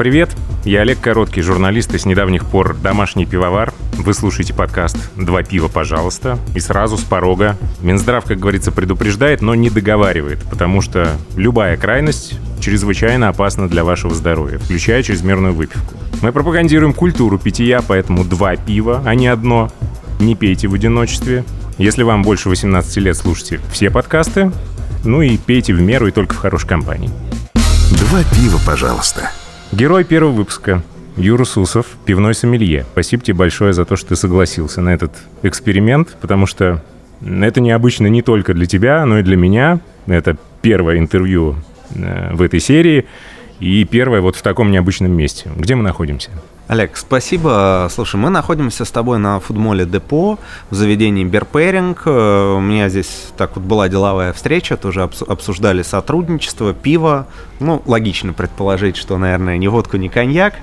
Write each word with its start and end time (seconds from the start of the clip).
привет! 0.00 0.34
Я 0.64 0.80
Олег 0.80 0.98
Короткий, 0.98 1.42
журналист 1.42 1.92
и 1.94 1.98
с 1.98 2.06
недавних 2.06 2.46
пор 2.46 2.74
домашний 2.74 3.26
пивовар. 3.26 3.74
Вы 3.98 4.14
слушаете 4.14 4.54
подкаст 4.54 4.96
«Два 5.14 5.42
пива, 5.42 5.68
пожалуйста». 5.68 6.38
И 6.54 6.60
сразу 6.60 6.96
с 6.96 7.02
порога. 7.02 7.58
Минздрав, 7.82 8.24
как 8.24 8.38
говорится, 8.38 8.72
предупреждает, 8.72 9.42
но 9.42 9.54
не 9.54 9.68
договаривает, 9.68 10.42
потому 10.48 10.80
что 10.80 11.18
любая 11.36 11.76
крайность 11.76 12.38
чрезвычайно 12.62 13.28
опасна 13.28 13.68
для 13.68 13.84
вашего 13.84 14.14
здоровья, 14.14 14.56
включая 14.56 15.02
чрезмерную 15.02 15.52
выпивку. 15.52 15.92
Мы 16.22 16.32
пропагандируем 16.32 16.94
культуру 16.94 17.38
питья, 17.38 17.82
поэтому 17.86 18.24
два 18.24 18.56
пива, 18.56 19.02
а 19.04 19.14
не 19.14 19.28
одно. 19.28 19.70
Не 20.18 20.34
пейте 20.34 20.66
в 20.68 20.72
одиночестве. 20.72 21.44
Если 21.76 22.04
вам 22.04 22.22
больше 22.22 22.48
18 22.48 22.96
лет, 22.96 23.18
слушайте 23.18 23.60
все 23.70 23.90
подкасты. 23.90 24.50
Ну 25.04 25.20
и 25.20 25.36
пейте 25.36 25.74
в 25.74 25.82
меру 25.82 26.06
и 26.06 26.10
только 26.10 26.34
в 26.34 26.38
хорошей 26.38 26.68
компании. 26.68 27.10
Два 27.90 28.24
пива, 28.34 28.58
пожалуйста. 28.64 29.30
Герой 29.72 30.02
первого 30.02 30.32
выпуска. 30.32 30.82
Юра 31.16 31.44
Сусов, 31.44 31.86
пивной 32.04 32.34
сомелье. 32.34 32.84
Спасибо 32.92 33.22
тебе 33.22 33.36
большое 33.36 33.72
за 33.72 33.84
то, 33.84 33.94
что 33.94 34.08
ты 34.10 34.16
согласился 34.16 34.80
на 34.80 34.88
этот 34.90 35.12
эксперимент, 35.42 36.16
потому 36.20 36.46
что 36.46 36.82
это 37.22 37.60
необычно 37.60 38.08
не 38.08 38.22
только 38.22 38.52
для 38.52 38.66
тебя, 38.66 39.04
но 39.06 39.20
и 39.20 39.22
для 39.22 39.36
меня. 39.36 39.78
Это 40.06 40.36
первое 40.60 40.98
интервью 40.98 41.54
э, 41.94 42.34
в 42.34 42.42
этой 42.42 42.58
серии 42.58 43.06
и 43.60 43.84
первое 43.84 44.20
вот 44.20 44.34
в 44.34 44.42
таком 44.42 44.72
необычном 44.72 45.12
месте. 45.12 45.50
Где 45.54 45.76
мы 45.76 45.84
находимся? 45.84 46.30
Олег, 46.70 46.96
спасибо. 46.96 47.88
Слушай, 47.90 48.14
мы 48.20 48.30
находимся 48.30 48.84
с 48.84 48.92
тобой 48.92 49.18
на 49.18 49.40
футболе 49.40 49.84
Депо 49.84 50.38
в 50.70 50.74
заведении 50.76 51.24
Берперинг. 51.24 52.02
Э, 52.06 52.54
у 52.58 52.60
меня 52.60 52.88
здесь 52.88 53.32
так 53.36 53.56
вот 53.56 53.64
была 53.64 53.88
деловая 53.88 54.32
встреча, 54.32 54.76
тоже 54.76 55.02
обсуждали 55.02 55.82
сотрудничество, 55.82 56.72
пиво. 56.72 57.26
Ну, 57.58 57.82
логично 57.86 58.32
предположить, 58.32 58.96
что, 58.96 59.18
наверное, 59.18 59.58
ни 59.58 59.66
водку, 59.66 59.96
ни 59.96 60.06
коньяк. 60.06 60.54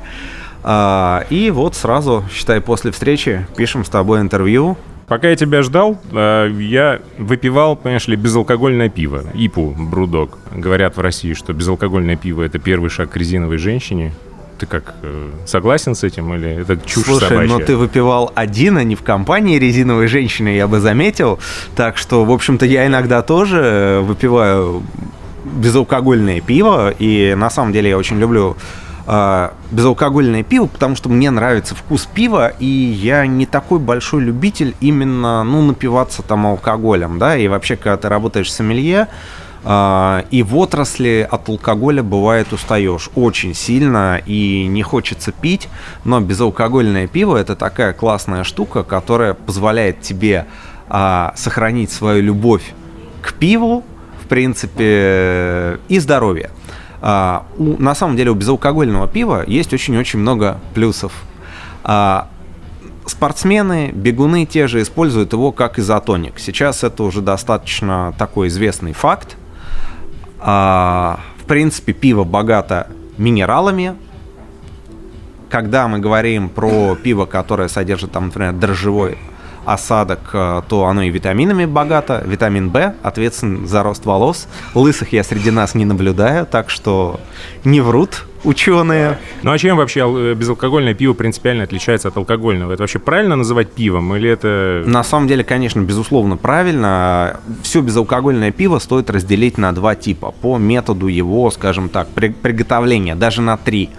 А, 0.63 1.25
и 1.29 1.49
вот 1.51 1.75
сразу, 1.75 2.23
считай, 2.31 2.61
после 2.61 2.91
встречи 2.91 3.45
пишем 3.57 3.83
с 3.83 3.89
тобой 3.89 4.21
интервью. 4.21 4.77
Пока 5.07 5.27
я 5.27 5.35
тебя 5.35 5.61
ждал, 5.61 5.99
э, 6.13 6.49
я 6.57 7.01
выпивал, 7.17 7.75
понимаешь 7.75 8.07
ли, 8.07 8.15
безалкогольное 8.15 8.87
пиво. 8.87 9.25
ИПУ, 9.33 9.75
Брудок. 9.77 10.37
Говорят 10.55 10.95
в 10.95 11.01
России, 11.01 11.33
что 11.33 11.51
безалкогольное 11.51 12.15
пиво– 12.15 12.43
это 12.43 12.59
первый 12.59 12.89
шаг 12.89 13.09
к 13.09 13.17
резиновой 13.17 13.57
женщине. 13.57 14.13
Ты 14.57 14.65
как, 14.65 14.95
э, 15.03 15.31
согласен 15.45 15.93
с 15.93 16.03
этим 16.03 16.33
или 16.33 16.61
это 16.61 16.77
чушь 16.77 17.05
Слушай, 17.05 17.29
собачья? 17.29 17.47
но 17.47 17.59
ты 17.59 17.75
выпивал 17.75 18.31
один, 18.33 18.77
а 18.77 18.83
не 18.83 18.95
в 18.95 19.03
компании 19.03 19.59
резиновой 19.59 20.07
женщины, 20.07 20.49
я 20.49 20.67
бы 20.67 20.79
заметил. 20.79 21.39
Так 21.75 21.97
что, 21.97 22.25
в 22.25 22.31
общем-то, 22.31 22.65
я 22.65 22.87
иногда 22.87 23.21
тоже 23.21 23.61
э, 23.61 23.99
выпиваю 23.99 24.83
безалкогольное 25.43 26.41
пиво, 26.41 26.93
и 26.97 27.35
на 27.37 27.49
самом 27.49 27.71
деле 27.71 27.89
я 27.89 27.97
очень 27.97 28.17
люблю 28.19 28.57
э, 29.05 29.49
безалкогольное 29.71 30.43
пиво, 30.43 30.65
потому 30.67 30.95
что 30.95 31.09
мне 31.09 31.29
нравится 31.29 31.75
вкус 31.75 32.05
пива, 32.05 32.51
и 32.59 32.65
я 32.65 33.25
не 33.25 33.45
такой 33.45 33.79
большой 33.79 34.23
любитель 34.23 34.75
именно, 34.81 35.43
ну, 35.43 35.61
напиваться 35.61 36.23
там 36.23 36.45
алкоголем, 36.47 37.19
да, 37.19 37.37
и 37.37 37.47
вообще, 37.47 37.75
когда 37.75 37.97
ты 37.97 38.09
работаешь 38.09 38.47
в 38.47 38.51
сомелье, 38.51 39.07
и 39.63 40.43
в 40.43 40.55
отрасли 40.55 41.27
от 41.29 41.49
алкоголя 41.49 42.01
бывает 42.01 42.53
устаешь 42.53 43.09
очень 43.15 43.53
сильно 43.53 44.21
и 44.25 44.65
не 44.67 44.81
хочется 44.81 45.31
пить, 45.31 45.67
но 46.05 46.21
безалкогольное 46.21 47.07
пиво 47.07 47.35
это 47.35 47.55
такая 47.55 47.91
классная 47.93 48.43
штука, 48.43 48.83
которая 48.83 49.33
позволяет 49.33 50.01
тебе 50.01 50.45
а, 50.89 51.33
сохранить 51.35 51.91
свою 51.91 52.23
любовь 52.23 52.73
к 53.21 53.33
пиву, 53.33 53.83
в 54.23 54.27
принципе, 54.27 55.79
и 55.89 55.99
здоровье. 55.99 56.49
А, 57.01 57.45
у, 57.57 57.81
на 57.81 57.93
самом 57.93 58.15
деле 58.15 58.31
у 58.31 58.35
безалкогольного 58.35 59.07
пива 59.07 59.43
есть 59.45 59.73
очень-очень 59.73 60.19
много 60.19 60.59
плюсов. 60.73 61.11
А, 61.83 62.29
спортсмены, 63.05 63.91
бегуны 63.91 64.45
те 64.45 64.67
же 64.67 64.81
используют 64.81 65.33
его 65.33 65.51
как 65.51 65.77
изотоник. 65.77 66.39
Сейчас 66.39 66.83
это 66.83 67.03
уже 67.03 67.21
достаточно 67.21 68.13
такой 68.17 68.47
известный 68.47 68.93
факт. 68.93 69.35
А, 70.39 71.19
в 71.37 71.45
принципе, 71.45 71.93
пиво 71.93 72.23
богато 72.23 72.87
минералами. 73.17 73.95
Когда 75.49 75.87
мы 75.87 75.99
говорим 75.99 76.49
про 76.49 76.95
пиво, 76.95 77.25
которое 77.25 77.69
содержит, 77.69 78.11
там, 78.11 78.25
например, 78.25 78.53
дрожжевой 78.53 79.17
осадок, 79.67 80.29
э, 80.31 80.61
то 80.69 80.85
оно 80.85 81.03
и 81.03 81.09
витаминами 81.09 81.65
богато. 81.65 82.23
Витамин 82.25 82.69
В 82.69 82.93
ответственен 83.03 83.67
за 83.67 83.83
рост 83.83 84.05
волос. 84.05 84.47
Лысых 84.73 85.11
я 85.11 85.23
среди 85.23 85.51
нас 85.51 85.75
не 85.75 85.83
наблюдаю, 85.83 86.45
так 86.45 86.69
что 86.69 87.19
не 87.65 87.81
врут 87.81 88.25
ученые. 88.45 89.19
Ну 89.43 89.51
а 89.51 89.57
чем 89.57 89.75
вообще 89.75 89.99
э, 90.07 90.33
безалкогольное 90.35 90.93
пиво 90.93 91.13
принципиально 91.13 91.65
отличается 91.65 92.07
от 92.07 92.15
алкогольного? 92.15 92.71
Это 92.71 92.83
вообще 92.83 92.99
правильно 92.99 93.35
называть 93.35 93.73
пивом 93.73 94.15
или 94.15 94.29
это... 94.29 94.83
На 94.85 95.03
самом 95.03 95.27
деле, 95.27 95.43
конечно, 95.43 95.81
безусловно 95.81 96.37
правильно. 96.37 97.41
Все 97.61 97.81
безалкогольное 97.81 98.51
пиво 98.51 98.79
стоит 98.79 99.09
разделить 99.09 99.57
на 99.57 99.73
два 99.73 99.95
типа 99.95 100.31
по 100.31 100.57
методу 100.57 101.07
его, 101.07 101.51
скажем 101.51 101.89
так, 101.89 102.07
приготовления, 102.07 103.15
даже 103.15 103.41
на 103.41 103.57
три. 103.57 103.89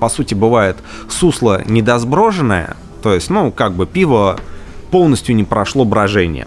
По 0.00 0.08
сути, 0.08 0.34
бывает 0.34 0.76
сусло 1.08 1.62
недосброженное, 1.66 2.76
то 3.00 3.14
есть, 3.14 3.30
ну, 3.30 3.52
как 3.52 3.74
бы 3.74 3.86
пиво 3.86 4.40
полностью 4.94 5.34
не 5.34 5.42
прошло 5.42 5.84
брожение. 5.84 6.46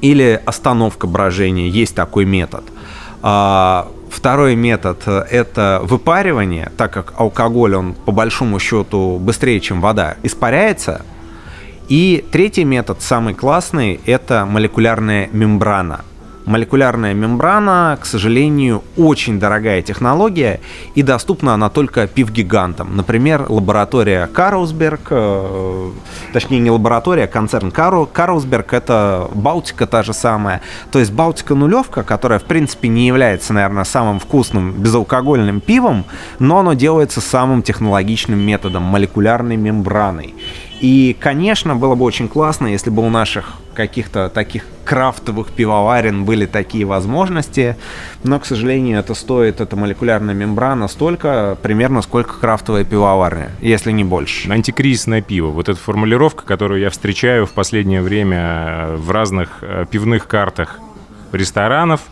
Или 0.00 0.40
остановка 0.46 1.08
брожения, 1.08 1.66
есть 1.66 1.92
такой 1.92 2.24
метод. 2.24 2.62
А, 3.20 3.88
второй 4.12 4.54
метод– 4.54 5.02
это 5.08 5.80
выпаривание, 5.82 6.70
так 6.76 6.92
как 6.92 7.14
алкоголь, 7.18 7.74
он 7.74 7.94
по 7.94 8.12
большому 8.12 8.60
счету 8.60 9.18
быстрее, 9.18 9.58
чем 9.58 9.80
вода, 9.80 10.14
испаряется. 10.22 11.02
И 11.88 12.24
третий 12.30 12.62
метод, 12.62 13.02
самый 13.02 13.34
классный, 13.34 14.00
это 14.06 14.46
молекулярная 14.46 15.28
мембрана– 15.32 16.04
Молекулярная 16.48 17.12
мембрана, 17.12 17.98
к 18.00 18.06
сожалению, 18.06 18.82
очень 18.96 19.38
дорогая 19.38 19.82
технология, 19.82 20.60
и 20.94 21.02
доступна 21.02 21.52
она 21.52 21.68
только 21.68 22.06
пивгигантам. 22.06 22.96
Например, 22.96 23.44
лаборатория 23.50 24.26
Карлсберг, 24.28 25.08
э, 25.10 25.90
точнее 26.32 26.60
не 26.60 26.70
лаборатория, 26.70 27.24
а 27.24 27.26
концерн 27.26 27.70
Карл, 27.70 28.06
Карлсберг, 28.06 28.72
это 28.72 29.28
Балтика 29.34 29.86
та 29.86 30.02
же 30.02 30.14
самая. 30.14 30.62
То 30.90 31.00
есть 31.00 31.12
Балтика 31.12 31.54
нулевка, 31.54 32.02
которая 32.02 32.38
в 32.38 32.44
принципе 32.44 32.88
не 32.88 33.06
является, 33.06 33.52
наверное, 33.52 33.84
самым 33.84 34.18
вкусным 34.18 34.72
безалкогольным 34.72 35.60
пивом, 35.60 36.06
но 36.38 36.60
оно 36.60 36.72
делается 36.72 37.20
самым 37.20 37.62
технологичным 37.62 38.38
методом, 38.38 38.84
молекулярной 38.84 39.56
мембраной. 39.56 40.34
И, 40.80 41.14
конечно, 41.20 41.76
было 41.76 41.94
бы 41.94 42.06
очень 42.06 42.28
классно, 42.28 42.68
если 42.68 42.88
бы 42.88 43.04
у 43.04 43.10
наших 43.10 43.52
каких-то 43.78 44.28
таких 44.28 44.64
крафтовых 44.84 45.52
пивоварен 45.52 46.24
были 46.24 46.46
такие 46.46 46.84
возможности, 46.84 47.76
но, 48.24 48.40
к 48.40 48.44
сожалению, 48.44 48.98
это 48.98 49.14
стоит, 49.14 49.60
эта 49.60 49.76
молекулярная 49.76 50.34
мембрана 50.34 50.88
столько, 50.88 51.56
примерно 51.62 52.02
сколько 52.02 52.40
крафтовая 52.40 52.82
пивоварня, 52.82 53.52
если 53.60 53.92
не 53.92 54.02
больше. 54.02 54.50
Антикризисное 54.50 55.22
пиво, 55.22 55.50
вот 55.50 55.68
эта 55.68 55.78
формулировка, 55.78 56.44
которую 56.44 56.80
я 56.80 56.90
встречаю 56.90 57.46
в 57.46 57.52
последнее 57.52 58.02
время 58.02 58.96
в 58.96 59.12
разных 59.12 59.58
э, 59.62 59.86
пивных 59.88 60.26
картах 60.26 60.80
ресторанов– 61.30 62.00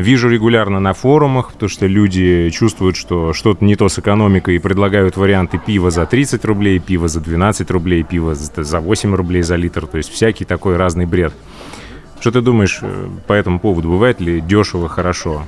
Вижу 0.00 0.30
регулярно 0.30 0.80
на 0.80 0.94
форумах, 0.94 1.52
потому 1.52 1.68
что 1.68 1.86
люди 1.86 2.48
чувствуют, 2.48 2.96
что 2.96 3.34
что-то 3.34 3.62
не 3.62 3.76
то 3.76 3.90
с 3.90 3.98
экономикой 3.98 4.56
и 4.56 4.58
предлагают 4.58 5.18
варианты 5.18 5.58
пива 5.58 5.90
за 5.90 6.06
30 6.06 6.42
рублей, 6.46 6.78
пива 6.78 7.06
за 7.06 7.20
12 7.20 7.70
рублей, 7.70 8.02
пива 8.02 8.34
за 8.34 8.80
8 8.80 9.14
рублей 9.14 9.42
за 9.42 9.56
литр. 9.56 9.86
То 9.86 9.98
есть 9.98 10.10
всякий 10.10 10.46
такой 10.46 10.78
разный 10.78 11.04
бред. 11.04 11.34
Что 12.18 12.30
ты 12.30 12.40
думаешь 12.40 12.78
э, 12.80 13.08
по 13.26 13.34
этому 13.34 13.60
поводу? 13.60 13.90
Бывает 13.90 14.22
ли 14.22 14.40
дешево 14.40 14.88
хорошо? 14.88 15.44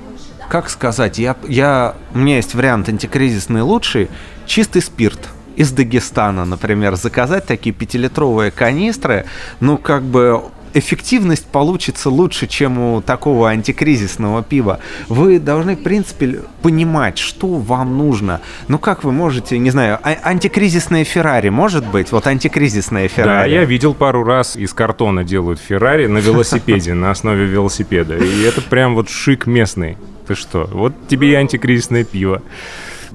Как 0.49 0.69
сказать, 0.69 1.17
я, 1.17 1.35
я, 1.47 1.95
у 2.13 2.19
меня 2.19 2.35
есть 2.35 2.53
вариант 2.53 2.89
антикризисный 2.89 3.63
лучший, 3.63 4.07
чистый 4.45 4.83
спирт 4.83 5.29
из 5.55 5.71
Дагестана, 5.71 6.45
например, 6.45 6.95
заказать 6.95 7.47
такие 7.47 7.73
пятилитровые 7.73 8.51
канистры, 8.51 9.25
ну, 9.59 9.79
как 9.79 10.03
бы 10.03 10.43
эффективность 10.73 11.45
получится 11.45 12.09
лучше, 12.09 12.47
чем 12.47 12.79
у 12.79 13.01
такого 13.01 13.49
антикризисного 13.49 14.43
пива. 14.43 14.79
Вы 15.09 15.39
должны, 15.39 15.75
в 15.75 15.83
принципе, 15.83 16.41
понимать, 16.61 17.17
что 17.17 17.47
вам 17.47 17.97
нужно. 17.97 18.41
Ну 18.67 18.79
как 18.79 19.03
вы 19.03 19.11
можете, 19.11 19.57
не 19.57 19.69
знаю, 19.69 19.99
а- 20.03 20.17
антикризисная 20.23 21.03
Феррари 21.03 21.49
может 21.49 21.85
быть? 21.85 22.11
Вот 22.11 22.27
антикризисная 22.27 23.07
Феррари. 23.07 23.49
Да, 23.49 23.55
я 23.55 23.65
видел 23.65 23.93
пару 23.93 24.23
раз 24.23 24.55
из 24.55 24.73
картона 24.73 25.23
делают 25.23 25.59
Феррари 25.59 26.07
на 26.07 26.19
велосипеде, 26.19 26.93
на 26.93 27.11
основе 27.11 27.45
велосипеда. 27.45 28.17
И 28.17 28.41
это 28.41 28.61
прям 28.61 28.95
вот 28.95 29.09
шик 29.09 29.45
местный. 29.45 29.97
Ты 30.27 30.35
что? 30.35 30.69
Вот 30.71 30.93
тебе 31.07 31.31
и 31.31 31.33
антикризисное 31.33 32.03
пиво. 32.03 32.41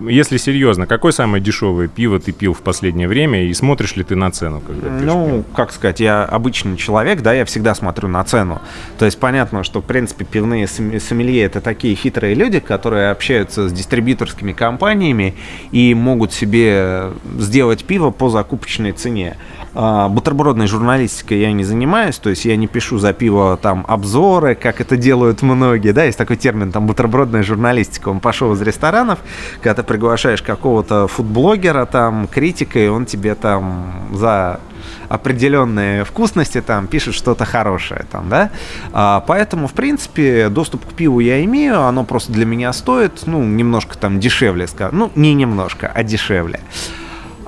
Если 0.07 0.37
серьезно, 0.37 0.87
какое 0.87 1.13
самое 1.13 1.43
дешевое 1.43 1.89
пиво 1.89 2.21
ты 2.21 2.33
пил 2.33 2.55
в 2.55 2.63
последнее 2.63 3.09
время 3.09 3.45
и 3.45 3.55
смотришь 3.55 3.97
ли 3.97 4.05
ты 4.05 4.15
на 4.15 4.31
цену? 4.31 4.61
Когда 4.61 4.91
ну, 4.91 5.45
как 5.55 5.73
сказать, 5.73 6.01
я 6.01 6.25
обычный 6.25 6.77
человек, 6.77 7.23
да, 7.23 7.33
я 7.33 7.45
всегда 7.45 7.75
смотрю 7.75 8.09
на 8.09 8.23
цену. 8.25 8.61
То 8.99 9.05
есть 9.05 9.19
понятно, 9.19 9.65
что, 9.65 9.81
в 9.81 9.85
принципе, 9.85 10.25
пивные 10.25 10.67
сомелье 10.67 11.43
это 11.43 11.61
такие 11.61 11.95
хитрые 11.95 12.35
люди, 12.35 12.61
которые 12.61 13.11
общаются 13.11 13.69
с 13.69 13.73
дистрибьюторскими 13.73 14.53
компаниями 14.53 15.35
и 15.73 15.95
могут 15.95 16.33
себе 16.33 17.11
сделать 17.39 17.85
пиво 17.85 18.11
по 18.11 18.29
закупочной 18.29 18.93
цене. 18.93 19.37
А, 19.75 20.09
бутербродной 20.09 20.67
журналистикой 20.67 21.41
я 21.41 21.53
не 21.53 21.65
занимаюсь, 21.65 22.19
то 22.19 22.31
есть 22.31 22.45
я 22.45 22.57
не 22.57 22.67
пишу 22.67 22.99
за 22.99 23.13
пиво 23.13 23.59
там 23.61 23.85
обзоры, 23.89 24.55
как 24.55 24.81
это 24.81 24.97
делают 24.97 25.43
многие, 25.43 25.93
да, 25.93 26.05
есть 26.05 26.19
такой 26.19 26.37
термин 26.37 26.73
там 26.73 26.87
бутербродная 26.87 27.43
журналистика, 27.43 28.09
он 28.09 28.21
пошел 28.21 28.53
из 28.55 28.63
ресторанов, 28.63 29.19
когда 29.61 29.75
ты 29.75 29.83
приглашаешь 29.83 30.43
какого-то 30.43 31.07
фудблогера, 31.09 31.87
там, 31.87 32.27
критика, 32.29 32.79
и 32.79 32.89
он 32.89 33.07
тебе 33.07 33.35
там 33.35 34.09
за 34.13 34.61
определенные 35.09 36.05
вкусности 36.05 36.61
там 36.61 36.87
пишет 36.87 37.15
что-то 37.15 37.45
хорошее 37.45 38.05
там, 38.11 38.29
да. 38.29 38.51
А, 38.93 39.25
поэтому, 39.27 39.67
в 39.67 39.73
принципе, 39.73 40.49
доступ 40.49 40.85
к 40.87 40.93
пиву 40.93 41.21
я 41.21 41.45
имею, 41.45 41.83
оно 41.83 42.05
просто 42.05 42.33
для 42.33 42.47
меня 42.47 42.73
стоит, 42.73 43.23
ну, 43.27 43.43
немножко 43.45 43.97
там 43.97 44.21
дешевле, 44.21 44.67
скажем, 44.67 44.99
ну, 44.99 45.13
не 45.15 45.35
немножко, 45.35 45.91
а 45.95 46.03
дешевле. 46.03 46.61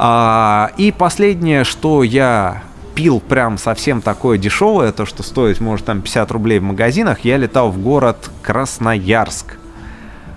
А, 0.02 0.70
и 0.79 0.93
последнее, 0.93 1.62
что 1.64 2.02
я 2.02 2.62
пил 2.94 3.20
прям 3.20 3.58
совсем 3.58 4.00
такое 4.00 4.38
дешевое, 4.38 4.93
то, 4.93 5.05
что 5.05 5.23
стоит, 5.23 5.61
может, 5.61 5.85
там 5.85 6.00
50 6.00 6.31
рублей 6.31 6.58
в 6.58 6.62
магазинах, 6.62 7.20
я 7.20 7.37
летал 7.37 7.70
в 7.70 7.79
город 7.79 8.31
Красноярск. 8.41 9.58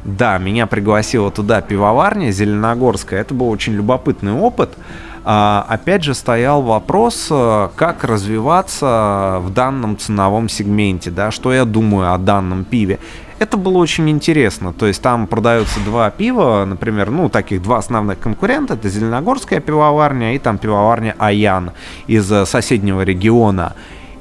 Да, 0.03 0.37
меня 0.37 0.67
пригласила 0.67 1.31
туда 1.31 1.61
пивоварня 1.61 2.31
Зеленогорская. 2.31 3.21
Это 3.21 3.33
был 3.33 3.47
очень 3.47 3.71
любопытный 3.71 4.33
опыт. 4.33 4.71
А, 5.23 5.65
опять 5.69 6.03
же, 6.03 6.13
стоял 6.13 6.61
вопрос, 6.61 7.29
э, 7.31 7.69
как 7.77 8.03
развиваться 8.03 9.37
в 9.39 9.49
данном 9.53 9.97
ценовом 9.97 10.49
сегменте, 10.49 11.09
да, 11.09 11.31
что 11.31 11.53
я 11.53 11.63
думаю 11.63 12.13
о 12.13 12.17
данном 12.17 12.65
пиве. 12.65 12.99
Это 13.43 13.57
было 13.57 13.77
очень 13.79 14.09
интересно. 14.09 14.71
То 14.71 14.85
есть 14.85 15.01
там 15.01 15.27
продаются 15.27 15.81
два 15.81 16.09
пива, 16.09 16.63
например, 16.65 17.11
ну, 17.11 17.27
таких 17.27 17.61
два 17.61 17.79
основных 17.79 18.17
конкурента. 18.17 18.75
Это 18.75 18.87
Зеленогорская 18.87 19.59
пивоварня 19.59 20.33
и 20.33 20.39
там 20.39 20.57
пивоварня 20.57 21.13
Аян 21.19 21.71
из 22.07 22.31
э, 22.31 22.45
соседнего 22.45 23.01
региона. 23.01 23.73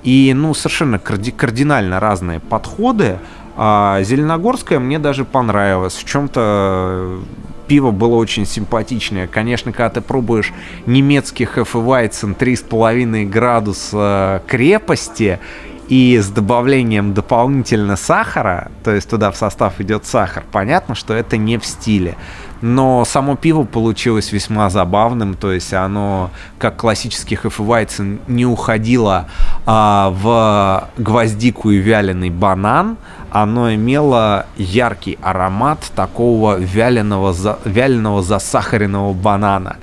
И, 0.02 0.32
ну, 0.34 0.54
совершенно 0.54 0.98
кардинально 0.98 2.00
разные 2.00 2.40
подходы. 2.40 3.20
А 3.56 4.02
Зеленогорская 4.02 4.80
мне 4.80 4.98
даже 4.98 5.24
понравилась. 5.24 5.94
В 5.94 6.04
чем-то 6.04 7.20
пиво 7.68 7.92
было 7.92 8.16
очень 8.16 8.44
симпатичное. 8.44 9.28
Конечно, 9.28 9.70
когда 9.70 9.90
ты 9.90 10.00
пробуешь 10.00 10.52
немецкий 10.86 11.44
Hefeweizen 11.44 12.36
3,5 12.36 13.26
градуса 13.26 14.42
крепости 14.48 15.38
и 15.88 16.18
с 16.18 16.28
добавлением 16.28 17.14
дополнительно 17.14 17.96
сахара, 17.96 18.70
то 18.84 18.92
есть 18.94 19.08
туда 19.10 19.30
в 19.30 19.36
состав 19.36 19.80
идет 19.80 20.06
сахар, 20.06 20.44
понятно, 20.50 20.94
что 20.94 21.14
это 21.14 21.36
не 21.36 21.58
в 21.58 21.66
стиле. 21.66 22.16
Но 22.60 23.04
само 23.04 23.34
пиво 23.34 23.64
получилось 23.64 24.30
весьма 24.30 24.70
забавным, 24.70 25.34
то 25.34 25.52
есть 25.52 25.74
оно, 25.74 26.30
как 26.58 26.76
классический 26.76 27.34
Hefeweizen, 27.34 28.20
не 28.28 28.46
уходило 28.46 29.26
а, 29.66 30.10
в 30.10 30.88
гвоздику 30.96 31.70
и 31.70 31.78
вяленый 31.78 32.30
банан, 32.30 32.96
оно 33.30 33.74
имело 33.74 34.46
яркий 34.56 35.18
аромат 35.22 35.90
такого 35.96 36.56
вяленого, 36.56 37.34
вяленого 37.64 38.22
засахаренного 38.22 39.12
банана 39.12 39.76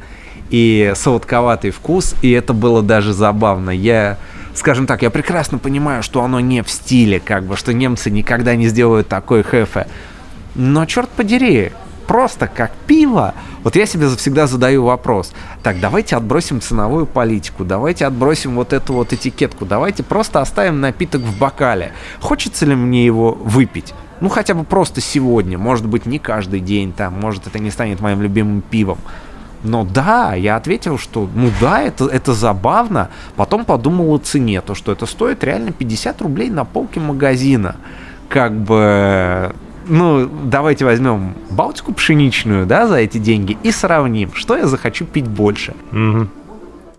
и 0.49 0.93
сладковатый 0.95 1.71
вкус, 1.71 2.15
и 2.21 2.31
это 2.31 2.53
было 2.53 2.81
даже 2.81 3.13
забавно. 3.13 3.71
Я 3.71 4.17
скажем 4.59 4.85
так, 4.85 5.01
я 5.01 5.09
прекрасно 5.09 5.57
понимаю, 5.57 6.03
что 6.03 6.23
оно 6.23 6.39
не 6.39 6.61
в 6.61 6.69
стиле, 6.69 7.19
как 7.19 7.43
бы, 7.45 7.55
что 7.55 7.73
немцы 7.73 8.11
никогда 8.11 8.55
не 8.55 8.67
сделают 8.67 9.07
такой 9.07 9.43
хефе. 9.43 9.87
Но, 10.55 10.85
черт 10.85 11.09
подери, 11.09 11.71
просто 12.07 12.47
как 12.47 12.71
пиво. 12.87 13.33
Вот 13.63 13.75
я 13.75 13.85
себе 13.85 14.09
всегда 14.09 14.47
задаю 14.47 14.83
вопрос. 14.83 15.31
Так, 15.63 15.79
давайте 15.79 16.15
отбросим 16.15 16.59
ценовую 16.59 17.05
политику, 17.05 17.63
давайте 17.63 18.05
отбросим 18.05 18.55
вот 18.55 18.73
эту 18.73 18.93
вот 18.93 19.13
этикетку, 19.13 19.65
давайте 19.65 20.03
просто 20.03 20.41
оставим 20.41 20.81
напиток 20.81 21.21
в 21.21 21.37
бокале. 21.37 21.91
Хочется 22.19 22.65
ли 22.65 22.75
мне 22.75 23.05
его 23.05 23.31
выпить? 23.31 23.93
Ну, 24.21 24.27
хотя 24.27 24.53
бы 24.53 24.63
просто 24.63 25.01
сегодня, 25.01 25.57
может 25.57 25.85
быть, 25.85 26.05
не 26.05 26.19
каждый 26.19 26.59
день 26.59 26.91
там, 26.91 27.13
может, 27.13 27.47
это 27.47 27.59
не 27.59 27.71
станет 27.71 28.01
моим 28.01 28.21
любимым 28.21 28.61
пивом. 28.61 28.97
Но 29.63 29.83
да, 29.83 30.33
я 30.35 30.55
ответил, 30.55 30.97
что 30.97 31.29
ну 31.33 31.51
да, 31.59 31.81
это, 31.81 32.05
это 32.05 32.33
забавно. 32.33 33.09
Потом 33.35 33.65
подумал 33.65 34.11
о 34.13 34.17
цене, 34.17 34.61
то 34.61 34.75
что 34.75 34.91
это 34.91 35.05
стоит 35.05 35.43
реально 35.43 35.71
50 35.71 36.21
рублей 36.21 36.49
на 36.49 36.65
полке 36.65 36.99
магазина. 36.99 37.75
Как 38.29 38.53
бы, 38.53 39.53
ну, 39.87 40.29
давайте 40.45 40.85
возьмем 40.85 41.33
Балтику 41.49 41.93
пшеничную, 41.93 42.65
да, 42.65 42.87
за 42.87 42.97
эти 42.97 43.17
деньги 43.17 43.57
и 43.63 43.71
сравним, 43.71 44.33
что 44.33 44.55
я 44.55 44.67
захочу 44.67 45.05
пить 45.05 45.27
больше. 45.27 45.73
Угу. 45.91 46.27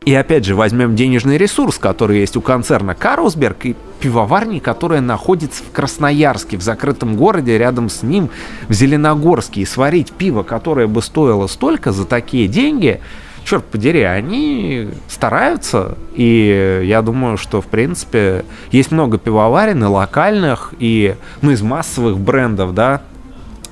И 0.04 0.14
опять 0.14 0.46
же, 0.46 0.54
возьмем 0.54 0.96
денежный 0.96 1.36
ресурс, 1.36 1.76
который 1.76 2.20
есть 2.20 2.34
у 2.34 2.40
концерна 2.40 2.94
Карлсберг 2.94 3.66
и 3.66 3.76
пивоварни, 4.00 4.58
которая 4.58 5.02
находится 5.02 5.62
в 5.62 5.70
Красноярске, 5.72 6.56
в 6.56 6.62
закрытом 6.62 7.16
городе, 7.16 7.58
рядом 7.58 7.90
с 7.90 8.02
ним, 8.02 8.30
в 8.68 8.72
Зеленогорске. 8.72 9.60
И 9.60 9.66
сварить 9.66 10.12
пиво, 10.12 10.42
которое 10.42 10.86
бы 10.86 11.02
стоило 11.02 11.46
столько 11.48 11.92
за 11.92 12.06
такие 12.06 12.48
деньги, 12.48 13.00
черт 13.44 13.64
подери, 13.64 14.00
они 14.00 14.88
стараются. 15.06 15.98
И 16.14 16.82
я 16.86 17.02
думаю, 17.02 17.36
что, 17.36 17.60
в 17.60 17.66
принципе, 17.66 18.46
есть 18.72 18.92
много 18.92 19.18
пивоварен 19.18 19.84
и 19.84 19.86
локальных, 19.86 20.72
и, 20.78 21.14
ну, 21.42 21.50
из 21.50 21.60
массовых 21.60 22.18
брендов, 22.18 22.74
да, 22.74 23.02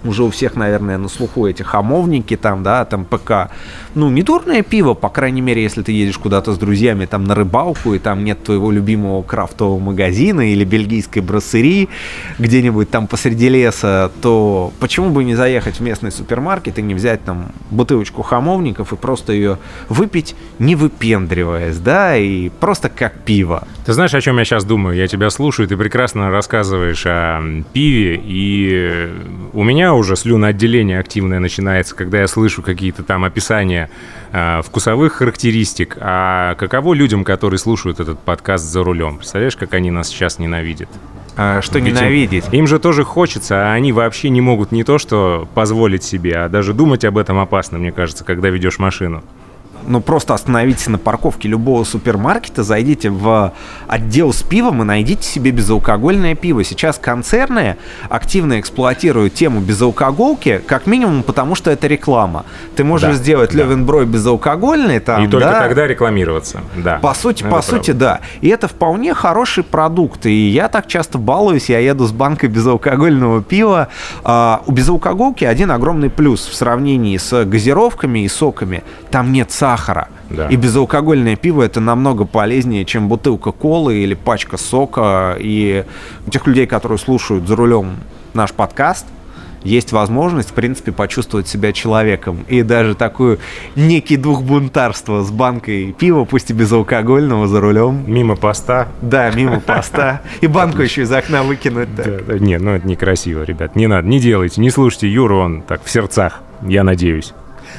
уже 0.04 0.22
у 0.22 0.30
всех, 0.30 0.56
наверное, 0.56 0.98
на 0.98 1.08
слуху 1.08 1.46
эти 1.46 1.62
хамовники 1.62 2.36
там, 2.36 2.62
да, 2.62 2.84
там 2.84 3.04
ПК. 3.04 3.50
Ну, 3.94 4.10
не 4.10 4.22
дурное 4.22 4.62
пиво, 4.62 4.94
по 4.94 5.08
крайней 5.08 5.40
мере, 5.40 5.62
если 5.62 5.82
ты 5.82 5.92
едешь 5.92 6.18
куда-то 6.18 6.52
с 6.52 6.58
друзьями 6.58 7.06
там 7.06 7.24
на 7.24 7.34
рыбалку, 7.34 7.94
и 7.94 7.98
там 7.98 8.24
нет 8.24 8.42
твоего 8.42 8.70
любимого 8.70 9.22
крафтового 9.22 9.78
магазина 9.78 10.52
или 10.52 10.64
бельгийской 10.64 11.22
броссерии 11.22 11.88
где-нибудь 12.38 12.90
там 12.90 13.06
посреди 13.06 13.48
леса, 13.48 14.10
то 14.22 14.72
почему 14.80 15.10
бы 15.10 15.24
не 15.24 15.34
заехать 15.34 15.76
в 15.76 15.80
местный 15.80 16.12
супермаркет 16.12 16.78
и 16.78 16.82
не 16.82 16.94
взять 16.94 17.24
там 17.24 17.52
бутылочку 17.70 18.22
хамовников 18.22 18.92
и 18.92 18.96
просто 18.96 19.32
ее 19.32 19.58
выпить, 19.88 20.34
не 20.58 20.76
выпендриваясь, 20.76 21.78
да, 21.78 22.16
и 22.16 22.48
просто 22.48 22.88
как 22.88 23.14
пиво. 23.24 23.66
Ты 23.84 23.92
знаешь, 23.92 24.14
о 24.14 24.20
чем 24.20 24.38
я 24.38 24.44
сейчас 24.44 24.64
думаю? 24.64 24.96
Я 24.96 25.08
тебя 25.08 25.30
слушаю, 25.30 25.66
ты 25.66 25.76
прекрасно 25.76 26.30
рассказываешь 26.30 27.04
о 27.06 27.40
пиве, 27.72 28.20
и 28.22 29.10
у 29.52 29.62
меня 29.62 29.87
уже 29.94 30.16
слюноотделение 30.16 30.98
активное 30.98 31.40
начинается, 31.40 31.94
когда 31.94 32.20
я 32.20 32.26
слышу 32.26 32.62
какие-то 32.62 33.02
там 33.02 33.24
описания 33.24 33.90
э, 34.32 34.62
вкусовых 34.62 35.14
характеристик. 35.14 35.96
А 36.00 36.54
каково 36.54 36.94
людям, 36.94 37.24
которые 37.24 37.58
слушают 37.58 38.00
этот 38.00 38.18
подкаст 38.20 38.64
за 38.64 38.82
рулем? 38.82 39.18
Представляешь, 39.18 39.56
как 39.56 39.74
они 39.74 39.90
нас 39.90 40.08
сейчас 40.08 40.38
ненавидят? 40.38 40.88
А, 41.36 41.62
что 41.62 41.78
Ведь 41.78 41.94
ненавидеть? 41.94 42.46
Им, 42.46 42.60
им 42.60 42.66
же 42.66 42.78
тоже 42.78 43.04
хочется, 43.04 43.70
а 43.70 43.72
они 43.72 43.92
вообще 43.92 44.28
не 44.28 44.40
могут 44.40 44.72
не 44.72 44.82
то 44.82 44.98
что 44.98 45.48
позволить 45.54 46.02
себе, 46.02 46.36
а 46.36 46.48
даже 46.48 46.74
думать 46.74 47.04
об 47.04 47.16
этом 47.16 47.38
опасно, 47.38 47.78
мне 47.78 47.92
кажется, 47.92 48.24
когда 48.24 48.48
ведешь 48.48 48.78
машину 48.78 49.22
ну, 49.88 50.00
просто 50.00 50.34
остановитесь 50.34 50.86
на 50.88 50.98
парковке 50.98 51.48
любого 51.48 51.82
супермаркета, 51.84 52.62
зайдите 52.62 53.10
в 53.10 53.52
отдел 53.86 54.32
с 54.32 54.42
пивом 54.42 54.82
и 54.82 54.84
найдите 54.84 55.22
себе 55.22 55.50
безалкогольное 55.50 56.34
пиво. 56.34 56.62
Сейчас 56.62 56.98
концерны 56.98 57.76
активно 58.08 58.60
эксплуатируют 58.60 59.34
тему 59.34 59.60
безалкоголки, 59.60 60.60
как 60.66 60.86
минимум 60.86 61.22
потому, 61.22 61.54
что 61.54 61.70
это 61.70 61.86
реклама. 61.86 62.44
Ты 62.76 62.84
можешь 62.84 63.16
да, 63.16 63.22
сделать 63.22 63.52
да. 63.52 63.58
Левенброй 63.58 64.04
безалкогольный 64.04 65.00
там, 65.00 65.24
И 65.24 65.28
только 65.28 65.48
да? 65.48 65.60
тогда 65.60 65.86
рекламироваться, 65.86 66.60
да. 66.76 66.98
По 66.98 67.14
сути, 67.14 67.40
это 67.40 67.44
по 67.44 67.56
правда. 67.56 67.70
сути, 67.70 67.90
да. 67.92 68.20
И 68.42 68.48
это 68.48 68.68
вполне 68.68 69.14
хороший 69.14 69.64
продукт. 69.64 70.26
И 70.26 70.48
я 70.48 70.68
так 70.68 70.86
часто 70.86 71.16
балуюсь, 71.18 71.70
я 71.70 71.78
еду 71.78 72.06
с 72.06 72.12
банкой 72.12 72.50
безалкогольного 72.50 73.42
пива. 73.42 73.88
А, 74.22 74.62
у 74.66 74.72
безалкоголки 74.72 75.44
один 75.44 75.70
огромный 75.70 76.10
плюс 76.10 76.46
в 76.46 76.54
сравнении 76.54 77.16
с 77.16 77.44
газировками 77.44 78.20
и 78.20 78.28
соками. 78.28 78.82
Там 79.10 79.32
нет 79.32 79.50
сахара. 79.50 80.08
Да. 80.30 80.48
И 80.48 80.56
безалкогольное 80.56 81.36
пиво 81.36 81.62
это 81.62 81.80
намного 81.80 82.24
полезнее, 82.24 82.84
чем 82.84 83.08
бутылка 83.08 83.52
колы 83.52 83.96
или 83.96 84.14
пачка 84.14 84.56
сока. 84.56 85.36
И 85.38 85.84
у 86.26 86.30
тех 86.30 86.46
людей, 86.46 86.66
которые 86.66 86.98
слушают 86.98 87.48
за 87.48 87.56
рулем 87.56 87.96
наш 88.34 88.52
подкаст, 88.52 89.06
есть 89.64 89.92
возможность, 89.92 90.50
в 90.50 90.52
принципе, 90.52 90.92
почувствовать 90.92 91.48
себя 91.48 91.72
человеком. 91.72 92.44
И 92.48 92.62
даже 92.62 92.94
такую 92.94 93.38
некий 93.74 94.16
дух 94.16 94.42
бунтарства 94.42 95.22
с 95.22 95.30
банкой 95.30 95.92
пива, 95.98 96.24
пусть 96.24 96.50
и 96.50 96.52
безалкогольного, 96.52 97.48
за 97.48 97.60
рулем. 97.60 98.04
Мимо 98.06 98.36
поста. 98.36 98.88
Да, 99.02 99.30
мимо 99.30 99.60
поста. 99.60 100.22
И 100.40 100.46
банку 100.46 100.82
еще 100.82 101.02
из 101.02 101.12
окна 101.12 101.42
выкинуть. 101.42 101.88
Не, 102.40 102.58
ну 102.58 102.72
это 102.72 102.86
некрасиво, 102.86 103.42
ребят. 103.42 103.74
Не 103.74 103.86
надо, 103.88 104.06
не 104.06 104.20
делайте, 104.20 104.60
не 104.60 104.70
слушайте 104.70 105.10
Юру, 105.10 105.38
он 105.38 105.62
так 105.62 105.82
в 105.82 105.90
сердцах. 105.90 106.40
Я 106.62 106.84
надеюсь. 106.84 107.32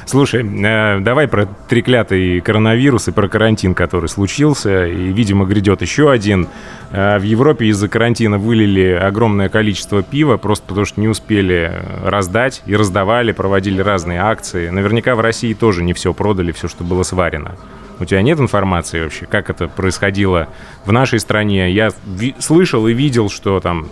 Слушай, 0.06 0.44
э, 0.44 1.00
давай 1.00 1.28
про 1.28 1.46
треклятый 1.68 2.40
коронавирус 2.40 3.08
и 3.08 3.12
про 3.12 3.28
карантин, 3.28 3.74
который 3.74 4.08
случился, 4.08 4.86
и, 4.86 5.12
видимо, 5.12 5.44
грядет 5.44 5.82
еще 5.82 6.10
один. 6.10 6.48
Э, 6.90 7.18
в 7.18 7.22
Европе 7.22 7.66
из-за 7.66 7.88
карантина 7.88 8.38
вылили 8.38 8.90
огромное 8.92 9.48
количество 9.48 10.02
пива, 10.02 10.36
просто 10.36 10.66
потому 10.66 10.86
что 10.86 11.00
не 11.00 11.08
успели 11.08 11.72
раздать 12.04 12.62
и 12.66 12.74
раздавали, 12.74 13.32
проводили 13.32 13.80
разные 13.80 14.20
акции. 14.20 14.68
Наверняка 14.70 15.14
в 15.14 15.20
России 15.20 15.54
тоже 15.54 15.84
не 15.84 15.92
все 15.92 16.12
продали, 16.12 16.52
все, 16.52 16.68
что 16.68 16.84
было 16.84 17.02
сварено. 17.02 17.56
У 18.00 18.06
тебя 18.06 18.22
нет 18.22 18.40
информации 18.40 19.02
вообще, 19.02 19.26
как 19.26 19.50
это 19.50 19.68
происходило 19.68 20.48
в 20.86 20.92
нашей 20.92 21.20
стране? 21.20 21.70
Я 21.70 21.90
слышал 22.38 22.88
и 22.88 22.94
видел, 22.94 23.28
что 23.28 23.60
там 23.60 23.88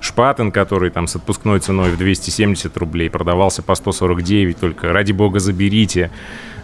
Шпатен, 0.00 0.50
который 0.50 0.90
там 0.90 1.06
с 1.06 1.16
отпускной 1.16 1.60
ценой 1.60 1.90
в 1.90 1.98
270 1.98 2.76
рублей 2.76 3.10
продавался 3.10 3.62
по 3.62 3.74
149, 3.74 4.58
только 4.58 4.92
ради 4.92 5.12
бога 5.12 5.40
заберите. 5.40 6.10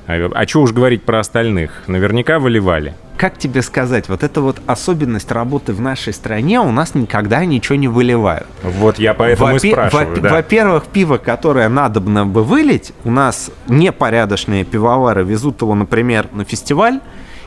А, 0.06 0.30
а 0.34 0.46
что 0.46 0.62
уж 0.62 0.72
говорить 0.72 1.02
про 1.02 1.20
остальных? 1.20 1.82
Наверняка 1.86 2.38
выливали. 2.38 2.94
Как 3.18 3.38
тебе 3.38 3.62
сказать, 3.62 4.08
вот 4.08 4.22
эта 4.22 4.40
вот 4.40 4.60
особенность 4.66 5.30
работы 5.32 5.72
в 5.72 5.80
нашей 5.80 6.12
стране, 6.12 6.60
у 6.60 6.70
нас 6.70 6.94
никогда 6.94 7.44
ничего 7.44 7.76
не 7.76 7.88
выливают. 7.88 8.46
Вот 8.62 8.98
я 8.98 9.14
поэтому 9.14 9.52
Во-пе- 9.54 9.68
и 9.68 9.72
спрашиваю. 9.72 10.08
во- 10.14 10.20
да. 10.20 10.28
Во-первых, 10.30 10.84
пиво, 10.86 11.16
которое 11.18 11.68
надобно 11.68 12.24
бы 12.26 12.44
вылить, 12.44 12.92
у 13.04 13.10
нас 13.10 13.50
непорядочные 13.68 14.64
пивовары 14.64 15.24
везут 15.24 15.60
его, 15.62 15.74
например, 15.74 16.28
на 16.32 16.44
фестиваль 16.44 17.00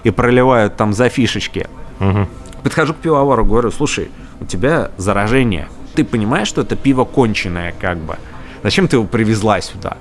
и 0.03 0.09
проливают 0.11 0.75
там 0.75 0.93
за 0.93 1.09
фишечки. 1.09 1.67
Мгм. 1.99 2.27
Подхожу 2.63 2.93
к 2.93 2.97
пивовару, 2.97 3.45
говорю, 3.45 3.71
слушай, 3.71 4.09
у 4.41 4.45
тебя 4.45 4.89
заражение. 4.97 5.67
Ты 5.95 6.03
понимаешь, 6.03 6.47
что 6.47 6.61
это 6.61 6.75
пиво 6.75 7.05
конченое, 7.05 7.73
как 7.79 7.97
бы. 7.97 8.17
Зачем 8.63 8.87
ты 8.87 8.97
его 8.97 9.05
привезла 9.05 9.61
сюда? 9.61 9.97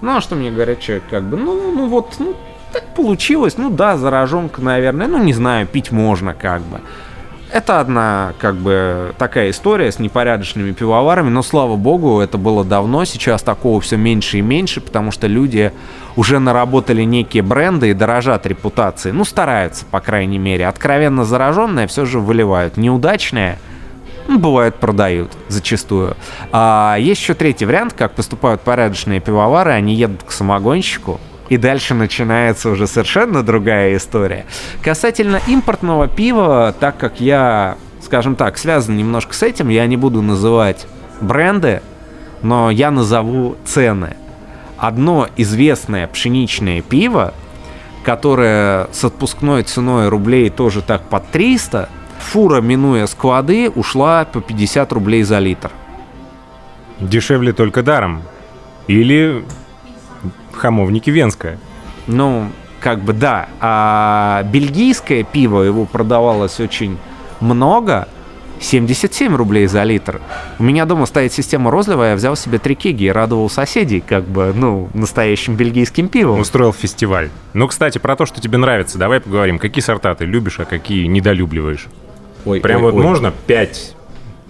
Ну, 0.00 0.16
а 0.16 0.20
что 0.20 0.36
мне 0.36 0.50
говорят 0.50 0.80
человек, 0.80 1.04
как 1.10 1.24
бы, 1.24 1.36
ну, 1.36 1.72
ну 1.72 1.88
вот, 1.88 2.14
ну, 2.18 2.34
так 2.72 2.94
получилось, 2.94 3.56
ну 3.56 3.70
да, 3.70 3.96
зараженка, 3.96 4.60
наверное, 4.60 5.08
ну, 5.08 5.18
не 5.18 5.32
знаю, 5.32 5.66
пить 5.66 5.90
можно, 5.90 6.34
как 6.34 6.62
бы. 6.62 6.80
Это 7.50 7.80
одна, 7.80 8.34
как 8.38 8.56
бы, 8.56 9.14
такая 9.16 9.50
история 9.50 9.90
с 9.90 9.98
непорядочными 9.98 10.72
пивоварами, 10.72 11.30
но, 11.30 11.42
слава 11.42 11.76
богу, 11.76 12.20
это 12.20 12.36
было 12.36 12.62
давно, 12.62 13.06
сейчас 13.06 13.42
такого 13.42 13.80
все 13.80 13.96
меньше 13.96 14.38
и 14.38 14.42
меньше, 14.42 14.82
потому 14.82 15.10
что 15.10 15.26
люди 15.26 15.72
уже 16.14 16.40
наработали 16.40 17.04
некие 17.04 17.42
бренды 17.42 17.90
и 17.90 17.94
дорожат 17.94 18.44
репутацией, 18.46 19.14
ну, 19.14 19.24
стараются, 19.24 19.86
по 19.90 20.00
крайней 20.00 20.38
мере. 20.38 20.66
Откровенно 20.66 21.24
зараженное 21.24 21.86
все 21.86 22.04
же 22.04 22.20
выливают. 22.20 22.76
Неудачное, 22.76 23.58
ну, 24.28 24.38
бывает, 24.38 24.76
продают 24.76 25.32
зачастую. 25.48 26.16
А 26.52 26.96
есть 27.00 27.20
еще 27.20 27.34
третий 27.34 27.64
вариант, 27.64 27.94
как 27.94 28.12
поступают 28.12 28.60
порядочные 28.60 29.20
пивовары, 29.20 29.72
они 29.72 29.94
едут 29.94 30.22
к 30.22 30.30
самогонщику, 30.30 31.18
и 31.48 31.56
дальше 31.56 31.94
начинается 31.94 32.68
уже 32.68 32.86
совершенно 32.86 33.42
другая 33.42 33.96
история. 33.96 34.44
Касательно 34.82 35.40
импортного 35.46 36.08
пива, 36.08 36.74
так 36.78 36.98
как 36.98 37.20
я, 37.20 37.78
скажем 38.02 38.36
так, 38.36 38.58
связан 38.58 38.96
немножко 38.98 39.34
с 39.34 39.42
этим, 39.42 39.70
я 39.70 39.86
не 39.86 39.96
буду 39.96 40.20
называть 40.20 40.86
бренды, 41.22 41.80
но 42.42 42.70
я 42.70 42.90
назову 42.90 43.56
цены. 43.64 44.16
Одно 44.76 45.26
известное 45.36 46.06
пшеничное 46.06 46.82
пиво, 46.82 47.32
которое 48.04 48.88
с 48.92 49.04
отпускной 49.04 49.62
ценой 49.62 50.08
рублей 50.08 50.50
тоже 50.50 50.82
так 50.82 51.02
под 51.02 51.30
300, 51.30 51.88
фура, 52.20 52.60
минуя 52.60 53.06
склады, 53.06 53.70
ушла 53.70 54.24
по 54.24 54.40
50 54.40 54.92
рублей 54.92 55.22
за 55.22 55.38
литр. 55.38 55.70
Дешевле 57.00 57.52
только 57.52 57.82
даром. 57.82 58.22
Или 58.86 59.44
хамовники 60.52 61.10
Венская. 61.10 61.58
Ну, 62.06 62.50
как 62.80 63.00
бы 63.00 63.12
да. 63.12 63.48
А 63.60 64.42
бельгийское 64.44 65.22
пиво, 65.22 65.62
его 65.62 65.84
продавалось 65.84 66.60
очень 66.60 66.98
много. 67.40 68.08
77 68.60 69.36
рублей 69.36 69.66
за 69.66 69.84
литр. 69.84 70.20
У 70.58 70.64
меня 70.64 70.84
дома 70.84 71.06
стоит 71.06 71.32
система 71.32 71.70
розлива, 71.70 72.10
я 72.10 72.16
взял 72.16 72.34
себе 72.34 72.58
три 72.58 72.74
кеги 72.74 73.04
и 73.04 73.08
радовал 73.08 73.48
соседей, 73.48 74.00
как 74.00 74.24
бы, 74.24 74.52
ну, 74.52 74.88
настоящим 74.94 75.54
бельгийским 75.54 76.08
пивом. 76.08 76.40
Устроил 76.40 76.72
фестиваль. 76.72 77.30
Ну, 77.52 77.68
кстати, 77.68 77.98
про 77.98 78.16
то, 78.16 78.26
что 78.26 78.40
тебе 78.40 78.58
нравится, 78.58 78.98
давай 78.98 79.20
поговорим. 79.20 79.60
Какие 79.60 79.82
сорта 79.82 80.14
ты 80.16 80.24
любишь, 80.24 80.58
а 80.58 80.64
какие 80.64 81.06
недолюбливаешь? 81.06 81.86
Ой, 82.48 82.60
Прям 82.60 82.84
ой, 82.84 82.92
вот 82.92 82.98
ой. 82.98 83.04
можно 83.04 83.32
пять 83.46 83.94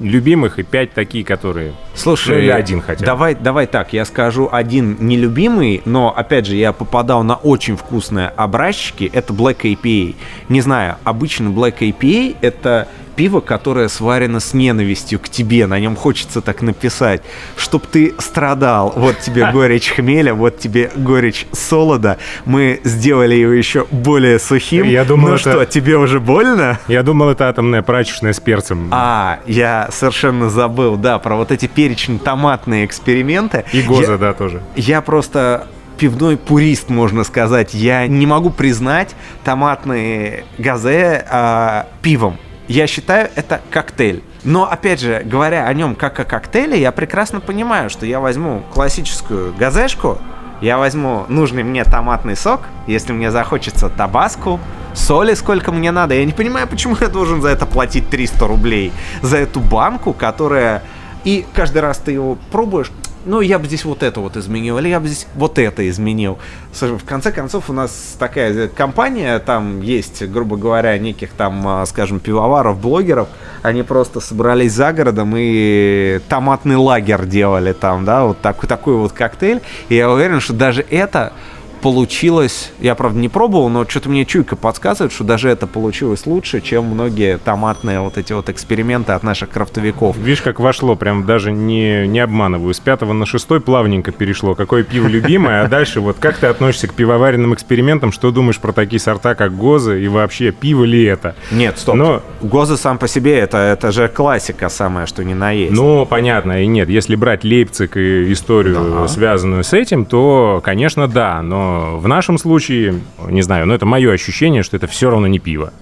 любимых 0.01 0.59
и 0.59 0.63
пять 0.63 0.93
такие, 0.93 1.25
которые... 1.25 1.73
Слушай, 1.95 2.37
Ну, 2.37 2.43
или 2.43 2.51
один 2.51 2.81
хотя 2.81 3.01
бы. 3.01 3.07
Давай, 3.07 3.35
давай 3.35 3.67
так, 3.67 3.93
я 3.93 4.05
скажу 4.05 4.49
один 4.51 4.97
нелюбимый, 5.01 5.83
но 5.85 6.15
опять 6.17 6.47
же 6.47 6.55
я 6.55 6.73
попадал 6.73 7.25
на 7.25 7.35
очень 7.35 7.77
вкусные 7.77 8.29
образчики. 8.29 9.11
Это 9.13 9.33
Black 9.33 9.63
IPA. 9.63 10.15
Не 10.49 10.61
знаю, 10.61 10.97
обычно 11.03 11.49
Black 11.49 11.79
IPA 11.81 12.37
это 12.41 12.87
пиво, 13.19 13.41
которое 13.41 13.89
сварено 13.89 14.39
с 14.39 14.55
ненавистью 14.55 15.19
к 15.19 15.29
тебе. 15.29 15.67
На 15.67 15.81
нем 15.81 15.97
хочется 15.97 16.41
так 16.41 16.63
написать, 16.63 17.23
чтоб 17.57 17.85
ты 17.85 18.15
страдал. 18.19 18.93
Вот 18.95 19.19
тебе 19.19 19.51
горечь 19.53 19.91
хмеля, 19.91 20.35
вот 20.35 20.61
тебе 20.61 20.89
горечь 20.95 21.49
солода. 21.51 22.19
Мы 22.45 22.81
сделали 22.85 23.35
его 23.35 23.51
еще 23.55 23.87
более 23.91 24.39
сухим. 24.39 24.87
Я 24.87 25.05
думал, 25.05 25.31
ну 25.31 25.35
это- 25.35 25.51
что, 25.51 25.67
тебе 25.67 25.97
уже 25.97 26.21
больно? 26.21 26.79
Я 26.87 27.03
думал, 27.03 27.31
это 27.31 27.49
атомная 27.49 27.83
прачечная 27.83 28.33
с 28.33 28.39
перцем. 28.39 28.89
А, 28.93 29.41
я 29.47 29.89
совершенно 29.91 30.49
забыл, 30.49 30.95
да, 30.97 31.19
про 31.19 31.35
вот 31.35 31.51
эти 31.51 31.67
перечно-томатные 31.67 32.85
эксперименты. 32.85 33.65
И 33.73 33.83
Гоза, 33.83 34.13
Я, 34.13 34.19
да, 34.19 34.33
тоже. 34.33 34.63
я 34.77 35.01
просто 35.01 35.67
пивной 35.97 36.37
пурист, 36.37 36.89
можно 36.89 37.25
сказать. 37.25 37.75
Я 37.75 38.07
не 38.07 38.27
могу 38.27 38.51
признать 38.51 39.17
томатные 39.43 40.45
газе 40.57 41.27
а, 41.29 41.89
пивом. 42.01 42.39
Я 42.69 42.87
считаю, 42.87 43.31
это 43.35 43.63
коктейль. 43.71 44.23
Но, 44.45 44.71
опять 44.71 45.01
же, 45.01 45.23
говоря 45.25 45.67
о 45.67 45.73
нем 45.73 45.95
как 45.95 46.21
о 46.21 46.25
коктейле, 46.25 46.79
я 46.79 46.93
прекрасно 46.93 47.41
понимаю, 47.41 47.89
что 47.89 48.05
я 48.05 48.21
возьму 48.21 48.63
классическую 48.75 49.55
газешку, 49.55 50.19
я 50.61 50.77
возьму 50.77 51.25
нужный 51.29 51.63
мне 51.63 51.83
томатный 51.85 52.37
сок, 52.37 52.61
если 52.87 53.13
мне 53.13 53.31
захочется 53.31 53.89
табаску, 53.89 54.61
соли 54.93 55.33
сколько 55.33 55.73
мне 55.73 55.91
надо. 55.93 56.15
Я 56.15 56.27
не 56.27 56.33
понимаю, 56.33 56.69
почему 56.69 56.95
я 57.01 57.09
должен 57.09 57.41
за 57.41 57.49
это 57.49 57.65
платить 57.65 58.11
300 58.11 58.47
рублей. 58.47 58.93
За 59.23 59.39
эту 59.39 59.61
банку, 59.61 60.13
которая... 60.13 60.83
И 61.25 61.47
каждый 61.55 61.79
раз 61.79 61.99
ты 61.99 62.13
его 62.13 62.37
пробуешь, 62.53 62.91
ну, 63.29 63.43
я 63.43 63.59
бы 63.59 63.67
здесь 63.67 63.85
вот 63.85 64.03
это 64.03 64.21
вот 64.21 64.37
изменил, 64.37 64.79
или 64.79 64.89
я 64.89 65.01
бы 65.01 65.07
здесь 65.07 65.27
вот 65.35 65.59
это 65.59 65.89
изменил. 65.89 66.39
В 66.73 67.05
конце 67.05 67.31
концов, 67.31 67.69
у 67.69 67.73
нас 67.73 68.17
такая 68.19 68.69
компания, 68.69 69.39
там 69.39 69.83
есть, 69.83 70.27
грубо 70.27 70.57
говоря, 70.57 70.97
неких 70.99 71.31
там, 71.33 71.63
а, 71.69 71.87
скажем, 71.87 72.21
пивоваров, 72.21 72.81
блогеров, 72.81 73.29
они 73.63 73.83
просто 73.83 74.21
собрались 74.21 74.73
за 74.73 74.93
городом 74.93 75.35
и 75.37 76.21
томатный 76.29 76.77
лагерь 76.77 77.27
делали 77.27 77.73
там, 77.73 78.05
да, 78.05 78.25
вот 78.25 78.41
такой, 78.41 78.69
такой 78.69 78.95
вот 78.95 79.13
коктейль. 79.13 79.61
И 79.91 79.97
я 79.97 80.11
уверен, 80.11 80.41
что 80.41 80.55
даже 80.55 80.85
это 80.89 81.33
получилось, 81.79 82.73
я 82.81 82.95
правда 82.95 83.19
не 83.19 83.29
пробовал, 83.29 83.69
но 83.69 83.85
что-то 83.89 84.09
мне 84.09 84.25
чуйка 84.25 84.57
подсказывает, 84.57 85.13
что 85.13 85.25
даже 85.25 85.49
это 85.49 85.67
получилось 85.67 86.27
лучше, 86.27 86.61
чем 86.61 86.85
многие 86.85 87.39
томатные 87.39 88.01
вот 88.01 88.19
эти 88.19 88.33
вот 88.33 88.49
эксперименты 88.49 89.13
от 89.13 89.23
наших 89.23 89.51
крафтовиков. 89.51 90.17
Видишь, 90.17 90.43
как 90.43 90.61
вошло, 90.61 90.97
прям 90.97 91.25
даже 91.27 91.53
не, 91.53 92.07
не 92.07 92.21
обманываю. 92.21 92.73
С 92.75 92.81
пятого 92.81 93.13
на 93.13 93.27
шестой 93.27 93.61
плавненько 93.61 94.13
перешло. 94.13 94.55
Какое 94.55 94.83
пиво 94.83 95.07
любимое, 95.09 95.63
а 95.65 95.69
дальше 95.69 96.01
вот 96.01 96.17
как 96.19 96.37
ты 96.39 96.47
относишься 96.47 96.89
к 96.89 96.95
пивоваренным 96.95 97.55
экспериментам? 97.55 98.13
Что 98.13 98.31
думаешь 98.31 98.59
про 98.59 98.73
такие 98.73 99.01
сорта, 99.01 99.35
как 99.35 99.57
Гоза, 99.57 99.97
и 99.97 100.09
вообще 100.09 100.51
пиво 100.53 100.85
ли 100.85 101.05
это? 101.05 101.35
Нет, 101.51 101.79
стоп. 101.79 101.95
Но- 101.97 102.23
Гоза 102.43 102.77
сам 102.77 102.99
по 102.99 103.09
себе 103.09 103.39
это, 103.39 103.59
это 103.59 103.93
же 103.93 104.09
классика 104.09 104.69
самая, 104.69 105.07
что 105.07 105.25
ни 105.25 105.35
на 105.35 105.51
есть. 105.53 105.73
Ну, 105.73 106.07
понятно, 106.07 106.63
и 106.63 106.67
нет. 106.67 106.89
Если 106.89 107.15
брать 107.17 107.45
Лейпциг 107.45 107.97
и 107.97 108.33
историю, 108.33 108.77
Да. 109.03 109.09
связанную 109.09 109.65
с 109.65 109.73
этим, 109.73 110.05
то, 110.05 110.61
конечно, 110.65 111.09
да. 111.09 111.43
Но 111.43 111.68
в 111.99 112.07
нашем 112.09 112.39
случае, 112.39 113.01
не 113.29 113.43
знаю, 113.43 113.67
но 113.67 113.75
это 113.75 113.87
мое 113.87 114.13
ощущение, 114.13 114.63
что 114.63 114.77
это 114.77 114.87
все 114.87 115.11
равно 115.11 115.27
не 115.27 115.39
пиво. 115.39 115.73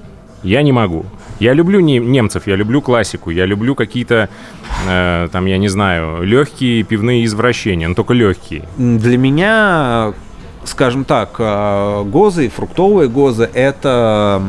Я 0.42 0.62
не 0.62 0.72
могу. 0.72 1.04
Я 1.40 1.54
люблю 1.54 1.80
не- 1.80 1.98
немцев, 1.98 2.46
я 2.46 2.56
люблю 2.56 2.80
классику, 2.80 3.30
я 3.30 3.46
люблю 3.46 3.74
какие-то, 3.74 4.28
э, 4.88 5.28
там, 5.32 5.46
я 5.46 5.58
не 5.58 5.68
знаю, 5.68 6.22
легкие 6.22 6.82
пивные 6.82 7.24
извращения, 7.24 7.88
но 7.88 7.94
только 7.94 8.14
легкие. 8.14 8.62
Для 8.76 9.18
меня, 9.18 10.12
скажем 10.64 11.04
так, 11.04 11.36
э, 11.38 12.02
гозы, 12.04 12.48
фруктовые 12.48 13.08
гозы, 13.08 13.50
это 13.54 14.42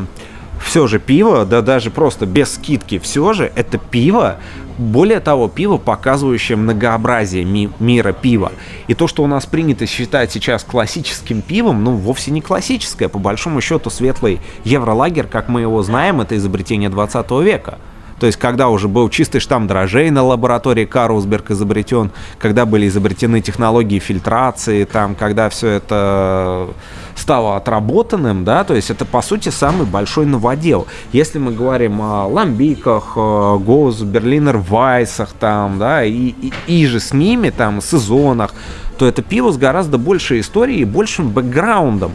все 0.64 0.86
же 0.86 0.98
пиво, 0.98 1.44
да 1.44 1.62
даже 1.62 1.90
просто 1.90 2.26
без 2.26 2.54
скидки, 2.54 2.98
все 2.98 3.32
же 3.32 3.50
это 3.54 3.78
пиво, 3.78 4.36
более 4.78 5.20
того, 5.20 5.48
пиво, 5.48 5.76
показывающее 5.76 6.56
многообразие 6.56 7.44
ми- 7.44 7.70
мира 7.80 8.12
пива. 8.12 8.52
И 8.86 8.94
то, 8.94 9.06
что 9.08 9.22
у 9.22 9.26
нас 9.26 9.44
принято 9.44 9.86
считать 9.86 10.32
сейчас 10.32 10.64
классическим 10.64 11.42
пивом, 11.42 11.84
ну, 11.84 11.96
вовсе 11.96 12.30
не 12.30 12.40
классическое. 12.40 13.08
По 13.08 13.18
большому 13.18 13.60
счету, 13.60 13.90
светлый 13.90 14.40
евролагер, 14.64 15.26
как 15.26 15.48
мы 15.48 15.62
его 15.62 15.82
знаем, 15.82 16.20
это 16.20 16.36
изобретение 16.36 16.88
20 16.88 17.42
века. 17.42 17.78
То 18.20 18.26
есть, 18.26 18.38
когда 18.38 18.68
уже 18.68 18.88
был 18.88 19.08
чистый 19.08 19.40
штамм 19.40 19.66
дрожжей 19.66 20.10
на 20.10 20.22
лаборатории 20.22 20.84
Карлсберг 20.84 21.50
изобретен, 21.50 22.10
когда 22.38 22.66
были 22.66 22.88
изобретены 22.88 23.40
технологии 23.40 23.98
фильтрации, 23.98 24.84
там, 24.84 25.14
когда 25.14 25.48
все 25.48 25.68
это 25.68 26.68
стало 27.14 27.56
отработанным, 27.56 28.44
да, 28.44 28.64
то 28.64 28.74
есть 28.74 28.90
это, 28.90 29.04
по 29.04 29.22
сути, 29.22 29.48
самый 29.48 29.86
большой 29.86 30.26
новодел. 30.26 30.86
Если 31.12 31.38
мы 31.38 31.52
говорим 31.52 32.00
о 32.00 32.26
ламбиках, 32.26 33.16
Гоз, 33.16 34.00
Берлинер 34.02 34.58
Вайсах, 34.58 35.30
там, 35.32 35.78
да, 35.78 36.04
и, 36.04 36.12
и, 36.12 36.52
и 36.66 36.86
же 36.86 37.00
с 37.00 37.12
ними, 37.12 37.50
там, 37.50 37.80
сезонах, 37.80 38.54
то 38.98 39.06
это 39.06 39.22
пиво 39.22 39.52
с 39.52 39.56
гораздо 39.56 39.98
большей 39.98 40.40
историей 40.40 40.80
и 40.80 40.84
большим 40.84 41.30
бэкграундом. 41.30 42.12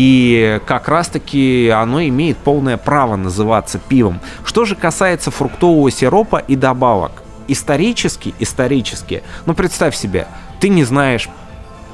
И 0.00 0.58
как 0.64 0.88
раз-таки 0.88 1.68
оно 1.68 2.02
имеет 2.04 2.38
полное 2.38 2.78
право 2.78 3.16
называться 3.16 3.78
пивом. 3.78 4.20
Что 4.46 4.64
же 4.64 4.74
касается 4.74 5.30
фруктового 5.30 5.90
сиропа 5.90 6.38
и 6.38 6.56
добавок. 6.56 7.22
Исторически, 7.48 8.34
исторически, 8.38 9.22
ну 9.44 9.52
представь 9.52 9.94
себе, 9.94 10.26
ты 10.58 10.70
не 10.70 10.84
знаешь 10.84 11.28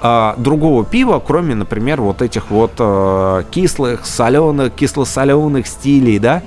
э, 0.03 0.35
другого 0.37 0.85
пива, 0.85 1.21
кроме, 1.27 1.57
например, 1.57 2.01
вот 2.01 2.23
этих 2.23 2.51
вот 2.51 2.75
э, 2.79 3.43
кислых, 3.51 4.07
соленых, 4.07 4.73
кисло-соленых 4.75 5.67
стилей, 5.67 6.21
да. 6.21 6.43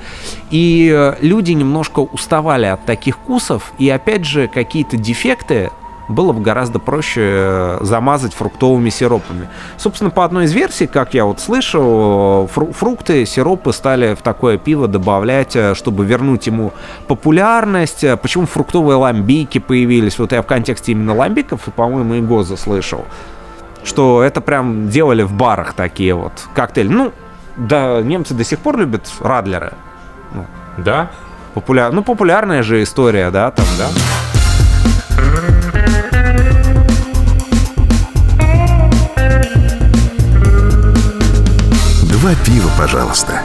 И 0.51 0.89
э, 0.95 1.15
люди 1.19 1.51
немножко 1.51 1.99
уставали 1.99 2.67
от 2.67 2.85
таких 2.85 3.17
вкусов, 3.17 3.73
и 3.79 3.89
опять 3.89 4.23
же 4.23 4.47
какие-то 4.47 4.95
дефекты 4.95 5.71
было 6.09 6.33
бы 6.33 6.41
гораздо 6.41 6.79
проще 6.79 7.21
э, 7.23 7.77
замазать 7.81 8.33
фруктовыми 8.33 8.89
сиропами. 8.89 9.47
Собственно, 9.77 10.09
по 10.09 10.25
одной 10.25 10.45
из 10.45 10.53
версий, 10.53 10.87
как 10.87 11.13
я 11.13 11.23
вот 11.23 11.39
слышал, 11.39 12.47
фру 12.47 12.73
фрукты, 12.73 13.25
сиропы 13.25 13.71
стали 13.71 14.15
в 14.15 14.21
такое 14.21 14.57
пиво 14.57 14.87
добавлять, 14.87 15.55
э, 15.55 15.75
чтобы 15.75 16.05
вернуть 16.05 16.47
ему 16.47 16.73
популярность. 17.07 18.03
Э, 18.03 18.17
почему 18.17 18.47
фруктовые 18.47 18.97
ламбики 18.97 19.59
появились? 19.59 20.17
Вот 20.17 20.31
я 20.31 20.41
в 20.41 20.47
контексте 20.47 20.93
именно 20.93 21.15
ламбиков, 21.15 21.67
и, 21.67 21.71
по-моему, 21.71 22.15
и 22.15 22.21
Гоза 22.21 22.57
слышал, 22.57 23.05
что 23.83 24.23
это 24.23 24.41
прям 24.41 24.89
делали 24.89 25.21
в 25.21 25.31
барах 25.31 25.73
такие 25.73 26.15
вот 26.15 26.33
коктейли. 26.55 26.89
Ну, 26.89 27.13
да, 27.55 28.01
немцы 28.01 28.33
до 28.33 28.43
сих 28.43 28.57
пор 28.59 28.79
любят 28.79 29.07
Радлеры. 29.19 29.73
Ну, 30.33 30.47
да? 30.77 31.11
Популяр... 31.53 31.91
Ну, 31.91 32.03
популярная 32.03 32.63
же 32.63 32.81
история, 32.81 33.29
да, 33.29 33.51
там, 33.51 33.65
да. 33.77 33.89
Два 42.03 42.31
пива, 42.45 42.69
пожалуйста. 42.77 43.41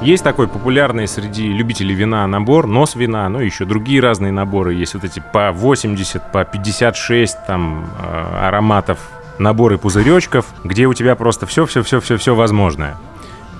Есть 0.00 0.22
такой 0.22 0.46
популярный 0.46 1.08
среди 1.08 1.48
любителей 1.52 1.94
вина 1.94 2.26
набор, 2.28 2.68
нос 2.68 2.94
вина, 2.94 3.28
ну 3.28 3.40
еще 3.40 3.64
другие 3.64 4.00
разные 4.00 4.30
наборы. 4.30 4.74
Есть 4.74 4.94
вот 4.94 5.02
эти 5.02 5.20
по 5.32 5.50
80, 5.50 6.30
по 6.30 6.44
56 6.44 7.46
там 7.46 7.90
э, 8.00 8.46
ароматов, 8.46 8.98
наборы 9.38 9.76
пузыречков, 9.76 10.46
где 10.62 10.86
у 10.86 10.94
тебя 10.94 11.16
просто 11.16 11.46
все-все-все-все-все 11.46 12.34
возможное. 12.34 12.96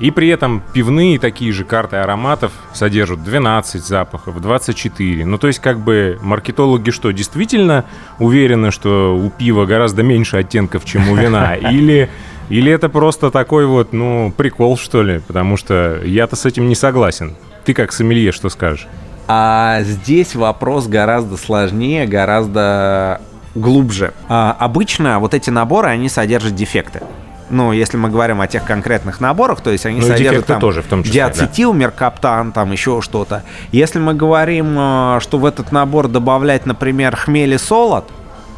И 0.00 0.10
при 0.10 0.28
этом 0.28 0.62
пивные 0.72 1.18
такие 1.18 1.52
же 1.52 1.64
карты 1.64 1.96
ароматов 1.96 2.52
содержат 2.72 3.24
12 3.24 3.84
запахов, 3.84 4.40
24. 4.40 5.24
Ну, 5.24 5.38
то 5.38 5.48
есть, 5.48 5.58
как 5.58 5.80
бы 5.80 6.18
маркетологи 6.22 6.90
что, 6.90 7.10
действительно 7.10 7.84
уверены, 8.18 8.70
что 8.70 9.16
у 9.16 9.28
пива 9.30 9.66
гораздо 9.66 10.02
меньше 10.02 10.36
оттенков, 10.36 10.84
чем 10.84 11.08
у 11.08 11.16
вина? 11.16 11.54
Или 11.56 12.08
или 12.48 12.72
это 12.72 12.88
просто 12.88 13.30
такой 13.30 13.66
вот, 13.66 13.92
ну, 13.92 14.32
прикол, 14.34 14.78
что 14.78 15.02
ли? 15.02 15.20
Потому 15.26 15.58
что 15.58 16.00
я-то 16.02 16.34
с 16.34 16.46
этим 16.46 16.68
не 16.68 16.74
согласен. 16.74 17.36
Ты 17.64 17.74
как 17.74 17.92
сомелье 17.92 18.32
что 18.32 18.48
скажешь? 18.48 18.88
А 19.26 19.82
здесь 19.82 20.34
вопрос 20.34 20.86
гораздо 20.86 21.36
сложнее, 21.36 22.06
гораздо 22.06 23.20
глубже. 23.54 24.14
А, 24.28 24.56
обычно 24.58 25.18
вот 25.18 25.34
эти 25.34 25.50
наборы, 25.50 25.88
они 25.88 26.08
содержат 26.08 26.54
дефекты. 26.54 27.02
Ну, 27.50 27.72
если 27.72 27.96
мы 27.96 28.10
говорим 28.10 28.40
о 28.40 28.46
тех 28.46 28.64
конкретных 28.64 29.20
наборах, 29.20 29.60
то 29.60 29.70
есть 29.70 29.86
они 29.86 30.00
ну, 30.00 30.06
содержат 30.06 30.46
там 30.46 30.60
тоже, 30.60 30.82
в 30.82 30.86
том 30.86 31.02
числе, 31.02 31.14
диацетил, 31.14 31.72
да. 31.72 31.78
меркаптан, 31.78 32.52
там 32.52 32.72
еще 32.72 33.00
что-то. 33.00 33.42
Если 33.72 33.98
мы 33.98 34.14
говорим, 34.14 34.76
э, 34.78 35.18
что 35.20 35.38
в 35.38 35.46
этот 35.46 35.72
набор 35.72 36.08
добавлять, 36.08 36.66
например, 36.66 37.16
хмель 37.16 37.54
и 37.54 37.58
солод, 37.58 38.10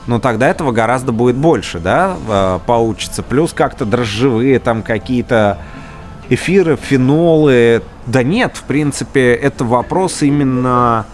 ну 0.06 0.18
тогда 0.18 0.48
этого 0.48 0.72
гораздо 0.72 1.12
будет 1.12 1.36
больше, 1.36 1.78
да, 1.78 2.16
э, 2.28 2.58
получится. 2.66 3.22
Плюс 3.22 3.52
как-то 3.52 3.84
дрожжевые 3.84 4.58
там 4.58 4.82
какие-то 4.82 5.58
эфиры, 6.28 6.76
фенолы. 6.76 7.82
Да 8.06 8.22
нет, 8.22 8.56
в 8.56 8.62
принципе, 8.64 9.34
это 9.34 9.64
вопрос 9.64 10.22
именно 10.22 11.06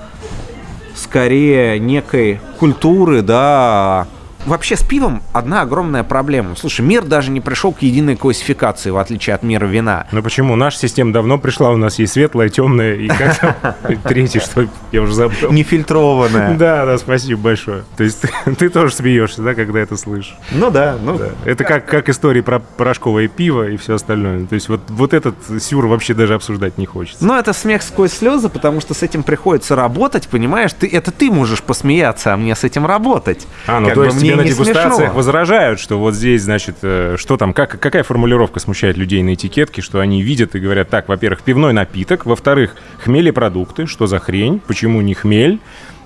скорее 0.94 1.78
некой 1.78 2.40
культуры, 2.58 3.22
да, 3.22 4.06
вообще 4.46 4.76
с 4.76 4.82
пивом 4.82 5.22
одна 5.32 5.62
огромная 5.62 6.04
проблема. 6.04 6.56
Слушай, 6.56 6.82
мир 6.82 7.04
даже 7.04 7.30
не 7.30 7.40
пришел 7.40 7.72
к 7.72 7.82
единой 7.82 8.16
классификации, 8.16 8.90
в 8.90 8.96
отличие 8.96 9.34
от 9.34 9.42
мира 9.42 9.66
вина. 9.66 10.06
Ну 10.12 10.22
почему? 10.22 10.56
Наша 10.56 10.78
система 10.78 11.12
давно 11.12 11.38
пришла, 11.38 11.70
у 11.70 11.76
нас 11.76 11.98
есть 11.98 12.14
светлая, 12.14 12.48
темная 12.48 12.94
и 12.94 13.08
как 13.08 13.76
третий, 14.04 14.40
что 14.40 14.68
я 14.92 15.02
уже 15.02 15.14
забыл. 15.14 15.52
Нефильтрованная. 15.52 16.56
Да, 16.56 16.86
да, 16.86 16.98
спасибо 16.98 17.40
большое. 17.40 17.84
То 17.96 18.04
есть 18.04 18.24
ты 18.58 18.68
тоже 18.70 18.94
смеешься, 18.94 19.42
да, 19.42 19.54
когда 19.54 19.80
это 19.80 19.96
слышишь? 19.96 20.36
Ну 20.52 20.70
да, 20.70 20.96
ну. 21.02 21.20
Это 21.44 21.64
как, 21.64 21.86
как 21.86 22.08
истории 22.08 22.40
про 22.40 22.60
порошковое 22.60 23.28
пиво 23.28 23.68
и 23.68 23.76
все 23.76 23.94
остальное. 23.94 24.46
То 24.46 24.54
есть 24.54 24.68
вот, 24.68 24.80
вот 24.88 25.12
этот 25.12 25.36
сюр 25.60 25.86
вообще 25.86 26.14
даже 26.14 26.34
обсуждать 26.34 26.78
не 26.78 26.86
хочется. 26.86 27.24
Ну 27.24 27.34
это 27.34 27.52
смех 27.52 27.82
сквозь 27.82 28.12
слезы, 28.12 28.48
потому 28.48 28.80
что 28.80 28.94
с 28.94 29.02
этим 29.02 29.22
приходится 29.22 29.76
работать, 29.76 30.28
понимаешь? 30.28 30.72
Ты, 30.72 30.88
это 30.88 31.10
ты 31.10 31.30
можешь 31.30 31.62
посмеяться, 31.62 32.34
а 32.34 32.36
мне 32.36 32.54
с 32.54 32.64
этим 32.64 32.86
работать. 32.86 33.46
А, 33.66 33.80
ну 33.80 33.90
то 33.90 34.04
есть 34.04 34.20
мне 34.20 34.35
на 34.36 34.44
дегустациях 34.44 34.94
смешно. 34.94 35.14
возражают, 35.14 35.80
что 35.80 35.98
вот 35.98 36.14
здесь, 36.14 36.42
значит, 36.42 36.76
э, 36.82 37.16
что 37.18 37.36
там, 37.36 37.52
как, 37.52 37.78
какая 37.80 38.02
формулировка 38.02 38.60
смущает 38.60 38.96
людей 38.96 39.22
на 39.22 39.34
этикетке, 39.34 39.82
что 39.82 40.00
они 40.00 40.22
видят 40.22 40.54
и 40.54 40.60
говорят, 40.60 40.88
так, 40.88 41.08
во-первых, 41.08 41.42
пивной 41.42 41.72
напиток, 41.72 42.26
во-вторых, 42.26 42.76
хмели-продукты, 42.98 43.86
что 43.86 44.06
за 44.06 44.18
хрень, 44.18 44.60
почему 44.66 45.00
не 45.00 45.14
хмель, 45.14 45.60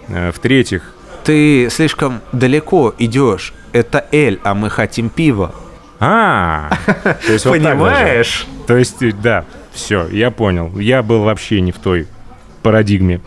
э, 0.09 0.33
в-третьих... 0.33 0.95
Ты 1.25 1.69
слишком 1.71 2.21
далеко 2.33 2.95
идешь, 2.99 3.53
это 3.73 4.07
эль, 4.11 4.41
а 4.43 4.55
мы 4.55 4.71
хотим 4.71 5.11
пива. 5.11 5.55
А, 6.01 6.71
то 7.05 7.33
есть 7.33 7.45
понимаешь? 7.45 8.47
То 8.67 8.77
есть, 8.77 8.97
да, 9.21 9.45
все, 9.73 10.09
я 10.09 10.31
понял. 10.31 10.79
Я 10.79 11.03
был 11.03 11.25
вообще 11.25 11.61
не 11.61 11.73
в 11.73 11.79
той 11.79 12.07
парадигме. 12.63 13.21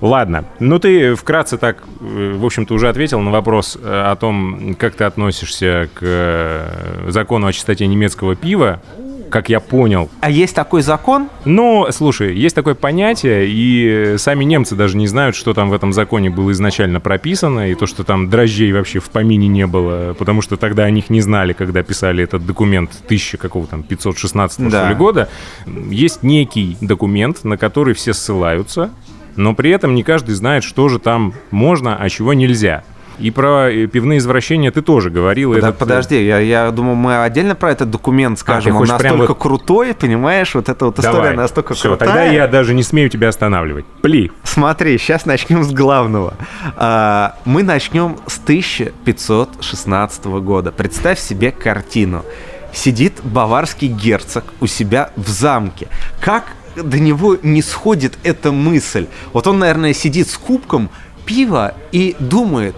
Ладно. 0.00 0.44
Ну, 0.60 0.78
ты 0.78 1.14
вкратце 1.14 1.58
так, 1.58 1.82
э, 2.00 2.36
в 2.36 2.44
общем-то, 2.44 2.74
уже 2.74 2.88
ответил 2.88 3.20
на 3.20 3.30
вопрос 3.30 3.76
э, 3.80 4.02
о 4.10 4.14
том, 4.16 4.76
как 4.78 4.94
ты 4.94 5.04
относишься 5.04 5.88
к 5.94 5.98
э, 6.02 7.08
закону 7.08 7.46
о 7.46 7.52
чистоте 7.52 7.86
немецкого 7.86 8.36
пива 8.36 8.80
как 9.28 9.48
я 9.48 9.60
понял. 9.60 10.08
А 10.20 10.30
есть 10.30 10.54
такой 10.54 10.82
закон? 10.82 11.28
Ну, 11.44 11.86
слушай, 11.90 12.34
есть 12.34 12.54
такое 12.54 12.74
понятие, 12.74 13.46
и 13.46 14.16
сами 14.16 14.44
немцы 14.44 14.74
даже 14.74 14.96
не 14.96 15.06
знают, 15.06 15.36
что 15.36 15.54
там 15.54 15.70
в 15.70 15.74
этом 15.74 15.92
законе 15.92 16.30
было 16.30 16.50
изначально 16.52 17.00
прописано, 17.00 17.70
и 17.70 17.74
то, 17.74 17.86
что 17.86 18.04
там 18.04 18.30
дрожжей 18.30 18.72
вообще 18.72 19.00
в 19.00 19.10
помине 19.10 19.48
не 19.48 19.66
было, 19.66 20.14
потому 20.18 20.42
что 20.42 20.56
тогда 20.56 20.84
о 20.84 20.90
них 20.90 21.10
не 21.10 21.20
знали, 21.20 21.52
когда 21.52 21.82
писали 21.82 22.24
этот 22.24 22.46
документ 22.46 22.90
1000 23.04 23.36
какого 23.36 23.66
там 23.66 23.82
516 23.82 24.70
да. 24.70 24.94
года. 24.94 25.28
Есть 25.66 26.22
некий 26.22 26.76
документ, 26.80 27.44
на 27.44 27.56
который 27.56 27.94
все 27.94 28.14
ссылаются, 28.14 28.90
но 29.38 29.54
при 29.54 29.70
этом 29.70 29.94
не 29.94 30.02
каждый 30.02 30.34
знает, 30.34 30.64
что 30.64 30.88
же 30.88 30.98
там 30.98 31.32
можно, 31.50 31.96
а 31.96 32.08
чего 32.08 32.34
нельзя. 32.34 32.82
И 33.18 33.30
про 33.30 33.70
э, 33.70 33.86
пивные 33.86 34.18
извращения 34.18 34.70
ты 34.70 34.82
тоже 34.82 35.10
говорил. 35.10 35.52
Да, 35.52 35.58
этот... 35.58 35.76
Э, 35.76 35.78
подожди, 35.78 36.24
я, 36.24 36.38
я 36.38 36.70
думаю, 36.70 36.96
мы 36.96 37.22
отдельно 37.22 37.54
про 37.54 37.72
этот 37.72 37.90
документ 37.90 38.38
скажем. 38.38 38.76
А, 38.76 38.80
Он 38.80 38.86
настолько 38.86 39.28
вот... 39.28 39.38
крутой, 39.38 39.94
понимаешь, 39.94 40.54
вот 40.54 40.68
эта 40.68 40.86
вот 40.86 40.98
история 40.98 41.16
Давай. 41.16 41.36
настолько 41.36 41.74
Все, 41.74 41.88
крутая. 41.90 42.08
тогда 42.08 42.24
я 42.24 42.46
даже 42.46 42.74
не 42.74 42.82
смею 42.82 43.10
тебя 43.10 43.28
останавливать. 43.28 43.86
Пли. 44.02 44.30
Смотри, 44.42 44.98
сейчас 44.98 45.24
начнем 45.24 45.64
с 45.64 45.72
главного. 45.72 46.34
А, 46.76 47.36
мы 47.44 47.62
начнем 47.62 48.16
с 48.26 48.38
1516 48.38 50.24
года. 50.26 50.72
Представь 50.72 51.18
себе 51.18 51.52
картину. 51.52 52.24
Сидит 52.72 53.20
баварский 53.24 53.88
герцог 53.88 54.44
у 54.60 54.66
себя 54.66 55.10
в 55.16 55.28
замке. 55.28 55.88
Как 56.20 56.44
до 56.82 56.98
него 56.98 57.36
не 57.42 57.62
сходит 57.62 58.18
эта 58.22 58.52
мысль. 58.52 59.06
Вот 59.32 59.46
он, 59.46 59.58
наверное, 59.58 59.92
сидит 59.92 60.28
с 60.28 60.36
кубком 60.36 60.90
пива 61.24 61.74
и 61.92 62.16
думает, 62.18 62.74